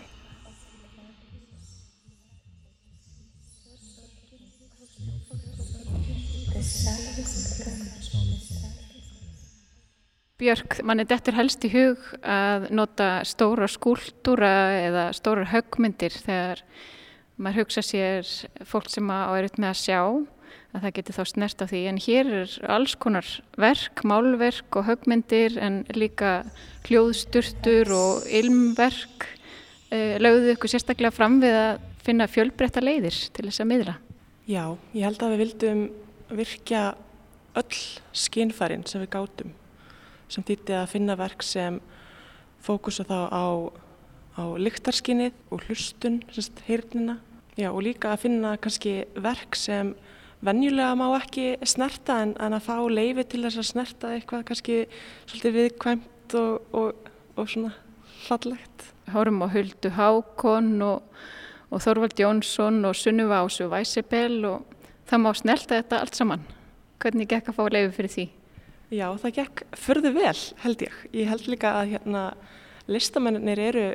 Björk, 10.39 10.77
manni 10.87 11.03
dettur 11.03 11.35
helst 11.35 11.65
í 11.67 11.69
hug 11.73 11.99
að 12.23 12.69
nota 12.71 13.25
stóra 13.27 13.67
skúltúra 13.67 14.53
eða 14.85 15.09
stórar 15.17 15.51
höggmyndir 15.51 16.15
þegar 16.15 16.63
maður 17.39 17.65
hugsa 17.65 17.83
sér 17.83 18.31
fólk 18.67 18.87
sem 18.93 19.11
á 19.11 19.35
erut 19.35 19.59
með 19.59 19.73
að 19.73 19.81
sjá 19.81 20.01
að 20.77 20.85
það 20.85 20.95
geti 20.99 21.17
þá 21.17 21.23
snert 21.33 21.65
á 21.65 21.67
því 21.71 21.83
en 21.91 22.01
hér 22.07 22.33
er 22.43 22.57
alls 22.71 22.95
konar 23.03 23.29
verk, 23.59 24.05
málverk 24.07 24.79
og 24.79 24.87
höggmyndir 24.87 25.59
en 25.59 25.83
líka 25.99 26.33
hljóðsturtur 26.87 27.91
og 27.97 28.27
ilmverk 28.31 29.27
eh, 29.91 30.19
lögðu 30.23 30.55
ykkur 30.55 30.75
sérstaklega 30.77 31.15
fram 31.15 31.41
við 31.43 31.57
að 31.59 31.87
finna 32.07 32.29
fjölbreytta 32.31 32.85
leiðir 32.85 33.25
til 33.35 33.49
þess 33.49 33.65
að 33.65 33.71
miðla. 33.73 33.97
Já, 34.49 34.65
ég 34.95 35.09
held 35.09 35.25
að 35.25 35.35
við 35.35 35.43
vildum 35.45 35.89
virkja 36.31 36.83
öll 37.59 37.81
skinnfærin 38.13 38.85
sem 38.87 39.03
við 39.03 39.13
gátum 39.17 39.55
sem 40.29 40.45
þýtti 40.45 40.77
að 40.77 40.91
finna 40.93 41.17
verk 41.19 41.45
sem 41.47 41.79
fókusa 42.65 43.07
þá 43.09 43.19
á, 43.33 43.47
á 44.37 44.45
lyktarskinnið 44.61 45.37
og 45.55 45.65
hlustun, 45.67 46.21
semst 46.33 46.61
heyrnina. 46.69 47.19
Já, 47.59 47.73
og 47.73 47.83
líka 47.83 48.13
að 48.13 48.27
finna 48.27 48.55
kannski 48.61 49.01
verk 49.19 49.57
sem 49.59 49.95
venjulega 50.45 50.95
má 50.99 51.09
ekki 51.17 51.57
snerta 51.67 52.21
en, 52.23 52.37
en 52.39 52.55
að 52.55 52.69
fá 52.69 52.77
leifi 52.93 53.25
til 53.27 53.43
þess 53.47 53.63
að 53.63 53.69
snerta 53.73 54.13
eitthvað 54.15 54.45
kannski 54.51 54.79
svolítið 55.25 55.59
viðkvæmt 55.59 56.39
og, 56.39 56.77
og, 56.77 57.11
og 57.35 57.51
svona 57.51 57.73
hlallegt. 58.29 58.89
Hórum 59.09 59.43
á 59.43 59.49
Huldu 59.51 59.91
Hákon 59.97 60.75
og, 60.85 61.19
og 61.73 61.83
Þorvald 61.83 62.21
Jónsson 62.21 62.85
og 62.87 62.95
Sunnuva 62.99 63.41
Ásu 63.47 63.67
Væsibel 63.73 64.45
og 64.47 64.78
það 65.09 65.25
má 65.25 65.31
snerta 65.37 65.79
þetta 65.79 66.03
allt 66.03 66.19
saman. 66.19 66.45
Hvernig 67.03 67.31
gekk 67.31 67.51
að 67.51 67.59
fá 67.59 67.65
leifi 67.73 67.95
fyrir 67.97 68.15
því? 68.15 68.27
Já, 68.89 69.07
það 69.21 69.35
gekk 69.37 69.65
förðu 69.77 70.13
vel 70.17 70.39
held 70.63 70.85
ég. 70.87 71.01
Ég 71.13 71.29
held 71.29 71.49
líka 71.51 71.75
að 71.77 71.93
hérna, 71.95 72.23
listamennir 72.89 73.61
eru 73.61 73.87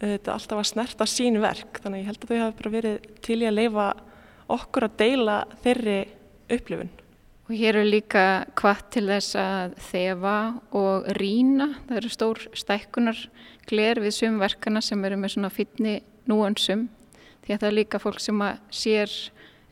þetta, 0.00 0.34
alltaf 0.34 0.60
að 0.60 0.68
snerta 0.70 1.06
sín 1.08 1.38
verk 1.42 1.80
þannig 1.82 2.00
að 2.00 2.02
ég 2.02 2.10
held 2.10 2.24
að 2.24 2.32
þau 2.32 2.42
hafi 2.42 2.58
bara 2.60 2.74
verið 2.74 3.08
til 3.24 3.38
í 3.42 3.48
að 3.48 3.58
leifa 3.58 3.86
okkur 4.54 4.88
að 4.88 4.98
deila 5.00 5.38
þeirri 5.64 5.98
upplifun. 6.56 6.92
Og 7.44 7.52
hér 7.52 7.76
eru 7.76 7.90
líka 7.92 8.24
hvað 8.56 8.82
til 8.94 9.04
þess 9.10 9.36
að 9.36 9.74
þefa 9.90 10.36
og 10.80 11.08
rína. 11.18 11.68
Það 11.84 11.98
eru 12.00 12.12
stór 12.14 12.42
stækkunar 12.56 13.20
gler 13.68 14.00
við 14.00 14.16
sumverkana 14.16 14.80
sem 14.84 15.04
eru 15.04 15.18
með 15.20 15.36
svona 15.36 15.52
fyrni 15.52 15.98
núansum 16.30 16.88
því 17.44 17.52
að 17.52 17.58
það 17.58 17.68
er 17.68 17.76
líka 17.76 18.00
fólk 18.00 18.22
sem 18.24 18.40
sér 18.72 19.12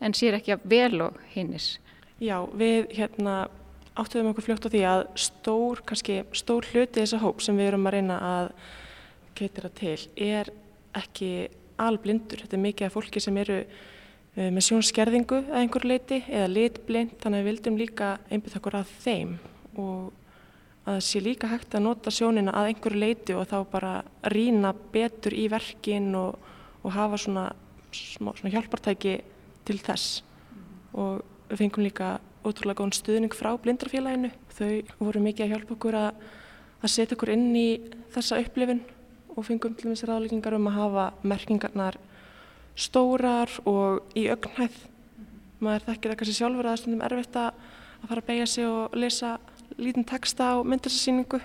en 0.02 0.14
sér 0.16 0.38
ekki 0.38 0.56
að 0.56 0.66
vel 0.72 1.00
og 1.06 1.18
hinnis. 1.34 1.76
Já, 2.22 2.36
við 2.54 2.92
hérna 2.96 3.46
áttuðum 3.98 4.32
okkur 4.32 4.46
fljótt 4.46 4.68
á 4.68 4.72
því 4.72 4.82
að 4.88 5.02
stór, 5.20 5.82
kannski 5.88 6.20
stór 6.36 6.68
hluti 6.70 7.00
þessa 7.00 7.20
hóp 7.22 7.42
sem 7.44 7.58
við 7.58 7.72
erum 7.72 7.88
að 7.88 7.96
reyna 7.98 8.18
að 8.26 8.52
keitira 9.36 9.72
til 9.76 9.98
er 10.16 10.52
ekki 10.96 11.32
alblindur. 11.82 12.44
Þetta 12.44 12.58
er 12.58 12.64
mikið 12.66 12.88
af 12.88 12.96
fólki 12.96 13.22
sem 13.22 13.38
eru 13.42 13.58
uh, 13.62 14.48
með 14.48 14.66
sjónskerðingu 14.68 15.42
að 15.44 15.60
einhver 15.60 15.88
leiti 15.88 16.22
eða 16.28 16.50
litblind 16.52 17.16
þannig 17.22 17.38
að 17.38 17.44
við 17.44 17.50
vildum 17.50 17.78
líka 17.80 18.10
einbjöð 18.30 18.58
okkur 18.60 18.78
að 18.80 18.96
þeim 19.04 19.36
og 19.80 20.10
að 20.82 20.96
það 20.96 21.04
sé 21.06 21.22
líka 21.22 21.50
hægt 21.50 21.74
að 21.76 21.84
nota 21.84 22.10
sjónina 22.10 22.54
að 22.58 22.72
einhverju 22.72 23.02
leiti 23.02 23.34
og 23.38 23.46
þá 23.50 23.58
bara 23.70 23.92
rína 24.32 24.72
betur 24.94 25.34
í 25.36 25.44
verkin 25.52 26.10
og, 26.18 26.38
og 26.82 26.94
hafa 26.96 27.20
svona, 27.22 27.44
svona 27.92 28.50
hjálpartæki 28.50 29.20
til 29.68 29.78
þess 29.82 30.22
og 30.92 31.22
við 31.50 31.64
fengum 31.64 31.86
líka 31.86 32.14
ótrúlega 32.42 32.80
góðan 32.80 32.96
stuðning 32.96 33.34
frá 33.36 33.52
blindrafélaginu. 33.62 34.32
Þau 34.56 34.70
voru 34.98 35.22
mikið 35.22 35.44
að 35.44 35.52
hjálpa 35.54 35.76
okkur 35.76 35.98
að, 35.98 36.24
að 36.82 36.94
setja 36.94 37.16
okkur 37.16 37.32
inn 37.34 37.50
í 37.56 37.68
þessa 38.14 38.40
upplifun 38.42 38.82
og 39.32 39.46
fengum 39.46 39.76
til 39.78 39.92
þessi 39.92 40.08
ráðleggingar 40.08 40.56
um 40.58 40.68
að 40.68 40.78
hafa 40.78 41.06
merkingarnar 41.24 41.98
stórar 42.76 43.52
og 43.68 44.18
í 44.18 44.26
augnhæð. 44.32 44.76
Maður 45.62 45.88
þekkir 45.88 46.12
það 46.12 46.20
kannski 46.20 46.36
sjálfur 46.36 46.66
að 46.66 46.68
það 46.68 46.76
er 46.76 46.82
stundum 46.82 47.06
erfitt 47.06 47.38
að, 47.38 47.64
fara 48.02 48.22
að 48.22 48.28
beigja 48.28 48.46
sig 48.50 48.68
og 48.68 48.96
lesa 48.98 49.32
lítinn 49.78 50.08
texta 50.08 50.52
á 50.52 50.54
myndarsýningu. 50.66 51.40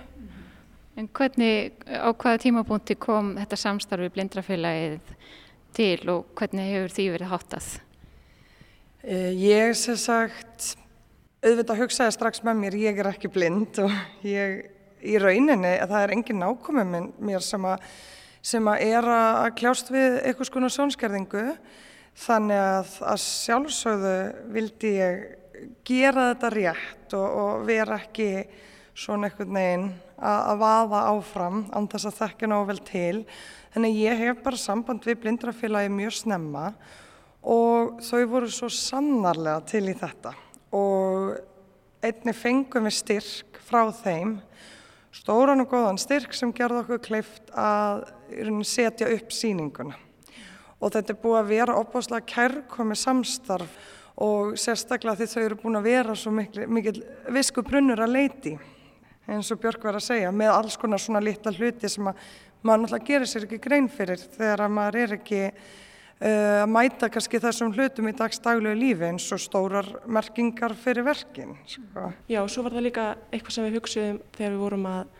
En 0.98 1.06
hvernig, 1.14 1.76
á 1.86 2.10
hvaða 2.10 2.40
tímabúnti 2.42 2.96
kom 2.98 3.36
þetta 3.38 3.60
samstarfi 3.60 4.10
blindrafélagið 4.16 5.12
til 5.78 6.00
og 6.10 6.32
hvernig 6.34 6.72
hefur 6.72 6.96
því 6.96 7.12
verið 7.14 7.30
háttað? 7.30 7.68
Ég 9.06 9.76
sem 9.78 9.94
sagt 9.94 10.72
auðvitað 11.38 11.84
hugsaði 11.84 12.14
strax 12.16 12.40
með 12.42 12.56
mér, 12.58 12.76
ég 12.82 12.96
er 12.98 13.08
ekki 13.12 13.28
blind 13.30 13.78
og 13.78 13.92
ég 14.26 14.64
í 15.06 15.14
rauninni, 15.22 15.76
það 15.86 16.00
er 16.00 16.14
engin 16.16 16.40
nákomið 16.42 16.90
minn 16.90 17.06
mér 17.22 17.44
sem 17.46 17.62
að, 17.62 17.84
sem 18.42 18.66
að 18.66 18.82
er 18.88 19.10
að 19.14 19.52
kljást 19.60 19.94
við 19.94 20.18
eitthvað 20.24 20.50
skona 20.50 20.72
sjónskerðingu. 20.74 21.46
Þannig 22.18 22.58
að, 22.58 22.92
að 23.06 23.22
sjálfsögðu 23.22 24.16
vildi 24.56 24.94
ég 24.96 25.24
gera 25.86 26.32
þetta 26.32 26.54
rétt 26.56 27.14
og, 27.14 27.26
og 27.38 27.66
vera 27.70 28.02
ekki 28.02 28.30
svona 28.98 29.28
einhvern 29.28 29.54
veginn 29.54 29.90
að, 30.18 30.40
að 30.42 30.62
vaða 30.66 31.08
áfram 31.12 31.66
án 31.70 31.86
þess 31.92 32.10
að 32.10 32.22
þekka 32.24 32.50
ná 32.50 32.60
vel 32.66 32.82
til. 32.82 33.18
Þannig 33.76 34.00
ég 34.02 34.24
hef 34.26 34.42
bara 34.42 34.58
samband 34.58 35.06
við 35.06 35.22
blindrafélagi 35.22 35.94
mjög 35.94 36.18
snemma 36.24 36.72
og 36.72 37.06
þau 37.48 38.24
voru 38.28 38.50
svo 38.52 38.68
sannarlega 38.72 39.62
til 39.70 39.86
í 39.88 39.96
þetta. 39.96 40.34
Og 40.76 41.38
einni 42.04 42.34
fengum 42.36 42.86
við 42.86 42.98
styrk 42.98 43.62
frá 43.68 43.88
þeim 44.02 44.36
stóran 45.14 45.64
og 45.64 45.70
góðan 45.72 45.98
styrk 46.00 46.34
sem 46.36 46.52
gerði 46.54 46.82
okkur 46.84 47.00
kleift 47.02 47.50
að 47.56 48.04
setja 48.68 49.08
upp 49.14 49.32
síninguna 49.32 49.96
og 50.78 50.92
þetta 50.94 51.14
er 51.14 51.20
búið 51.22 51.38
að 51.40 51.52
vera 51.52 51.78
opáslega 51.80 52.28
kærkomi 52.28 52.96
samstarf 52.98 53.94
og 54.18 54.54
sérstaklega 54.58 55.18
því 55.18 55.28
þau 55.32 55.40
eru 55.42 55.58
búin 55.62 55.78
að 55.78 55.88
vera 55.88 56.14
svo 56.18 56.32
mikil, 56.34 57.00
visku 57.34 57.64
brunnur 57.66 58.02
að 58.02 58.14
leiti 58.14 58.54
eins 59.28 59.50
og 59.52 59.60
Björk 59.62 59.82
var 59.84 59.98
að 59.98 60.06
segja 60.06 60.30
með 60.34 60.54
alls 60.54 60.78
konar 60.80 61.02
svona 61.02 61.22
litla 61.24 61.52
hluti 61.54 61.90
sem 61.90 62.06
að 62.08 62.22
maður 62.62 62.84
náttúrulega 62.84 63.10
gerir 63.10 63.30
sér 63.30 63.46
ekki 63.46 63.60
grein 63.62 63.90
fyrir 63.90 64.22
þegar 64.36 64.64
að 64.64 64.74
maður 64.78 65.00
er 65.02 65.16
ekki 65.18 65.42
að 66.18 66.66
mæta 66.72 67.08
kannski 67.14 67.38
þessum 67.42 67.70
hlutum 67.76 68.08
í 68.10 68.14
dagstagluðu 68.18 68.78
lífi 68.78 69.06
eins 69.06 69.28
og 69.34 69.42
stórar 69.42 69.86
merkingar 70.06 70.74
fyrir 70.74 71.06
verkin. 71.06 71.54
Sko. 71.68 72.10
Já, 72.26 72.40
svo 72.50 72.64
var 72.66 72.74
það 72.74 72.86
líka 72.88 73.06
eitthvað 73.30 73.54
sem 73.54 73.68
við 73.68 73.78
hugsuðum 73.78 74.20
þegar 74.34 74.54
við 74.56 74.64
vorum 74.64 74.88
að 74.90 75.14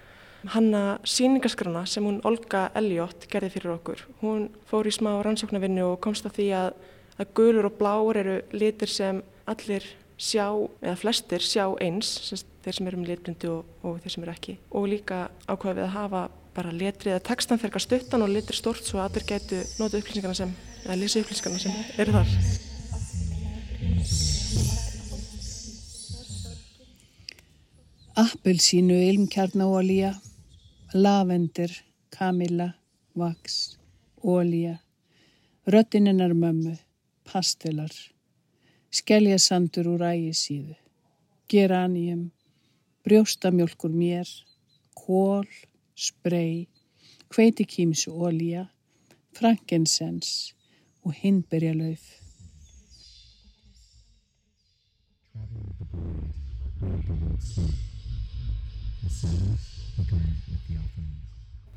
hanna 0.54 0.82
síningaskrana 1.06 1.84
sem 1.86 2.04
hún 2.06 2.20
Olga 2.26 2.68
Elliot 2.78 3.26
gerði 3.30 3.52
fyrir 3.56 3.74
okkur. 3.76 4.04
Hún 4.22 4.48
fór 4.70 4.86
í 4.86 4.94
smá 4.94 5.12
rannsóknarvinnu 5.22 5.86
og 5.92 6.00
komst 6.02 6.26
að 6.26 6.38
því 6.38 6.50
að, 6.58 6.68
að 7.18 7.32
gulur 7.38 7.70
og 7.70 7.78
blár 7.78 8.20
eru 8.22 8.36
litir 8.54 8.90
sem 8.90 9.22
allir 9.48 9.86
sjá, 10.18 10.50
eða 10.82 10.98
flestir 10.98 11.44
sjá 11.44 11.64
eins, 11.82 12.10
þeir 12.64 12.78
sem 12.78 12.90
eru 12.90 13.00
með 13.00 13.12
litblindu 13.14 13.52
og, 13.54 13.72
og 13.86 13.98
þeir 14.02 14.14
sem 14.14 14.26
eru 14.26 14.34
ekki. 14.34 14.58
Og 14.74 14.88
líka 14.90 15.26
ákvaða 15.46 15.78
við 15.78 15.86
að 15.86 15.94
hafa 15.94 16.24
bara 16.58 16.74
letrið 16.74 17.14
eða 17.14 17.26
textan 17.28 17.60
fyrir 17.62 17.82
stuttan 17.82 18.24
og 18.24 18.32
letri 18.32 18.56
stort 18.56 18.82
svo 18.86 18.98
að 18.98 19.12
allir 19.12 19.28
getu 19.28 19.60
nota 19.78 20.00
upplýsingarna 20.00 20.34
sem, 20.34 20.54
eða 20.84 20.96
lýsa 20.98 21.20
upplýsingarna 21.22 21.60
sem 21.62 21.74
eru 22.02 22.14
þar. 22.16 22.32
Appelsínu 28.18 28.96
ilmkjarnaólíja, 29.08 30.12
lavendir, 30.94 31.70
kamilla, 32.10 32.72
vaks, 33.14 33.78
ólíja, 34.24 34.78
röttininnar 35.66 36.34
mömmu, 36.34 36.74
pastelar, 37.28 37.94
skelljasandur 38.90 39.92
úr 39.94 40.02
ægisíðu, 40.10 40.74
geranium, 41.46 42.32
brjóstamjölkur 43.06 43.94
mér, 43.94 44.26
kól, 44.98 45.46
sprey, 45.94 46.66
hveitikímsu 47.30 48.16
ólíja, 48.18 48.66
frankensens 49.38 50.57
og 51.08 51.16
hinberjalauf. 51.16 52.06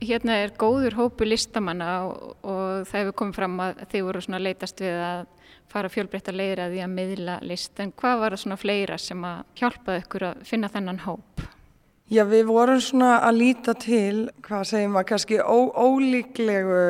Hérna 0.02 0.40
er 0.42 0.52
góður 0.58 0.98
hópu 0.98 1.28
listamanna 1.28 1.92
og, 2.10 2.34
og 2.42 2.88
það 2.90 3.04
hefur 3.04 3.16
komið 3.22 3.38
fram 3.38 3.60
að 3.64 3.84
þið 3.92 4.04
voru 4.08 4.24
svona 4.26 4.42
leitast 4.42 4.82
við 4.82 4.98
að 5.06 5.24
fara 5.72 5.92
fjölbreytta 5.94 6.34
leiðir 6.36 6.66
að 6.66 6.76
því 6.76 6.84
að 6.84 6.94
miðla 6.98 7.38
list 7.48 7.80
en 7.80 7.94
hvað 7.96 8.20
var 8.20 8.36
það 8.36 8.44
svona 8.44 8.60
fleira 8.60 8.98
sem 9.00 9.24
að 9.30 9.44
hjálpaði 9.62 10.04
ykkur 10.04 10.28
að 10.32 10.46
finna 10.50 10.72
þennan 10.74 11.04
hóp? 11.06 11.46
Já, 12.12 12.26
við 12.28 12.50
vorum 12.50 12.82
svona 12.84 13.14
að 13.24 13.38
líta 13.38 13.76
til, 13.80 14.26
hvað 14.44 14.66
segjum 14.68 14.98
að 15.00 15.06
kannski 15.14 15.38
ó, 15.40 15.60
ólíklegu 15.72 16.82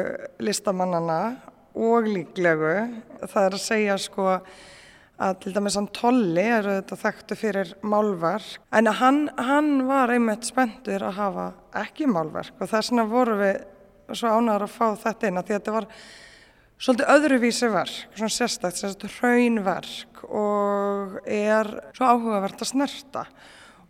listamannana 0.41 1.19
og 1.75 2.07
líklegu. 2.09 2.75
Það 3.21 3.47
er 3.47 3.57
að 3.57 3.63
segja 3.63 3.97
sko 4.01 4.27
að 5.21 5.35
til 5.43 5.53
dæmis 5.53 5.77
hann 5.77 5.89
Tolli 5.93 6.43
er 6.57 6.65
þetta 6.65 6.97
þekktu 7.03 7.37
fyrir 7.37 7.75
málverk. 7.85 8.57
En 8.73 8.89
hann, 8.89 9.27
hann 9.37 9.85
var 9.89 10.13
einmitt 10.13 10.47
spenntur 10.49 11.05
að 11.05 11.19
hafa 11.19 11.45
ekki 11.83 12.09
málverk 12.09 12.57
og 12.57 12.71
þess 12.71 12.91
vegna 12.91 13.07
voru 13.11 13.37
við 13.41 13.61
svo 14.17 14.33
ánæður 14.33 14.67
að 14.67 14.75
fá 14.75 14.87
þetta 15.05 15.29
inn 15.29 15.39
að 15.39 15.47
því 15.47 15.53
að 15.53 15.59
þetta 15.59 15.77
var 15.77 15.87
svolítið 16.81 17.11
öðruvísi 17.13 17.69
verk, 17.71 17.97
svona 18.17 18.35
sérstækt, 18.35 18.79
sérstækt 18.81 19.17
hraunverk 19.19 20.21
og 20.25 21.17
er 21.29 21.69
svo 21.93 22.09
áhugavert 22.09 22.63
að 22.63 22.71
snerta 22.71 23.25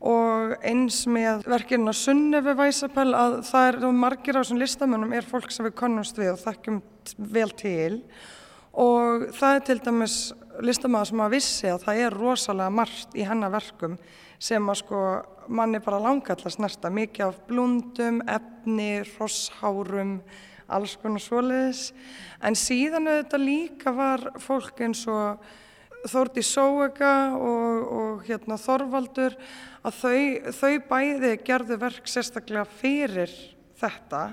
og 0.01 0.55
eins 0.65 1.03
með 1.09 1.45
verkirna 1.49 1.93
Sunnefi 1.95 2.55
Væsapel 2.57 3.11
að 3.15 3.37
það 3.47 3.67
er 3.69 3.95
margir 3.95 4.37
á 4.37 4.41
þessum 4.41 4.61
listamönnum 4.61 5.13
er 5.13 5.27
fólk 5.27 5.53
sem 5.53 5.67
við 5.67 5.77
konnumst 5.77 6.17
við 6.17 6.33
og 6.33 6.41
þekkjum 6.41 6.81
vel 7.17 7.51
til. 7.57 8.01
Og 8.71 9.27
það 9.35 9.55
er 9.55 9.65
til 9.67 9.79
dæmis 9.83 10.17
listamæður 10.63 11.09
sem 11.09 11.23
að 11.23 11.33
vissi 11.35 11.71
að 11.71 11.85
það 11.85 12.01
er 12.05 12.17
rosalega 12.17 12.73
margt 12.73 13.15
í 13.17 13.25
hennar 13.27 13.53
verkum 13.53 13.97
sem 14.41 14.69
að 14.71 14.79
sko 14.81 15.01
manni 15.51 15.81
bara 15.83 15.99
langallast 16.01 16.61
næsta 16.61 16.89
mikið 16.93 17.27
af 17.27 17.39
blundum, 17.47 18.21
efni, 18.29 19.03
rosshárum, 19.17 20.19
alls 20.71 20.95
konar 21.01 21.21
svoleiðis. 21.21 21.89
En 22.41 22.55
síðan 22.57 23.09
auðvitað 23.11 23.43
líka 23.43 23.93
var 23.95 24.29
fólk 24.41 24.81
eins 24.85 25.03
og 25.11 25.41
Þórti 26.01 26.41
Sóega 26.41 27.35
og, 27.37 27.89
og 27.93 28.23
hérna, 28.25 28.55
Þorvaldur 28.57 29.35
að 29.85 29.99
þau, 29.99 30.53
þau 30.57 30.73
bæði 30.89 31.35
gerðu 31.45 31.77
verk 31.83 32.09
sérstaklega 32.09 32.65
fyrir 32.79 33.29
þetta 33.77 34.23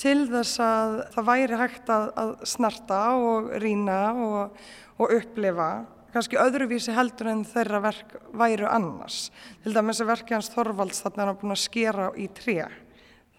til 0.00 0.24
þess 0.30 0.60
að 0.64 0.98
það 1.14 1.26
væri 1.28 1.60
hægt 1.60 1.90
að, 1.92 2.10
að 2.22 2.30
snarta 2.48 3.00
og 3.20 3.50
rína 3.60 4.02
og, 4.16 4.60
og 5.00 5.16
upplifa 5.18 5.70
kannski 6.10 6.38
öðruvísi 6.40 6.94
heldur 6.94 7.30
en 7.30 7.42
þeirra 7.46 7.80
verk 7.84 8.14
væru 8.34 8.66
annars. 8.66 9.28
Til 9.62 9.74
dæmis 9.76 10.00
að 10.02 10.10
verki 10.10 10.34
hans 10.34 10.50
Þorvalds 10.50 11.04
þarna 11.04 11.22
er 11.22 11.30
hann 11.30 11.40
búin 11.42 11.54
að 11.54 11.62
skera 11.62 12.08
í 12.18 12.26
tré 12.34 12.64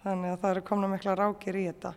þannig 0.02 0.32
að 0.32 0.38
það 0.42 0.54
eru 0.54 0.62
komna 0.66 0.90
mikla 0.90 1.16
rákir 1.18 1.58
í 1.58 1.66
þetta. 1.68 1.92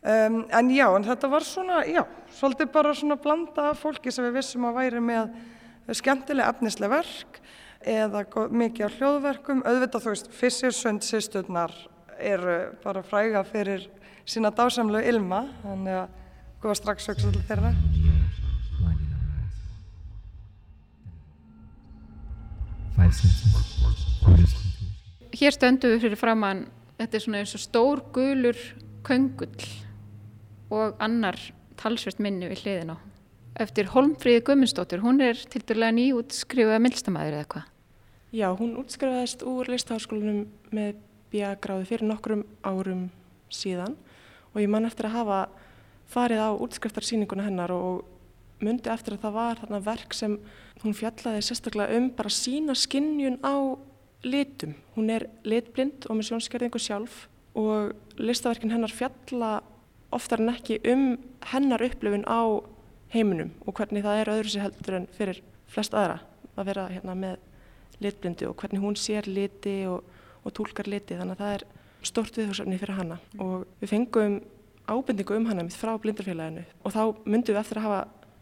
Um, 0.00 0.38
en 0.56 0.70
já, 0.72 0.86
en 0.96 1.04
þetta 1.04 1.28
var 1.28 1.44
svona, 1.44 1.82
já, 1.84 2.00
svolítið 2.32 2.70
bara 2.72 2.94
svona 2.96 3.18
blanda 3.20 3.72
fólki 3.76 4.12
sem 4.14 4.24
við 4.24 4.38
vissum 4.38 4.64
að 4.70 4.78
væri 4.78 5.02
með 5.04 5.34
skemmtilega 5.98 6.54
efnislega 6.54 6.94
verk 6.94 7.40
eða 7.80 8.24
mikið 8.48 8.86
á 8.88 8.96
hljóðverkum. 8.96 9.60
Auðvitað 9.68 10.06
þú 10.06 10.14
veist, 10.14 10.32
Fissersund 10.38 11.04
sýsturnar 11.04 11.74
eru 12.20 12.56
bara 12.84 13.02
fræga 13.02 13.42
fyrir 13.44 13.88
sína 14.28 14.52
dásamlu 14.54 15.00
ilma, 15.02 15.44
þannig 15.64 15.96
að 16.02 16.08
góða 16.62 16.76
strax 16.78 17.08
hugsa 17.10 17.32
til 17.32 17.42
þeirra. 17.48 17.72
Hér 25.40 25.54
stöndum 25.56 25.94
við 25.94 26.02
fyrir 26.04 26.20
framann, 26.20 26.66
þetta 26.98 27.16
er 27.16 27.22
svona 27.24 27.40
eins 27.40 27.54
og 27.56 27.62
stór 27.62 28.02
gulur 28.14 28.58
köngull 29.06 29.68
og 30.70 31.00
annar 31.02 31.38
talsvert 31.80 32.20
minni 32.20 32.50
við 32.50 32.64
hliðin 32.64 32.94
á. 32.94 32.96
Eftir 33.60 33.90
Holmfríði 33.94 34.44
Guðmundsdóttur, 34.46 35.02
hún 35.02 35.20
er 35.24 35.40
til 35.50 35.62
dærulega 35.64 35.96
nýjútskrifaða 35.96 36.82
milstamæður 36.84 37.38
eða 37.40 37.48
hvað? 37.54 37.70
Já, 38.30 38.46
hún 38.54 38.76
útskrifaðist 38.78 39.42
úr 39.48 39.72
listaháskólanum 39.72 40.44
með 40.70 41.00
bíagráði 41.32 41.88
fyrir 41.88 42.08
nokkrum 42.10 42.44
árum 42.66 43.08
síðan 43.52 43.96
og 44.52 44.62
ég 44.62 44.70
man 44.70 44.88
eftir 44.88 45.08
að 45.08 45.16
hafa 45.18 45.40
farið 46.10 46.42
á 46.42 46.50
útskriftarsýninguna 46.54 47.46
hennar 47.46 47.72
og 47.74 48.04
myndi 48.60 48.90
eftir 48.92 49.16
að 49.16 49.24
það 49.24 49.36
var 49.38 49.60
þarna 49.62 49.80
verk 49.86 50.16
sem 50.16 50.36
hún 50.82 50.96
fjallaði 50.96 51.44
sérstaklega 51.44 51.96
um 51.96 52.10
bara 52.16 52.32
sína 52.32 52.74
skinnjun 52.76 53.38
á 53.46 53.78
litum. 54.26 54.74
Hún 54.96 55.10
er 55.14 55.28
litblind 55.48 56.06
og 56.08 56.18
með 56.18 56.30
sjónskerðingu 56.30 56.80
sjálf 56.82 57.26
og 57.56 57.94
listaverkin 58.20 58.72
hennar 58.74 58.92
fjalla 58.92 59.60
oftar 60.14 60.42
en 60.42 60.52
ekki 60.52 60.80
um 60.90 61.04
hennar 61.52 61.82
upplifun 61.86 62.26
á 62.26 62.60
heiminum 63.14 63.54
og 63.66 63.74
hvernig 63.78 64.04
það 64.04 64.20
er 64.20 64.32
öðru 64.34 64.52
sér 64.52 64.66
heldur 64.66 64.98
en 65.00 65.08
fyrir 65.16 65.40
flest 65.70 65.94
aðra 65.94 66.20
að 66.56 66.70
vera 66.70 66.88
hérna 66.90 67.16
með 67.18 67.38
litblindu 68.02 68.50
og 68.50 68.56
hvernig 68.60 68.82
hún 68.82 68.98
sér 68.98 69.28
liti 69.28 69.82
og, 69.90 70.04
og 70.44 70.54
tólkar 70.56 70.88
liti 70.90 71.18
þannig 71.18 71.36
að 71.36 71.42
það 71.44 71.56
er 71.58 71.66
stort 72.10 72.38
viðhórsefni 72.38 72.80
fyrir 72.80 72.96
hanna 72.96 73.20
og 73.38 73.66
við 73.82 73.92
fengum 73.92 74.40
ábendingu 74.90 75.36
um 75.36 75.50
hana 75.50 75.66
frá 75.74 75.92
blindarfélaginu 76.00 76.64
og 76.84 76.94
þá 76.94 77.02
myndum 77.26 77.54
við 77.54 77.62
eftir 77.62 77.80
að 77.80 77.88
hafa 77.88 78.00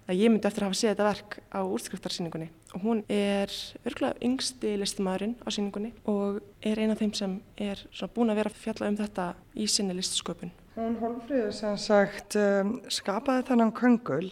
að 0.09 0.23
ég 0.23 0.33
myndi 0.33 0.49
eftir 0.49 0.65
að 0.65 0.71
hafa 0.71 0.79
séð 0.79 0.93
þetta 0.95 1.07
verk 1.09 1.35
á 1.53 1.61
úrskriftarsýningunni 1.69 2.47
og 2.77 2.85
hún 2.85 3.03
er 3.13 3.53
örgulega 3.85 4.25
yngsti 4.25 4.71
listamæðurinn 4.81 5.35
á 5.45 5.49
sýningunni 5.53 5.91
og 6.09 6.39
er 6.65 6.81
eina 6.81 6.95
af 6.97 7.03
þeim 7.03 7.13
sem 7.19 7.35
er 7.61 7.83
búin 8.15 8.33
að 8.33 8.41
vera 8.41 8.53
að 8.53 8.63
fjalla 8.63 8.89
um 8.89 8.97
þetta 8.97 9.27
í 9.53 9.67
sinni 9.69 9.97
listsköpun. 9.99 10.55
Hún 10.79 10.97
Holmfríður 11.03 11.53
sem 11.59 11.77
sagt 11.83 12.39
um, 12.41 12.79
skapaði 12.89 13.45
þennan 13.51 13.75
köngul 13.77 14.31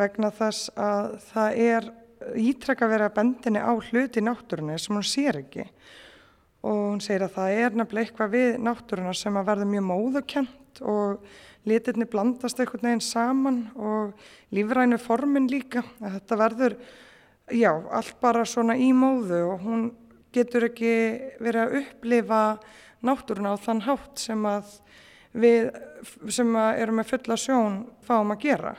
vegna 0.00 0.32
þess 0.34 0.72
að 0.72 1.10
það 1.28 1.60
er 1.66 1.90
ítrekka 2.40 2.88
verið 2.88 3.10
að 3.10 3.16
bendinni 3.18 3.60
á 3.60 3.72
hluti 3.76 4.24
náttúrunni 4.24 4.78
sem 4.80 4.96
hún 4.96 5.04
sér 5.04 5.42
ekki 5.42 5.68
og 6.64 6.78
hún 6.94 7.02
segir 7.04 7.26
að 7.26 7.34
það 7.36 7.56
er 7.60 7.74
nefnilega 7.76 8.08
eitthvað 8.08 8.30
við 8.32 8.54
náttúruna 8.64 9.12
sem 9.16 9.36
að 9.36 9.48
verða 9.50 9.66
mjög 9.68 9.84
móðukent 9.90 10.80
og 10.88 11.26
litirni 11.68 12.06
blandast 12.08 12.60
einhvern 12.60 12.88
veginn 12.88 13.04
saman 13.04 13.58
og 13.76 14.14
lífrænu 14.54 14.98
formin 15.00 15.48
líka. 15.50 15.84
Þetta 16.00 16.38
verður, 16.40 16.76
já, 17.52 17.70
allt 17.72 18.16
bara 18.22 18.46
svona 18.48 18.76
í 18.80 18.90
móðu 18.96 19.42
og 19.52 19.64
hún 19.64 19.84
getur 20.34 20.68
ekki 20.70 20.94
verið 21.44 21.60
að 21.62 21.76
upplifa 21.82 22.40
náttúruna 23.04 23.54
á 23.54 23.56
þann 23.60 23.84
hátt 23.84 24.24
sem 24.24 24.48
að 24.48 24.72
við 25.34 25.70
sem 26.32 26.56
að 26.56 26.82
erum 26.82 27.00
með 27.00 27.10
fulla 27.12 27.38
sjón 27.40 27.80
fáum 28.06 28.32
að 28.34 28.44
gera. 28.46 28.74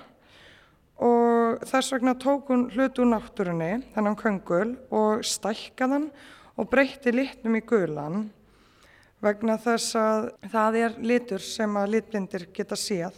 Og 1.06 1.66
þess 1.68 1.92
vegna 1.92 2.16
tók 2.18 2.50
hún 2.50 2.70
hlut 2.72 3.02
úr 3.02 3.10
náttúrunni, 3.12 3.84
þennan 3.94 4.18
köngul 4.20 4.78
og 4.96 5.26
stækkaðan 5.28 6.08
og 6.08 6.35
breytti 6.64 7.12
litnum 7.12 7.58
í 7.60 7.64
gulan 7.68 8.30
vegna 9.24 9.58
þess 9.60 9.96
að 10.00 10.28
það 10.54 10.78
er 10.80 10.98
litur 11.04 11.44
sem 11.44 11.78
að 11.80 11.92
litblindir 11.96 12.48
geta 12.56 12.78
séð 12.80 13.18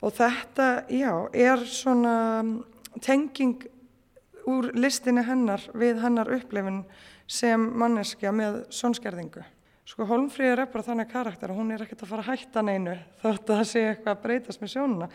og 0.00 0.14
þetta, 0.16 0.68
já, 0.88 1.12
er 1.36 1.64
svona 1.68 2.14
tenging 3.04 3.66
úr 4.48 4.70
listinni 4.72 5.24
hennar 5.26 5.66
við 5.76 6.00
hennar 6.00 6.30
upplifin 6.32 6.84
sem 7.30 7.60
manneskja 7.60 8.32
með 8.34 8.62
svonskerðingu. 8.74 9.42
Sko 9.86 10.06
Holmfríður 10.08 10.64
er 10.64 10.70
bara 10.70 10.86
þannig 10.86 11.10
karakter 11.10 11.52
og 11.52 11.60
hún 11.60 11.74
er 11.74 11.84
ekkert 11.84 12.06
að 12.06 12.12
fara 12.14 12.24
að 12.24 12.30
hætta 12.32 12.62
neinu 12.64 12.96
þótt 13.20 13.50
að 13.50 13.60
það 13.60 13.68
sé 13.68 13.84
eitthvað 13.90 14.16
að 14.16 14.24
breytast 14.24 14.62
með 14.62 14.72
sjónuna 14.74 15.08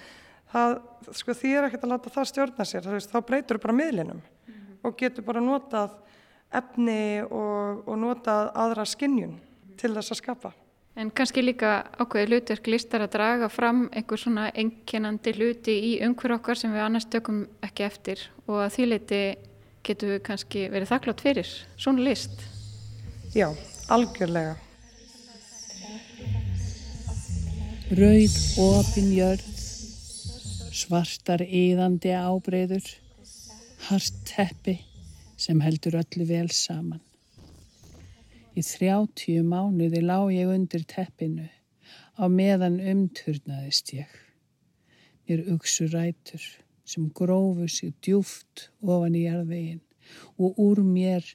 það, 0.51 0.75
sko 1.15 1.35
því 1.35 1.51
er 1.55 1.67
ekkert 1.67 1.85
að 1.85 1.93
láta 1.93 2.13
það 2.15 2.29
stjórna 2.31 2.67
sér, 2.67 2.89
þá 3.11 3.19
breytur 3.25 3.61
bara 3.61 3.77
miðlinum 3.77 4.19
mm 4.19 4.53
-hmm. 4.53 4.79
og 4.83 4.97
getur 4.99 5.25
bara 5.25 5.43
notað 5.43 5.95
efni 6.59 7.23
og, 7.25 7.83
og 7.87 7.97
notað 8.01 8.51
aðra 8.55 8.85
skinnjun 8.87 9.35
til 9.79 9.93
þess 9.95 10.15
að 10.15 10.21
skapa. 10.21 10.51
En 10.95 11.09
kannski 11.11 11.41
líka 11.43 11.81
ákveði 11.99 12.29
hlutverk 12.29 12.67
listar 12.71 13.03
að 13.03 13.17
draga 13.17 13.49
fram 13.51 13.89
einhver 13.91 14.19
svona 14.21 14.45
enginandi 14.55 15.33
hluti 15.35 15.75
í 15.89 15.91
umhver 16.07 16.37
okkar 16.37 16.59
sem 16.59 16.71
við 16.71 16.85
annars 16.85 17.09
tökum 17.11 17.41
ekki 17.65 17.83
eftir 17.83 18.21
og 18.45 18.61
að 18.63 18.77
því 18.77 18.85
leiti 18.93 19.19
getur 19.85 20.13
við 20.13 20.21
kannski 20.29 20.63
verið 20.71 20.93
þakklátt 20.93 21.25
fyrir 21.25 21.51
svona 21.75 22.05
list. 22.07 22.45
Já, 23.35 23.49
algjörlega. 23.91 24.55
Rauð 27.99 28.39
opin 28.63 29.11
jörð 29.13 29.51
svartar 30.75 31.43
íðandi 31.43 32.15
ábreyður, 32.15 32.87
hart 33.89 34.23
teppi 34.31 34.79
sem 35.37 35.61
heldur 35.61 35.99
öllu 36.01 36.27
vel 36.29 36.49
saman. 36.53 37.01
Í 38.55 38.63
þrjáttíu 38.63 39.43
mánuði 39.43 40.01
lág 40.03 40.31
ég 40.31 40.51
undir 40.51 40.85
teppinu, 40.87 41.49
á 42.15 42.23
meðan 42.31 42.77
umturnaðist 42.79 43.91
ég. 43.97 44.11
Mér 45.27 45.43
uksu 45.55 45.89
rætur 45.91 46.43
sem 46.85 47.09
grófu 47.17 47.67
sig 47.67 47.95
djúft 48.05 48.69
ofan 48.81 49.17
í 49.17 49.25
jarðvegin 49.25 49.81
og 50.37 50.59
úr 50.61 50.83
mér 50.85 51.25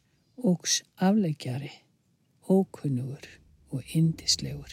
óks 0.40 0.80
afleikjari, 0.96 1.72
ókunnugur 2.48 3.26
og 3.74 3.96
indislegur. 3.98 4.72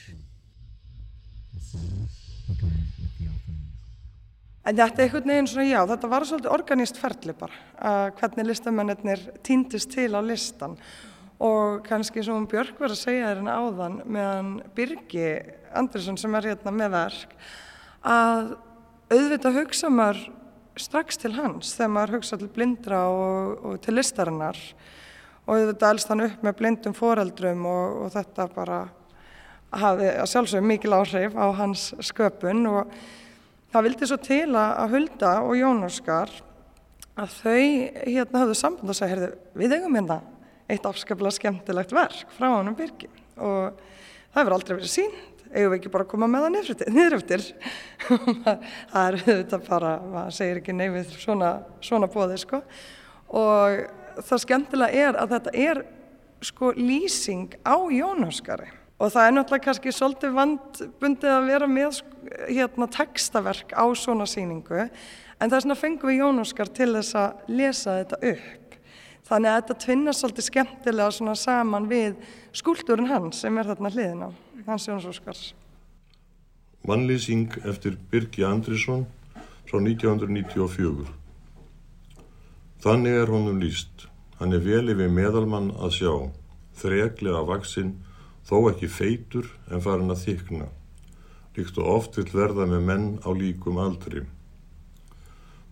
En 4.67 4.75
þetta 4.75 4.99
er 4.99 5.05
einhvern 5.05 5.31
veginn 5.31 5.47
svona, 5.47 5.65
já, 5.69 5.79
þetta 5.87 6.07
var 6.11 6.25
svolítið 6.27 6.51
organíst 6.51 6.97
ferli 6.99 7.33
bara, 7.39 7.59
uh, 7.79 8.07
hvernig 8.19 8.49
listamennir 8.49 9.21
týndist 9.47 9.93
til 9.93 10.09
á 10.11 10.19
listan. 10.19 10.73
Og 11.39 11.85
kannski 11.85 12.23
sem 12.25 12.35
um 12.35 12.47
Björk 12.49 12.79
verið 12.81 12.97
að 12.97 12.99
segja 12.99 13.29
þér 13.29 13.37
hérna 13.37 13.57
áðan 13.61 13.99
meðan 14.03 14.49
Birgi 14.75 15.27
Andersson 15.77 16.17
sem 16.19 16.35
er 16.35 16.49
hérna 16.49 16.73
með 16.75 16.95
verk, 16.97 17.35
að 18.03 18.49
auðvitað 19.13 19.59
hugsa 19.61 19.91
maður 19.93 20.23
strax 20.77 21.21
til 21.21 21.31
hans 21.37 21.71
þegar 21.77 21.93
maður 21.93 22.17
hugsa 22.17 22.39
til 22.41 22.49
blindra 22.51 23.03
og, 23.13 23.53
og 23.63 23.77
til 23.85 23.95
listarinnar. 23.95 24.59
Og 25.47 25.53
auðvitað 25.61 25.93
elst 25.93 26.11
hann 26.11 26.25
upp 26.25 26.43
með 26.43 26.57
blindum 26.59 26.97
foreldrum 26.97 27.63
og, 27.71 28.01
og 28.01 28.11
þetta 28.17 28.49
bara 28.51 28.81
hafi 29.77 30.09
að 30.11 30.27
sjálfsögum 30.33 30.67
mikil 30.73 30.97
áhrif 30.97 31.39
á 31.39 31.47
hans 31.55 31.93
sköpun. 32.09 32.65
Og 32.67 32.91
Það 33.77 33.85
vildi 33.85 34.07
svo 34.09 34.15
til 34.25 34.45
að 34.57 34.93
Hulda 34.95 35.31
og 35.45 35.51
Jón 35.53 35.85
Óskar 35.85 36.31
að 37.13 37.33
þau 37.35 37.65
hérna 38.07 38.39
hafðu 38.41 38.55
samband 38.57 38.89
og 38.89 39.11
heyrðu, 39.11 39.27
við 39.53 39.75
eigum 39.75 39.97
hérna 39.99 40.15
eitt 40.65 40.87
afskaplega 40.89 41.35
skemmtilegt 41.35 41.93
verk 41.93 42.31
frá 42.33 42.47
honum 42.55 42.73
Birgi. 42.79 43.11
Og 43.37 43.77
það 44.31 44.39
hefur 44.39 44.55
aldrei 44.55 44.73
verið 44.79 44.89
sínt, 44.95 45.43
eigum 45.51 45.75
við 45.75 45.77
ekki 45.77 45.91
bara 45.93 46.07
að 46.07 46.09
koma 46.15 46.31
með 46.33 46.47
það 46.47 46.95
niður 46.95 47.17
eftir. 47.19 47.45
það 48.95 49.03
er 49.03 49.19
þetta 49.27 49.61
bara, 49.69 49.93
maður 50.15 50.37
segir 50.39 50.63
ekki 50.63 50.77
neyfið 50.79 51.13
svona, 51.27 51.53
svona 51.91 52.09
bóði 52.17 52.41
sko. 52.47 52.63
Og 53.29 54.25
það 54.25 54.43
skemmtilega 54.47 55.05
er 55.05 55.21
að 55.21 55.37
þetta 55.37 55.55
er 55.67 55.85
sko 56.49 56.73
lýsing 56.81 57.61
á 57.61 57.77
Jón 57.93 58.25
Óskari 58.25 58.73
og 58.97 59.11
það 59.13 59.27
er 59.27 59.35
náttúrulega 59.35 59.65
kannski 59.67 59.93
svolítið 59.93 60.37
vandbundið 60.37 61.33
að 61.33 61.49
vera 61.51 61.67
með 61.69 61.99
hérna 62.49 62.87
textaverk 62.93 63.75
á 63.77 63.85
svona 63.93 64.25
síningu 64.29 64.79
en 64.83 65.49
það 65.49 65.57
er 65.57 65.65
svona 65.67 65.77
fengum 65.77 66.09
við 66.11 66.21
Jón 66.23 66.41
Óskar 66.41 66.71
til 66.73 66.89
þess 66.95 67.17
að 67.19 67.53
lesa 67.53 67.99
þetta 67.99 68.21
upp. 68.31 68.79
Þannig 69.27 69.51
að 69.51 69.59
þetta 69.59 69.77
tvinnast 69.83 70.23
svolítið 70.23 70.47
skemmtilega 70.47 71.35
saman 71.35 71.89
við 71.91 72.17
skúltúrin 72.55 73.11
hans 73.11 73.43
sem 73.43 73.57
er 73.57 73.69
þarna 73.69 73.93
hliðin 73.93 74.25
á 74.25 74.29
hans 74.65 74.87
Jóns 74.87 75.07
Óskars. 75.07 75.53
Mannlýsing 76.87 77.51
eftir 77.67 77.97
Birgi 78.11 78.45
Andrisson 78.47 79.05
frá 79.67 79.81
1994 79.83 81.07
Þannig 82.81 83.15
er 83.19 83.31
honum 83.33 83.57
líst 83.59 84.07
hann 84.39 84.53
er 84.53 84.61
vel 84.63 84.85
yfir 84.93 85.09
meðalmann 85.11 85.71
að 85.75 85.95
sjá 85.97 86.11
þreglega 86.77 87.41
vaksinn 87.49 87.95
þó 88.47 88.69
ekki 88.69 88.87
feitur 88.87 89.49
en 89.67 89.83
farin 89.83 90.13
að 90.13 90.23
þykna, 90.23 90.69
líkt 91.57 91.79
og 91.81 91.89
oft 91.97 92.19
vill 92.19 92.29
verða 92.31 92.67
með 92.69 92.85
menn 92.89 93.07
á 93.27 93.29
líkum 93.35 93.79
aldri. 93.83 94.23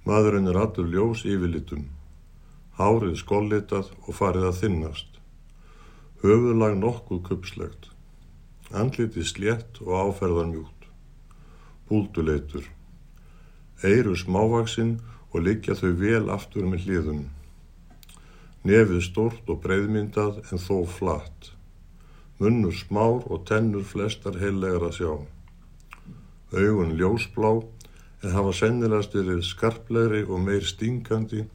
Maðurinn 0.05 0.51
er 0.51 0.59
allur 0.59 0.89
ljós 0.91 1.23
yfirlitum, 1.23 1.87
hárið 2.75 3.15
skollitað 3.21 3.93
og 4.03 4.11
farið 4.19 4.49
að 4.49 4.59
þinnast, 4.59 5.21
höfuðlag 6.25 6.75
nokkuð 6.81 7.23
kupslegt, 7.29 7.89
andliti 8.75 9.23
slétt 9.23 9.79
og 9.85 9.95
áferðan 10.09 10.51
mjút, 10.51 10.89
búlduleitur, 11.87 12.67
eiru 13.87 14.19
smávaksinn 14.19 14.97
og 15.31 15.47
liggja 15.47 15.79
þau 15.79 15.91
vel 16.03 16.23
aftur 16.33 16.67
með 16.67 16.89
hliðum, 16.89 17.25
nefið 18.67 19.03
stort 19.07 19.47
og 19.47 19.63
breyðmyndað 19.63 20.43
en 20.49 20.59
þó 20.59 20.81
flatt, 20.89 21.54
munnur 22.39 22.75
smár 22.75 23.23
og 23.31 23.45
tennur 23.47 23.85
flestar 23.87 24.37
heillegar 24.41 24.89
að 24.89 24.97
sjá. 24.99 25.11
Augun 26.55 26.95
ljósblá 26.99 27.51
en 28.23 28.35
hafa 28.35 28.53
sennilegast 28.59 29.15
verið 29.15 29.43
skarplegri 29.47 30.23
og 30.25 30.41
meir 30.43 30.65
stingandi 30.67 31.45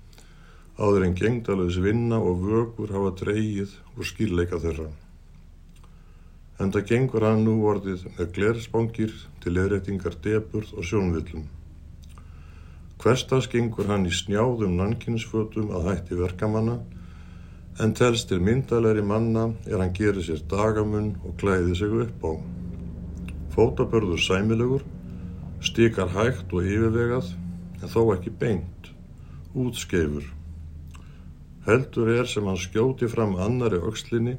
áður 0.81 1.05
en 1.07 1.17
gengdalöðs 1.19 1.79
vinna 1.85 2.19
og 2.25 2.45
vögur 2.47 2.93
hafa 2.95 3.13
dreyið 3.21 3.73
og 3.97 4.07
skilleika 4.09 4.61
þeirra. 4.63 4.89
En 6.61 6.73
það 6.73 6.87
gengur 6.93 7.25
hann 7.25 7.45
nú 7.45 7.57
orðið 7.69 8.07
með 8.17 8.33
glerspangir 8.37 9.13
til 9.45 9.57
eðrættingar 9.57 10.17
deburð 10.25 10.73
og 10.77 10.87
sjónvillum. 10.89 11.45
Hverstast 13.01 13.53
gengur 13.53 13.89
hann 13.89 14.09
í 14.09 14.13
snjáðum 14.13 14.77
nankinsfötum 14.77 15.71
að 15.77 15.87
hætti 15.89 16.19
verkamanna 16.21 16.79
en 17.81 17.95
telst 17.97 18.29
til 18.29 18.43
myndalegri 18.45 19.03
manna 19.07 19.47
er 19.65 19.81
hann 19.81 19.95
gerir 19.97 20.25
sér 20.25 20.43
dagamunn 20.51 21.15
og 21.25 21.37
klæði 21.41 21.77
sig 21.79 21.93
upp 22.05 22.25
á. 22.29 22.33
Fótabörður 23.55 24.21
sæmilegur, 24.21 24.83
stikar 25.65 26.13
hægt 26.13 26.53
og 26.53 26.67
yfirvegað 26.67 27.31
en 27.81 27.93
þó 27.93 28.03
ekki 28.15 28.33
beint, 28.43 28.91
útskeifur. 29.57 30.27
Heldur 31.65 32.11
er 32.13 32.29
sem 32.29 32.49
hann 32.49 32.61
skjóti 32.61 33.09
fram 33.09 33.37
annari 33.41 33.81
aukslinni 33.81 34.37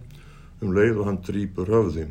um 0.62 0.76
leið 0.78 1.02
og 1.02 1.10
hann 1.10 1.22
drýpur 1.26 1.72
höfði. 1.74 2.06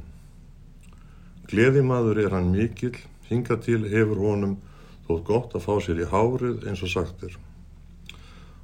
Gleðimaður 1.51 2.25
er 2.25 2.35
hann 2.35 2.51
mikill, 2.55 2.97
hinga 3.31 3.59
til 3.63 3.85
hefur 3.91 4.19
honum 4.27 4.59
þótt 5.07 5.25
gott 5.31 5.55
að 5.55 5.67
fá 5.67 5.79
sér 5.87 6.03
í 6.03 6.11
hárið 6.11 6.67
eins 6.67 6.83
og 6.83 6.91
sagt 6.91 7.23
er. 7.27 7.39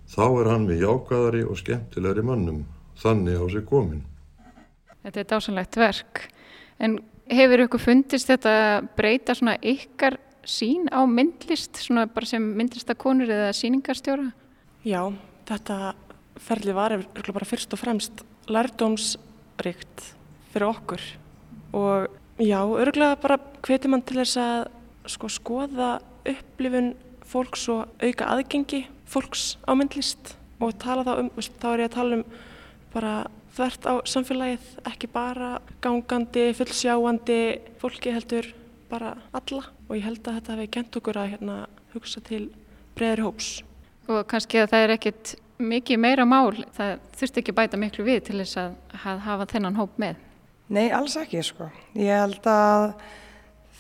Þá 0.07 0.24
er 0.26 0.50
hann 0.52 0.68
með 0.68 0.84
jákvæðari 0.84 1.42
og 1.46 1.59
skemmtilegri 1.61 2.22
mannum, 2.26 2.62
þannig 3.02 3.42
á 3.42 3.44
sig 3.52 3.66
komin. 3.66 4.04
Þetta 5.02 5.22
er 5.22 5.28
dásanlegt 5.30 5.78
verk, 5.78 6.22
en 6.82 7.00
hefur 7.30 7.64
ykkur 7.66 7.82
fundist 7.82 8.30
þetta 8.30 8.54
breyta 8.98 9.34
svona 9.34 9.57
ykkar 9.62 10.18
sín 10.46 10.86
á 10.94 11.02
myndlist, 11.11 11.80
svona 11.82 12.07
bara 12.07 12.28
sem 12.28 12.42
myndlistakonur 12.59 13.30
eða 13.30 13.54
síningarstjóra? 13.57 14.30
Já, 14.86 15.02
þetta 15.48 15.94
ferli 16.42 16.74
var 16.76 16.94
bara 17.32 17.48
fyrst 17.48 17.74
og 17.74 17.80
fremst 17.80 18.22
lærdómsrikt 18.46 20.04
fyrir 20.52 20.68
okkur 20.68 21.02
og 21.76 22.07
já, 22.38 22.61
örgulega 22.62 23.18
bara 23.20 23.38
hvetir 23.66 23.90
mann 23.90 24.04
til 24.07 24.20
þess 24.20 24.38
að 24.40 24.68
sko 25.11 25.30
skoða 25.32 25.96
upplifun 26.26 26.94
fólks 27.27 27.66
og 27.72 27.89
auka 28.03 28.29
aðgengi 28.35 28.85
fólks 29.11 29.57
á 29.66 29.72
myndlist 29.79 30.35
og 30.61 30.77
tala 30.81 31.05
þá 31.07 31.12
um, 31.20 31.31
þá 31.37 31.66
er 31.72 31.83
ég 31.85 31.91
að 31.91 31.97
tala 31.97 32.18
um 32.20 32.24
bara 32.95 33.14
þvert 33.57 33.89
á 33.89 33.95
samfélagið, 34.09 34.68
ekki 34.89 35.09
bara 35.12 35.57
gangandi, 35.85 36.51
fullsjáandi 36.57 37.41
fólki 37.81 38.12
heldur 38.12 38.51
bara 38.91 39.14
alla 39.37 39.64
og 39.89 39.97
ég 39.97 40.05
held 40.07 40.22
að 40.24 40.39
þetta 40.39 40.55
hefði 40.55 40.68
gent 40.77 41.01
okkur 41.01 41.20
að 41.20 41.33
hérna, 41.35 41.57
hugsa 41.95 42.22
til 42.24 42.45
breyðri 42.97 43.24
hóps. 43.24 43.51
Og 44.07 44.22
kannski 44.31 44.61
að 44.62 44.72
það 44.74 44.85
er 44.85 44.95
ekkit 44.97 45.35
mikið 45.57 46.01
meira 46.03 46.27
mál, 46.29 46.53
það 46.77 46.99
þurft 47.16 47.41
ekki 47.41 47.55
bæta 47.57 47.81
miklu 47.81 48.07
við 48.07 48.22
til 48.29 48.41
þess 48.43 48.61
að 48.61 49.22
hafa 49.24 49.49
þennan 49.51 49.79
hóp 49.81 49.97
með? 50.01 50.20
Nei, 50.68 50.89
alls 50.93 51.16
ekki 51.18 51.41
sko. 51.47 51.70
Ég 51.95 52.12
held 52.12 52.47
að 52.51 52.93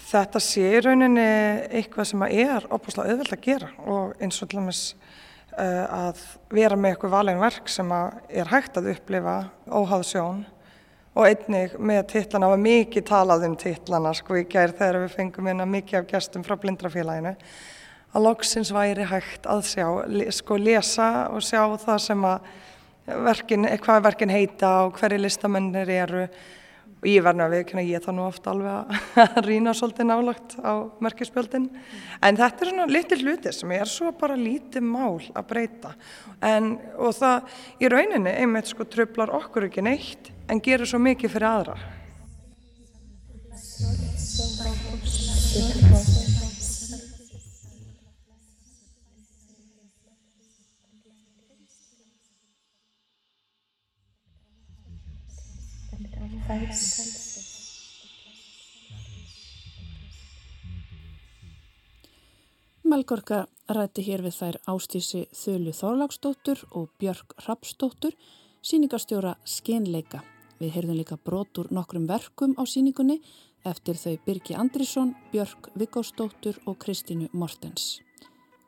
þetta 0.06 0.42
sé 0.42 0.64
í 0.70 0.82
rauninni 0.84 1.28
eitthvað 1.74 2.10
sem 2.10 2.26
er 2.28 2.66
opuslega 2.70 3.12
auðvelt 3.14 3.36
að 3.36 3.46
gera 3.46 3.70
og 3.86 4.12
eins 4.22 4.40
og 4.42 4.50
til 4.50 4.60
dæmis 4.60 4.82
uh, 5.58 5.84
að 5.84 6.20
vera 6.54 6.78
með 6.78 6.94
eitthvað 6.94 7.16
valin 7.16 7.42
verk 7.42 7.70
sem 7.72 7.94
er 7.94 8.52
hægt 8.52 8.78
að 8.78 8.92
upplifa 8.94 9.38
óháð 9.66 10.04
sjón 10.12 10.44
og 11.16 11.24
einnig 11.24 11.78
með 11.80 12.02
tillana, 12.12 12.44
það 12.44 12.52
var 12.52 12.62
mikið 12.66 13.08
talað 13.08 13.46
um 13.48 13.56
tillana 13.56 14.12
sko 14.14 14.36
í 14.36 14.44
gær 14.52 14.74
þegar 14.76 15.00
við 15.06 15.16
fengum 15.16 15.48
hérna 15.48 15.66
mikið 15.70 16.02
af 16.02 16.10
gestum 16.10 16.44
frá 16.44 16.58
blindrafélaginu 16.60 17.32
að 18.16 18.24
loksins 18.24 18.72
væri 18.72 19.06
hægt 19.08 19.48
að 19.48 19.64
sjá, 19.68 19.88
sko 20.32 20.58
lesa 20.60 21.08
og 21.32 21.44
sjá 21.44 21.62
það 21.82 21.98
sem 22.04 22.28
að 22.28 22.52
verkin, 23.26 23.68
hvað 23.82 24.04
verkin 24.06 24.32
heita 24.32 24.70
og 24.86 25.00
hverju 25.00 25.18
listamennir 25.22 25.90
eru 25.94 26.26
og 26.96 27.08
ég 27.10 27.24
verði 27.24 27.44
að 27.44 27.54
viðkynna, 27.54 27.84
ég 27.86 28.04
það 28.04 28.16
nú 28.16 28.24
ofta 28.26 28.52
alveg 28.52 28.72
að 29.22 29.36
rýna 29.48 29.74
svolítið 29.76 30.08
nálagt 30.08 30.56
á 30.64 30.72
merkespjöldin, 31.04 31.68
en 32.24 32.40
þetta 32.40 32.64
er 32.64 32.72
svona 32.72 32.88
litil 32.90 33.20
hluti 33.22 33.52
sem 33.54 33.74
er 33.76 33.90
svo 33.90 34.12
bara 34.16 34.38
lítið 34.40 34.86
mál 34.86 35.20
að 35.36 35.48
breyta 35.50 35.92
en, 36.40 36.76
og 36.96 37.12
það 37.18 37.60
í 37.84 37.92
rauninni 37.92 38.32
einmitt 38.32 38.72
sko 38.72 38.88
tröflar 38.88 39.34
okkur 39.36 39.68
ekki 39.68 39.84
neitt 39.84 40.32
en 40.48 40.62
gerur 40.62 40.88
svo 40.88 41.02
mikið 41.02 41.36
fyrir 41.36 41.50
aðra. 41.52 41.78
Melgorka 62.96 63.42
rætti 63.76 64.00
hér 64.06 64.22
við 64.24 64.38
þær 64.38 64.56
ástísi 64.72 65.26
Þölu 65.36 65.74
Þorláksdóttur 65.76 66.62
og 66.80 66.86
Björg 66.96 67.34
Rapsdóttur, 67.44 68.14
síningarstjóra 68.64 69.34
Skenleika. 69.44 70.22
Við 70.56 70.72
heyrðum 70.78 70.96
líka 71.02 71.18
brotur 71.20 71.68
nokkrum 71.68 72.06
verkum 72.08 72.54
á 72.56 72.64
síningunni 72.64 73.18
eftir 73.68 74.00
þau 74.00 74.16
Birgi 74.24 74.56
Andrisson, 74.56 75.12
Björg 75.28 75.68
Vigósdóttur 75.76 76.56
og 76.64 76.78
Kristínu 76.80 77.28
Mortens. 77.36 78.00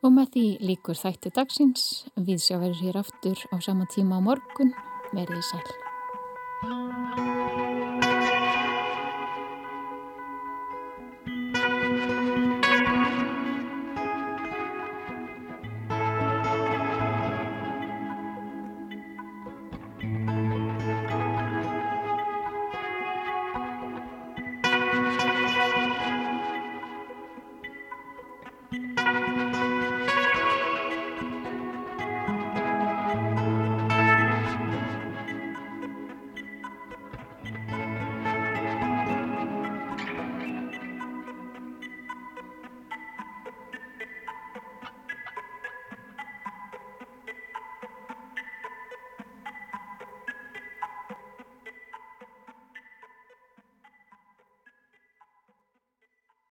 Og 0.05 0.13
með 0.13 0.35
því 0.37 0.45
líkur 0.75 1.01
þætti 1.01 1.33
dagsins, 1.33 2.05
við 2.21 2.45
sjá 2.45 2.59
verður 2.61 2.85
hér 2.85 3.01
aftur 3.01 3.49
á 3.49 3.57
sama 3.65 3.89
tíma 3.97 4.21
á 4.21 4.27
morgun, 4.29 4.77
verið 5.17 5.41
sæl. 5.41 7.28